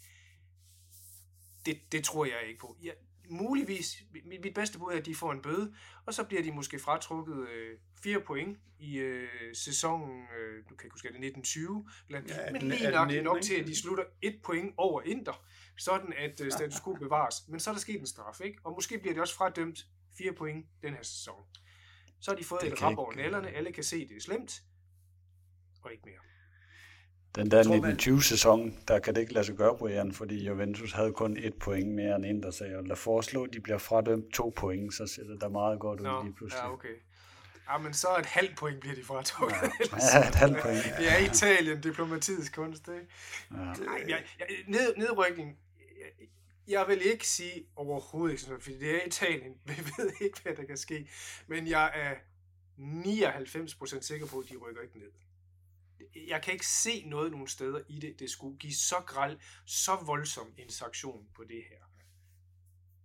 Det, 1.66 1.92
det 1.92 2.04
tror 2.04 2.24
jeg 2.24 2.36
ikke 2.48 2.60
på. 2.60 2.76
Jeg, 2.82 2.94
muligvis, 3.32 4.02
mit, 4.12 4.40
mit 4.44 4.54
bedste 4.54 4.78
bud 4.78 4.92
er, 4.92 4.96
at 4.96 5.06
de 5.06 5.14
får 5.14 5.32
en 5.32 5.42
bøde, 5.42 5.74
og 6.06 6.14
så 6.14 6.24
bliver 6.24 6.42
de 6.42 6.52
måske 6.52 6.78
fratrukket 6.78 7.48
øh, 7.48 7.78
fire 8.02 8.20
point 8.20 8.58
i 8.78 8.98
øh, 8.98 9.28
sæsonen, 9.54 10.22
øh, 10.38 10.64
du 10.68 10.74
kan 10.74 10.86
ikke 10.86 10.94
huske, 10.94 11.08
er 11.08 11.12
det 11.12 11.24
1920, 11.24 11.88
eller, 12.08 12.22
Ja, 12.28 12.44
ja, 12.44 12.52
men 12.52 12.62
lige 12.62 12.90
nok, 12.90 13.08
19, 13.08 13.24
nok 13.24 13.42
til, 13.42 13.54
at 13.54 13.66
de 13.66 13.76
slutter 13.76 14.04
et 14.22 14.40
point 14.42 14.74
over 14.76 15.02
Inter, 15.02 15.44
sådan 15.78 16.12
at 16.12 16.40
øh, 16.40 16.52
status 16.52 16.80
quo 16.80 16.94
bevares. 16.94 17.48
Men 17.48 17.60
så 17.60 17.70
er 17.70 17.74
der 17.74 17.80
sket 17.80 18.00
en 18.00 18.06
straf, 18.06 18.40
ikke? 18.40 18.58
Og 18.64 18.72
måske 18.72 18.98
bliver 18.98 19.14
de 19.14 19.20
også 19.20 19.34
fradømt 19.34 19.86
fire 20.18 20.32
point 20.32 20.66
den 20.82 20.94
her 20.94 21.02
sæson. 21.02 21.44
Så 22.20 22.30
har 22.30 22.38
de 22.38 22.44
fået 22.44 22.60
Det 22.60 22.72
et 22.72 22.82
rap 22.82 22.98
over 22.98 23.14
nallerne, 23.14 23.48
alle 23.48 23.72
kan 23.72 23.84
se, 23.84 24.08
det 24.08 24.16
er 24.16 24.20
slemt, 24.20 24.62
og 25.82 25.92
ikke 25.92 26.02
mere. 26.06 26.31
Den 27.34 27.50
der 27.50 27.62
tror, 27.62 27.80
man- 27.80 27.92
1920-sæson, 27.96 28.78
der 28.88 28.98
kan 28.98 29.14
det 29.14 29.20
ikke 29.20 29.32
lade 29.32 29.44
sig 29.46 29.54
gøre, 29.56 29.76
Brian, 29.78 30.12
fordi 30.12 30.46
Juventus 30.46 30.92
havde 30.92 31.12
kun 31.12 31.36
et 31.36 31.54
point 31.54 31.88
mere 31.94 32.16
end 32.16 32.26
Inter, 32.26 32.50
så 32.50 32.64
jeg 32.64 32.78
vil 32.84 32.96
foreslå, 32.96 33.44
at 33.44 33.50
de 33.52 33.60
bliver 33.60 33.78
fradømt 33.78 34.32
to 34.34 34.52
point, 34.56 34.94
så 34.94 35.06
ser 35.06 35.22
det 35.24 35.40
da 35.40 35.48
meget 35.48 35.80
godt 35.80 36.00
ud 36.00 36.04
Nå, 36.04 36.22
lige 36.22 36.34
pludselig. 36.34 36.60
ja, 36.62 36.72
okay. 36.72 36.94
Ja, 37.70 37.78
men 37.78 37.94
så 37.94 38.08
et 38.18 38.26
halvt 38.26 38.56
point 38.56 38.80
bliver 38.80 38.94
de 38.94 39.04
fratrukket. 39.04 39.56
Ja, 40.14 40.28
et 40.28 40.34
halvt 40.34 40.58
point. 40.62 40.84
Det 40.98 41.12
er 41.12 41.18
Italien, 41.30 41.80
diplomatiets 41.80 42.48
kunst, 42.50 42.88
ikke? 42.88 43.06
Ja. 43.50 43.56
Nej, 43.56 43.74
jeg, 44.08 44.22
jeg, 44.38 44.46
ned, 44.68 44.96
nedrykning, 44.96 45.58
jeg, 45.78 46.28
jeg 46.68 46.84
vil 46.88 47.02
ikke 47.12 47.28
sige 47.28 47.64
overhovedet 47.76 48.32
ikke, 48.48 48.62
fordi 48.62 48.78
det 48.78 48.90
er 48.96 49.06
Italien. 49.06 49.52
Vi 49.66 49.72
ved 49.98 50.10
ikke, 50.20 50.40
hvad 50.42 50.54
der 50.54 50.64
kan 50.64 50.76
ske. 50.76 51.08
Men 51.46 51.66
jeg 51.66 51.90
er 51.94 52.12
99% 52.78 54.00
sikker 54.00 54.26
på, 54.26 54.38
at 54.38 54.48
de 54.50 54.56
rykker 54.56 54.82
ikke 54.82 54.98
ned. 54.98 55.10
Jeg 56.28 56.42
kan 56.42 56.52
ikke 56.52 56.66
se 56.66 57.04
noget 57.06 57.30
nogen 57.30 57.48
steder 57.48 57.80
i 57.88 57.98
det, 57.98 58.14
det 58.18 58.30
skulle 58.30 58.58
give 58.58 58.74
så 58.74 58.96
græld, 59.06 59.38
så 59.66 59.92
voldsom 60.06 60.54
en 60.58 60.70
sanktion 60.70 61.26
på 61.36 61.44
det 61.44 61.62
her. 61.70 61.84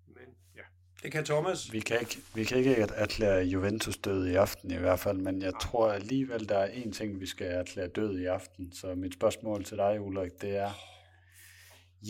Men 0.07 0.35
ja. 0.55 0.61
Det 1.03 1.11
kan 1.11 1.25
Thomas. 1.25 1.71
Vi 1.71 1.79
kan 1.79 1.99
ikke, 1.99 2.17
vi 2.35 2.43
kan 2.43 2.57
ikke 2.57 2.75
erklære 2.75 3.43
Juventus 3.43 3.97
død 3.97 4.27
i 4.27 4.35
aften 4.35 4.71
i 4.71 4.77
hvert 4.77 4.99
fald, 4.99 5.17
men 5.17 5.41
jeg 5.41 5.53
tror 5.61 5.91
alligevel, 5.91 6.49
der 6.49 6.57
er 6.57 6.71
en 6.71 6.91
ting, 6.91 7.19
vi 7.19 7.25
skal 7.25 7.47
erklære 7.47 7.87
død 7.87 8.19
i 8.19 8.25
aften. 8.25 8.71
Så 8.71 8.95
mit 8.95 9.13
spørgsmål 9.13 9.63
til 9.63 9.77
dig, 9.77 10.01
Ulrik, 10.01 10.41
det 10.41 10.55
er 10.55 10.71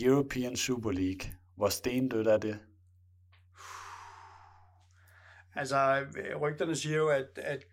European 0.02 0.56
Super 0.56 0.90
League. 0.90 1.32
Hvor 1.56 1.68
stendødt 1.68 2.26
er 2.26 2.38
det? 2.38 2.58
Altså, 5.54 6.06
rygterne 6.40 6.76
siger 6.76 6.96
jo, 6.96 7.08
at, 7.08 7.26
at 7.36 7.64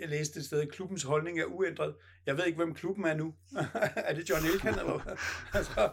jeg 0.00 0.08
læste 0.08 0.38
et 0.38 0.46
sted, 0.46 0.60
at 0.60 0.72
klubbens 0.72 1.02
holdning 1.02 1.40
er 1.40 1.44
uændret. 1.44 1.94
Jeg 2.26 2.36
ved 2.36 2.46
ikke, 2.46 2.56
hvem 2.56 2.74
klubben 2.74 3.04
er 3.04 3.14
nu. 3.14 3.34
er 4.08 4.14
det 4.14 4.30
John 4.30 4.46
Elkan, 4.46 4.78
eller 4.78 5.02
hvad? 5.02 5.16
altså, 5.58 5.90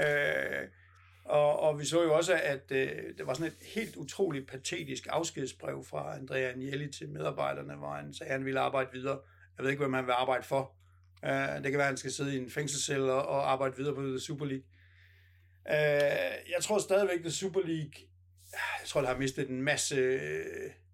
øh, 0.00 0.68
og, 1.24 1.60
og 1.60 1.78
vi 1.78 1.84
så 1.84 2.02
jo 2.02 2.14
også, 2.14 2.34
at 2.34 2.72
øh, 2.72 2.88
det 3.18 3.26
var 3.26 3.34
sådan 3.34 3.52
et 3.52 3.66
helt 3.74 3.96
utroligt 3.96 4.48
patetisk 4.48 5.06
afskedsbrev 5.10 5.84
fra 5.84 6.16
Andrea 6.16 6.50
Agnelli 6.50 6.92
til 6.92 7.08
medarbejderne, 7.08 7.74
hvor 7.74 7.94
han 7.94 8.14
sagde, 8.14 8.30
at 8.30 8.38
han 8.38 8.44
ville 8.44 8.60
arbejde 8.60 8.90
videre. 8.92 9.18
Jeg 9.56 9.64
ved 9.64 9.70
ikke, 9.70 9.82
hvem 9.82 9.92
han 9.92 10.06
vil 10.06 10.12
arbejde 10.12 10.44
for. 10.44 10.76
Øh, 11.24 11.62
det 11.62 11.70
kan 11.70 11.72
være, 11.72 11.80
at 11.80 11.86
han 11.86 11.96
skal 11.96 12.12
sidde 12.12 12.34
i 12.34 12.38
en 12.38 12.50
fængselscelle 12.50 13.12
og, 13.12 13.26
og 13.26 13.52
arbejde 13.52 13.76
videre 13.76 13.94
på 13.94 14.18
Super 14.18 14.44
League. 14.44 14.64
Øh, 15.68 16.52
jeg 16.54 16.62
tror 16.62 16.78
stadigvæk, 16.78 17.26
at 17.26 17.32
Super 17.32 17.60
League, 17.60 17.92
jeg 18.52 18.86
tror, 18.86 19.00
det 19.00 19.08
har 19.08 19.18
mistet 19.18 19.48
en 19.48 19.62
masse, 19.62 20.18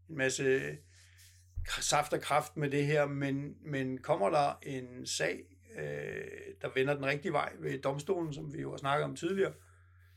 en 0.08 0.16
masse 0.16 0.76
saft 1.70 2.12
og 2.12 2.20
kraft 2.20 2.56
med 2.56 2.70
det 2.70 2.86
her, 2.86 3.06
men, 3.06 3.54
men 3.64 3.98
kommer 3.98 4.30
der 4.30 4.58
en 4.62 5.06
sag, 5.06 5.40
uh, 5.74 5.82
der 6.62 6.74
vender 6.74 6.94
den 6.94 7.06
rigtige 7.06 7.32
vej 7.32 7.52
ved 7.58 7.78
domstolen, 7.78 8.34
som 8.34 8.54
vi 8.54 8.60
jo 8.60 8.70
har 8.70 8.76
snakket 8.76 9.04
om 9.04 9.16
tidligere, 9.16 9.52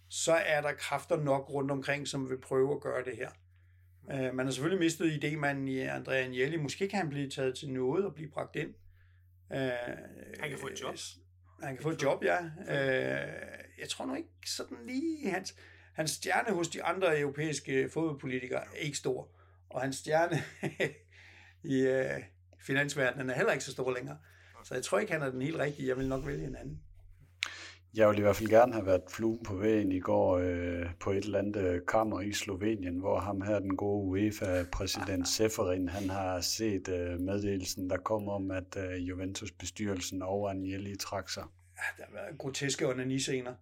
så 0.09 0.33
er 0.33 0.61
der 0.61 0.73
kræfter 0.73 1.17
nok 1.17 1.49
rundt 1.49 1.71
omkring, 1.71 2.07
som 2.07 2.29
vil 2.29 2.41
prøve 2.41 2.75
at 2.75 2.81
gøre 2.81 3.03
det 3.03 3.17
her. 3.17 3.29
Uh, 4.03 4.35
man 4.35 4.45
har 4.45 4.51
selvfølgelig 4.51 4.79
mistet 4.79 5.23
idémanden 5.23 5.69
i 5.69 5.79
Andrea 5.79 6.23
Agnelli. 6.23 6.57
Måske 6.57 6.87
kan 6.87 6.99
han 6.99 7.09
blive 7.09 7.29
taget 7.29 7.57
til 7.57 7.69
noget 7.69 8.05
og 8.05 8.15
blive 8.15 8.29
bragt 8.29 8.55
ind. 8.55 8.73
Uh, 9.49 9.57
han 10.39 10.49
kan 10.49 10.57
få 10.57 10.67
et 10.67 10.81
job. 10.81 10.95
Han 11.63 11.75
kan 11.75 11.83
få 11.83 11.89
et 11.89 12.03
job, 12.03 12.23
ja. 12.23 12.39
Uh, 12.57 13.53
jeg 13.79 13.89
tror 13.89 14.05
nu 14.05 14.15
ikke 14.15 14.29
sådan 14.45 14.77
lige... 14.85 15.29
Hans, 15.29 15.55
hans 15.93 16.11
stjerne 16.11 16.55
hos 16.55 16.67
de 16.67 16.83
andre 16.83 17.19
europæiske 17.19 17.89
fodboldpolitikere 17.89 18.61
er 18.61 18.79
ikke 18.79 18.97
stor. 18.97 19.29
Og 19.69 19.81
hans 19.81 19.95
stjerne 19.95 20.43
i 21.63 21.87
uh, 21.87 22.23
finansverdenen 22.59 23.29
er 23.29 23.33
heller 23.33 23.51
ikke 23.51 23.63
så 23.63 23.71
stor 23.71 23.93
længere. 23.93 24.17
Så 24.63 24.73
jeg 24.73 24.83
tror 24.83 24.99
ikke, 24.99 25.13
han 25.13 25.21
er 25.21 25.31
den 25.31 25.41
helt 25.41 25.57
rigtige. 25.57 25.87
Jeg 25.87 25.97
vil 25.97 26.07
nok 26.07 26.27
vælge 26.27 26.47
en 26.47 26.55
anden. 26.55 26.81
Jeg 27.93 28.07
ville 28.07 28.19
i 28.19 28.21
hvert 28.21 28.35
fald 28.35 28.49
gerne 28.49 28.73
have 28.73 28.85
været 28.85 29.01
fluen 29.09 29.43
på 29.43 29.55
vægen 29.55 29.91
i 29.91 29.99
går 29.99 30.37
øh, 30.37 30.85
på 30.99 31.11
et 31.11 31.23
eller 31.23 31.39
andet 31.39 31.61
øh, 31.61 31.81
kammer 31.87 32.21
i 32.21 32.33
Slovenien, 32.33 32.99
hvor 32.99 33.19
ham 33.19 33.41
her, 33.41 33.59
den 33.59 33.77
gode 33.77 34.07
UEFA-præsident 34.07 35.27
Seferin, 35.35 35.89
han 35.89 36.09
har 36.09 36.41
set 36.41 36.87
øh, 36.87 37.19
meddelelsen, 37.19 37.89
der 37.89 37.97
kom 37.97 38.27
om, 38.27 38.51
at 38.51 38.77
øh, 38.77 39.09
Juventus-bestyrelsen 39.09 40.21
over 40.21 40.49
Agnelli 40.49 40.97
trak 40.97 41.29
sig. 41.29 41.43
Ja, 41.77 42.03
der 42.03 42.09
har 42.09 42.13
været 42.13 42.37
groteske 42.37 42.87
onani-scener. 42.87 43.53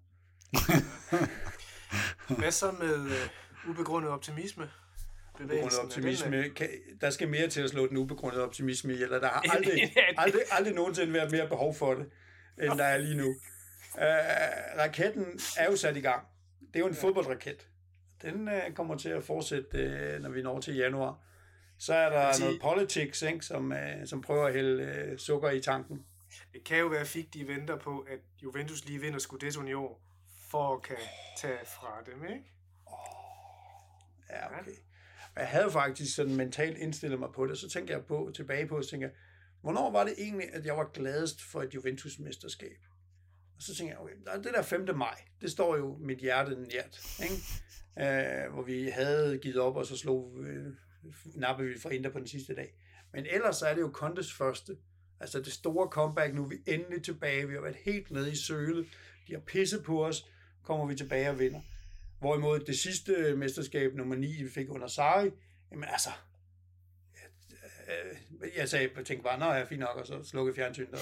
Hvad 2.39 2.51
så 2.51 2.71
med 2.71 3.05
øh, 3.05 3.69
ubegrundet 3.69 4.11
optimisme? 4.11 4.69
Ubegrundet 5.43 5.79
optimisme. 5.79 6.49
Kan, 6.49 6.69
der 7.01 7.09
skal 7.09 7.29
mere 7.29 7.47
til 7.47 7.61
at 7.61 7.69
slå 7.69 7.87
den 7.87 7.97
ubegrundede 7.97 8.43
optimisme 8.43 8.93
i, 8.93 9.03
eller 9.03 9.19
der 9.19 9.27
har 9.35 9.43
aldrig, 9.55 9.93
aldrig, 10.17 10.41
aldrig 10.51 10.73
nogensinde 10.73 11.13
været 11.13 11.31
mere 11.31 11.47
behov 11.47 11.75
for 11.75 11.93
det, 11.93 12.05
end 12.61 12.77
der 12.77 12.83
er 12.83 12.97
lige 12.97 13.17
nu. 13.17 13.27
Uh, 13.95 14.01
raketten 14.79 15.39
er 15.57 15.65
jo 15.65 15.75
sat 15.75 15.97
i 15.97 16.01
gang. 16.01 16.27
Det 16.59 16.75
er 16.75 16.79
jo 16.79 16.87
en 16.87 16.93
ja. 16.93 17.01
fodboldraket. 17.01 17.67
Den 18.21 18.47
uh, 18.47 18.73
kommer 18.75 18.97
til 18.97 19.09
at 19.09 19.23
fortsætte, 19.23 20.15
uh, 20.15 20.21
når 20.21 20.29
vi 20.29 20.41
når 20.41 20.59
til 20.59 20.75
januar. 20.75 21.19
Så 21.79 21.93
er 21.93 22.09
der 22.09 22.33
sige, 22.33 22.45
noget 22.45 22.61
politics, 22.61 23.21
ikke, 23.21 23.45
som, 23.45 23.71
uh, 23.71 23.77
som 24.05 24.21
prøver 24.21 24.47
at 24.47 24.53
hælde 24.53 25.07
uh, 25.11 25.17
sukker 25.17 25.49
i 25.49 25.61
tanken. 25.61 26.05
Det 26.53 26.63
kan 26.63 26.77
jo 26.77 26.87
være 26.87 27.05
fik, 27.05 27.33
de 27.33 27.47
venter 27.47 27.77
på, 27.77 27.99
at 27.99 28.19
Juventus 28.43 28.85
lige 28.85 28.99
vinder 28.99 29.19
Scudetto 29.19 29.63
i 29.63 29.73
år, 29.73 30.01
for 30.51 30.75
at 30.75 30.81
kan 30.81 30.97
tage 31.37 31.59
fra 31.65 32.03
dem, 32.05 32.23
ikke? 32.23 32.43
Ja, 34.29 34.59
okay. 34.59 34.71
Jeg 35.35 35.47
havde 35.47 35.71
faktisk 35.71 36.15
sådan 36.15 36.35
mentalt 36.35 36.77
indstillet 36.77 37.19
mig 37.19 37.29
på 37.35 37.47
det, 37.47 37.57
så 37.57 37.69
tænker 37.69 37.93
jeg 37.93 38.05
på, 38.05 38.31
tilbage 38.35 38.67
på, 38.67 38.77
og 38.77 38.83
jeg, 38.91 39.11
hvornår 39.61 39.91
var 39.91 40.03
det 40.03 40.13
egentlig, 40.17 40.53
at 40.53 40.65
jeg 40.65 40.77
var 40.77 40.91
gladest 40.93 41.41
for 41.41 41.61
et 41.61 41.75
Juventus-mesterskab? 41.75 42.77
Og 43.55 43.61
så 43.61 43.75
tænker 43.75 43.93
jeg, 43.93 43.99
okay, 44.01 44.15
det 44.43 44.53
der 44.53 44.61
5. 44.61 44.97
maj, 44.97 45.21
det 45.41 45.51
står 45.51 45.77
jo 45.77 45.97
mit 45.97 46.19
hjerte 46.19 46.55
nært, 46.55 47.01
ikke? 47.23 47.35
Øh, 47.99 48.53
hvor 48.53 48.63
vi 48.63 48.89
havde 48.89 49.37
givet 49.37 49.57
op, 49.57 49.75
og 49.75 49.85
så 49.85 49.97
slog 49.97 50.37
øh, 50.39 50.73
nappede 51.35 51.69
vi 51.69 51.79
fra 51.79 51.89
Inter 51.89 52.09
på 52.09 52.19
den 52.19 52.27
sidste 52.27 52.55
dag. 52.55 52.73
Men 53.13 53.25
ellers 53.25 53.55
så 53.55 53.65
er 53.65 53.73
det 53.73 53.81
jo 53.81 53.91
Contes 53.93 54.33
første. 54.33 54.77
Altså 55.19 55.39
det 55.41 55.53
store 55.53 55.89
comeback, 55.89 56.33
nu 56.33 56.43
er 56.43 56.49
vi 56.49 56.55
endelig 56.67 57.03
tilbage. 57.03 57.47
Vi 57.47 57.53
har 57.53 57.61
været 57.61 57.77
helt 57.85 58.11
nede 58.11 58.31
i 58.31 58.35
sølet. 58.35 58.87
De 59.27 59.33
har 59.33 59.39
pisset 59.39 59.83
på 59.83 60.05
os. 60.05 60.25
Kommer 60.63 60.85
vi 60.85 60.95
tilbage 60.95 61.29
og 61.29 61.39
vinder. 61.39 61.61
Hvorimod 62.21 62.59
det 62.59 62.79
sidste 62.79 63.35
mesterskab, 63.35 63.95
nummer 63.95 64.15
9, 64.15 64.43
vi 64.43 64.49
fik 64.49 64.69
under 64.69 64.87
Sarri, 64.87 65.29
jamen 65.71 65.83
altså, 65.89 66.09
jeg, 68.41 68.49
jeg 68.57 68.69
sagde, 68.69 68.89
jeg 68.97 69.05
tænkte 69.05 69.23
bare, 69.23 69.39
nå, 69.39 69.45
jeg 69.45 69.61
er 69.61 69.65
fint 69.65 69.79
nok, 69.79 69.95
og 69.95 70.07
så 70.07 70.23
slukkede 70.23 70.55
fjernsynet 70.55 70.93
og 70.93 70.99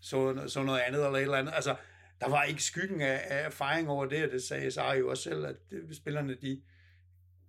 så, 0.00 0.44
så 0.46 0.62
noget 0.62 0.80
andet 0.80 1.04
eller 1.04 1.18
et 1.18 1.22
eller 1.22 1.38
andet. 1.38 1.52
Altså, 1.54 1.76
der 2.20 2.28
var 2.28 2.42
ikke 2.42 2.62
skyggen 2.62 3.00
af, 3.00 3.22
af 3.24 3.46
erfaring 3.46 3.88
over 3.88 4.06
det, 4.06 4.24
og 4.24 4.30
det 4.30 4.42
sagde 4.42 4.70
Sarri 4.70 4.98
jo 4.98 5.10
også 5.10 5.22
selv, 5.22 5.46
at 5.46 5.56
det, 5.70 5.96
spillerne, 5.96 6.34
de, 6.34 6.62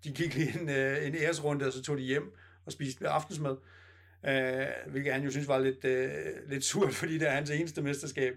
de 0.04 0.12
gik 0.12 0.36
lige 0.36 0.62
en, 0.62 0.70
øh, 0.70 1.08
en 1.08 1.16
æresrunde, 1.16 1.68
og 1.68 1.74
så 1.74 1.84
tog 1.84 1.98
de 1.98 2.04
hjem 2.04 2.36
og 2.66 2.72
spiste 2.72 3.08
aftensmad. 3.08 3.58
Uh, 4.24 4.92
hvilket 4.92 5.14
han 5.14 5.24
jo 5.24 5.32
synes 5.32 5.48
var 5.48 5.60
lidt, 5.60 5.86
uh, 5.86 6.50
lidt 6.50 6.64
surt, 6.64 6.94
fordi 6.94 7.14
det 7.18 7.28
er 7.28 7.32
hans 7.32 7.50
eneste 7.50 7.82
mesterskab 7.82 8.34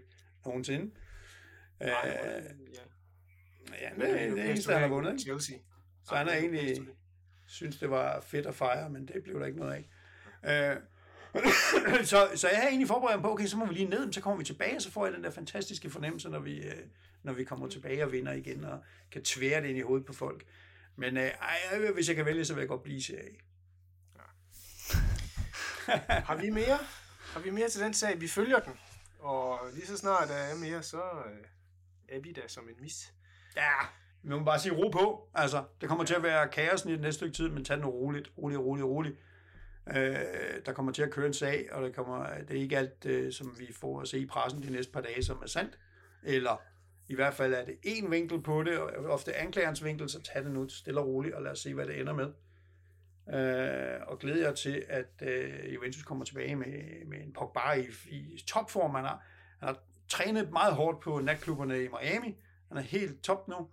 nogensinde. 0.46 0.84
Uh, 1.80 1.86
ja. 1.86 2.40
Ja, 3.80 4.04
det 4.04 4.22
er 4.22 4.34
det 4.34 4.50
eneste, 4.50 4.72
han 4.72 4.82
har 4.82 4.88
vundet. 4.88 5.10
Ikke? 5.10 5.22
Chelsea. 5.22 5.56
Så 6.08 6.14
han 6.14 6.26
har 6.26 6.34
egentlig 6.34 6.78
synes, 7.46 7.76
det 7.76 7.90
var 7.90 8.20
fedt 8.20 8.46
at 8.46 8.54
fejre, 8.54 8.90
men 8.90 9.08
det 9.08 9.22
blev 9.22 9.40
der 9.40 9.46
ikke 9.46 9.58
noget 9.58 9.84
af. 10.42 10.76
Uh, 10.76 10.82
så, 12.04 12.30
så 12.34 12.48
jeg 12.48 12.58
har 12.60 12.68
egentlig 12.68 12.88
forberedt 12.88 13.16
mig 13.16 13.22
på, 13.22 13.32
okay, 13.32 13.46
så 13.46 13.56
må 13.56 13.66
vi 13.66 13.74
lige 13.74 13.88
ned, 13.88 14.12
så 14.12 14.20
kommer 14.20 14.38
vi 14.38 14.44
tilbage, 14.44 14.76
og 14.76 14.82
så 14.82 14.90
får 14.90 15.06
jeg 15.06 15.14
den 15.14 15.24
der 15.24 15.30
fantastiske 15.30 15.90
fornemmelse, 15.90 16.28
når 16.28 16.38
vi, 16.38 16.62
øh, 16.62 16.86
når 17.22 17.32
vi 17.32 17.44
kommer 17.44 17.68
tilbage 17.68 18.04
og 18.04 18.12
vinder 18.12 18.32
igen, 18.32 18.64
og 18.64 18.84
kan 19.12 19.24
tvære 19.24 19.62
det 19.62 19.68
ind 19.68 19.78
i 19.78 19.80
hovedet 19.80 20.06
på 20.06 20.12
folk. 20.12 20.44
Men 20.96 21.16
øh, 21.16 21.22
ej, 21.22 21.90
hvis 21.94 22.08
jeg 22.08 22.16
kan 22.16 22.26
vælge, 22.26 22.44
så 22.44 22.54
vil 22.54 22.60
jeg 22.60 22.68
godt 22.68 22.82
blive 22.82 23.02
serie. 23.02 23.36
Ja. 24.16 24.22
har 26.28 26.36
vi 26.36 26.50
mere? 26.50 26.78
Har 27.20 27.40
vi 27.40 27.50
mere 27.50 27.68
til 27.68 27.80
den 27.80 27.94
sag? 27.94 28.20
Vi 28.20 28.28
følger 28.28 28.58
den. 28.58 28.72
Og 29.18 29.60
lige 29.74 29.86
så 29.86 29.96
snart 29.96 30.28
der 30.28 30.34
er 30.34 30.56
mere, 30.56 30.82
så 30.82 31.00
øh, 31.00 31.44
er 32.08 32.20
vi 32.20 32.32
der 32.32 32.48
som 32.48 32.68
en 32.68 32.74
mis. 32.80 33.12
Ja, 33.58 33.86
vi 34.22 34.28
må 34.28 34.44
bare 34.44 34.58
sige 34.58 34.74
ro 34.74 34.88
på. 34.88 35.28
Altså, 35.34 35.64
det 35.80 35.88
kommer 35.88 36.04
til 36.04 36.14
at 36.14 36.22
være 36.22 36.48
kaos 36.48 36.84
i 36.84 36.92
det 36.92 37.00
næste 37.00 37.18
stykke 37.18 37.36
tid, 37.36 37.48
men 37.48 37.64
tag 37.64 37.76
det 37.76 37.86
roligt, 37.86 38.32
roligt, 38.38 38.60
roligt, 38.60 38.86
roligt. 38.86 39.16
Øh, 39.88 40.16
der 40.66 40.72
kommer 40.72 40.92
til 40.92 41.02
at 41.02 41.10
køre 41.10 41.26
en 41.26 41.34
sag, 41.34 41.68
og 41.72 41.82
der 41.82 41.92
kommer, 41.92 42.26
det 42.48 42.56
er 42.56 42.60
ikke 42.60 42.78
alt, 42.78 43.06
øh, 43.06 43.32
som 43.32 43.54
vi 43.58 43.72
får 43.72 44.00
at 44.00 44.08
se 44.08 44.18
i 44.18 44.26
pressen 44.26 44.62
de 44.62 44.70
næste 44.70 44.92
par 44.92 45.00
dage, 45.00 45.22
som 45.22 45.38
er 45.42 45.46
sandt. 45.46 45.78
Eller 46.22 46.62
i 47.08 47.14
hvert 47.14 47.34
fald 47.34 47.54
er 47.54 47.64
det 47.64 47.78
en 47.82 48.10
vinkel 48.10 48.42
på 48.42 48.62
det, 48.62 48.78
og 48.78 49.04
ofte 49.04 49.34
anklagerens 49.34 49.84
vinkel, 49.84 50.08
så 50.08 50.22
tag 50.22 50.44
det 50.44 50.52
nu 50.52 50.68
stille 50.68 51.00
og 51.00 51.06
roligt, 51.06 51.34
og 51.34 51.42
lad 51.42 51.50
os 51.50 51.58
se, 51.58 51.74
hvad 51.74 51.86
det 51.86 52.00
ender 52.00 52.12
med. 52.12 52.32
Øh, 53.34 54.00
og 54.06 54.18
glæder 54.18 54.46
jer 54.46 54.54
til, 54.54 54.84
at 54.88 55.22
øh, 55.22 55.74
Juventus 55.74 56.02
kommer 56.02 56.24
tilbage 56.24 56.56
med, 56.56 57.06
med 57.06 57.18
en 57.18 57.32
Pogba 57.32 57.72
i, 57.72 57.86
i 58.10 58.44
topform. 58.46 58.94
Han 58.94 59.04
har, 59.04 59.24
han 59.58 59.68
har 59.68 59.78
trænet 60.08 60.50
meget 60.52 60.74
hårdt 60.74 61.00
på 61.00 61.20
natklubberne 61.20 61.84
i 61.84 61.88
Miami. 61.88 62.36
Han 62.68 62.76
er 62.76 62.82
helt 62.82 63.22
top 63.22 63.48
nu. 63.48 63.68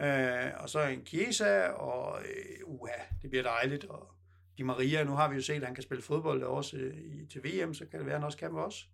Øh, 0.00 0.50
og 0.56 0.68
så 0.68 0.80
en 0.80 1.06
Chiesa, 1.06 1.68
og 1.68 2.20
øh, 2.20 2.58
uha, 2.64 2.92
det 3.22 3.30
bliver 3.30 3.42
dejligt, 3.42 3.84
og 3.84 4.10
Di 4.58 4.62
Maria, 4.62 5.04
nu 5.04 5.12
har 5.12 5.28
vi 5.28 5.34
jo 5.34 5.42
set, 5.42 5.54
at 5.54 5.64
han 5.64 5.74
kan 5.74 5.82
spille 5.82 6.02
fodbold 6.02 6.42
også 6.42 6.76
øh, 6.76 6.96
i, 6.96 7.26
til 7.26 7.44
VM, 7.44 7.74
så 7.74 7.86
kan 7.86 7.98
det 7.98 8.06
være, 8.06 8.14
at 8.14 8.20
han 8.20 8.26
også 8.26 8.38
kan 8.38 8.52
med 8.52 8.62
os. 8.62 8.88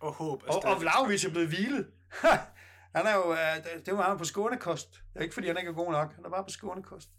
Og 0.00 0.12
håb. 0.12 0.42
Og, 0.48 0.64
og 0.64 0.80
Vlaovic 0.80 1.24
er 1.24 1.30
blevet 1.30 1.48
hvilet. 1.48 1.86
han 2.96 3.06
er 3.06 3.14
jo, 3.14 3.30
uh, 3.30 3.84
det 3.86 3.96
var 3.96 4.08
han 4.08 4.18
på 4.18 4.24
skånekost. 4.24 4.92
Det 4.92 5.18
er 5.18 5.22
ikke, 5.22 5.34
fordi 5.34 5.46
han 5.46 5.58
ikke 5.58 5.68
er 5.68 5.74
god 5.74 5.92
nok. 5.92 6.14
Han 6.14 6.24
er 6.24 6.30
bare 6.30 6.44
på 6.44 6.50
skånekost. 6.50 7.10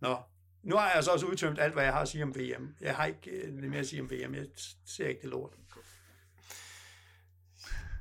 Nå, 0.00 0.16
nu 0.62 0.76
har 0.76 0.92
jeg 0.94 1.04
så 1.04 1.10
også 1.10 1.26
udtømt 1.26 1.58
alt, 1.58 1.72
hvad 1.72 1.84
jeg 1.84 1.92
har 1.92 2.00
at 2.00 2.08
sige 2.08 2.22
om 2.22 2.34
VM. 2.36 2.74
Jeg 2.80 2.96
har 2.96 3.04
ikke 3.04 3.48
uh, 3.48 3.54
mere 3.54 3.80
at 3.80 3.86
sige 3.86 4.02
om 4.02 4.10
VM. 4.10 4.34
Jeg 4.34 4.46
ser 4.86 5.08
ikke 5.08 5.22
det 5.22 5.30
lort. 5.30 5.52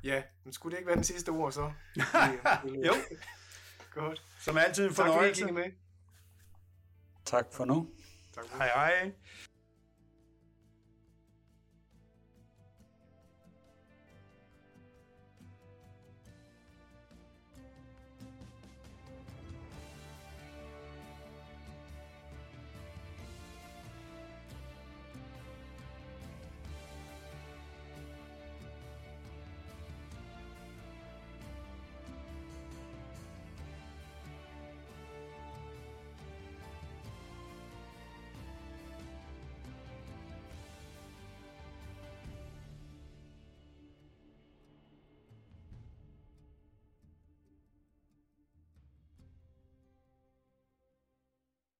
Ja, 0.05 0.23
men 0.43 0.53
skulle 0.53 0.71
det 0.71 0.77
ikke 0.79 0.87
være 0.87 0.95
den 0.95 1.03
sidste 1.03 1.29
ord 1.29 1.51
så? 1.51 1.61
jo. 2.87 2.93
Godt. 3.91 4.21
Som 4.39 4.57
altid 4.57 4.87
en 4.87 4.93
fornøjelse. 4.93 5.45
Tak 7.25 7.45
for 7.53 7.65
nu. 7.65 7.89
Tak. 8.33 8.45
Hej 8.57 8.67
hej. 8.67 9.11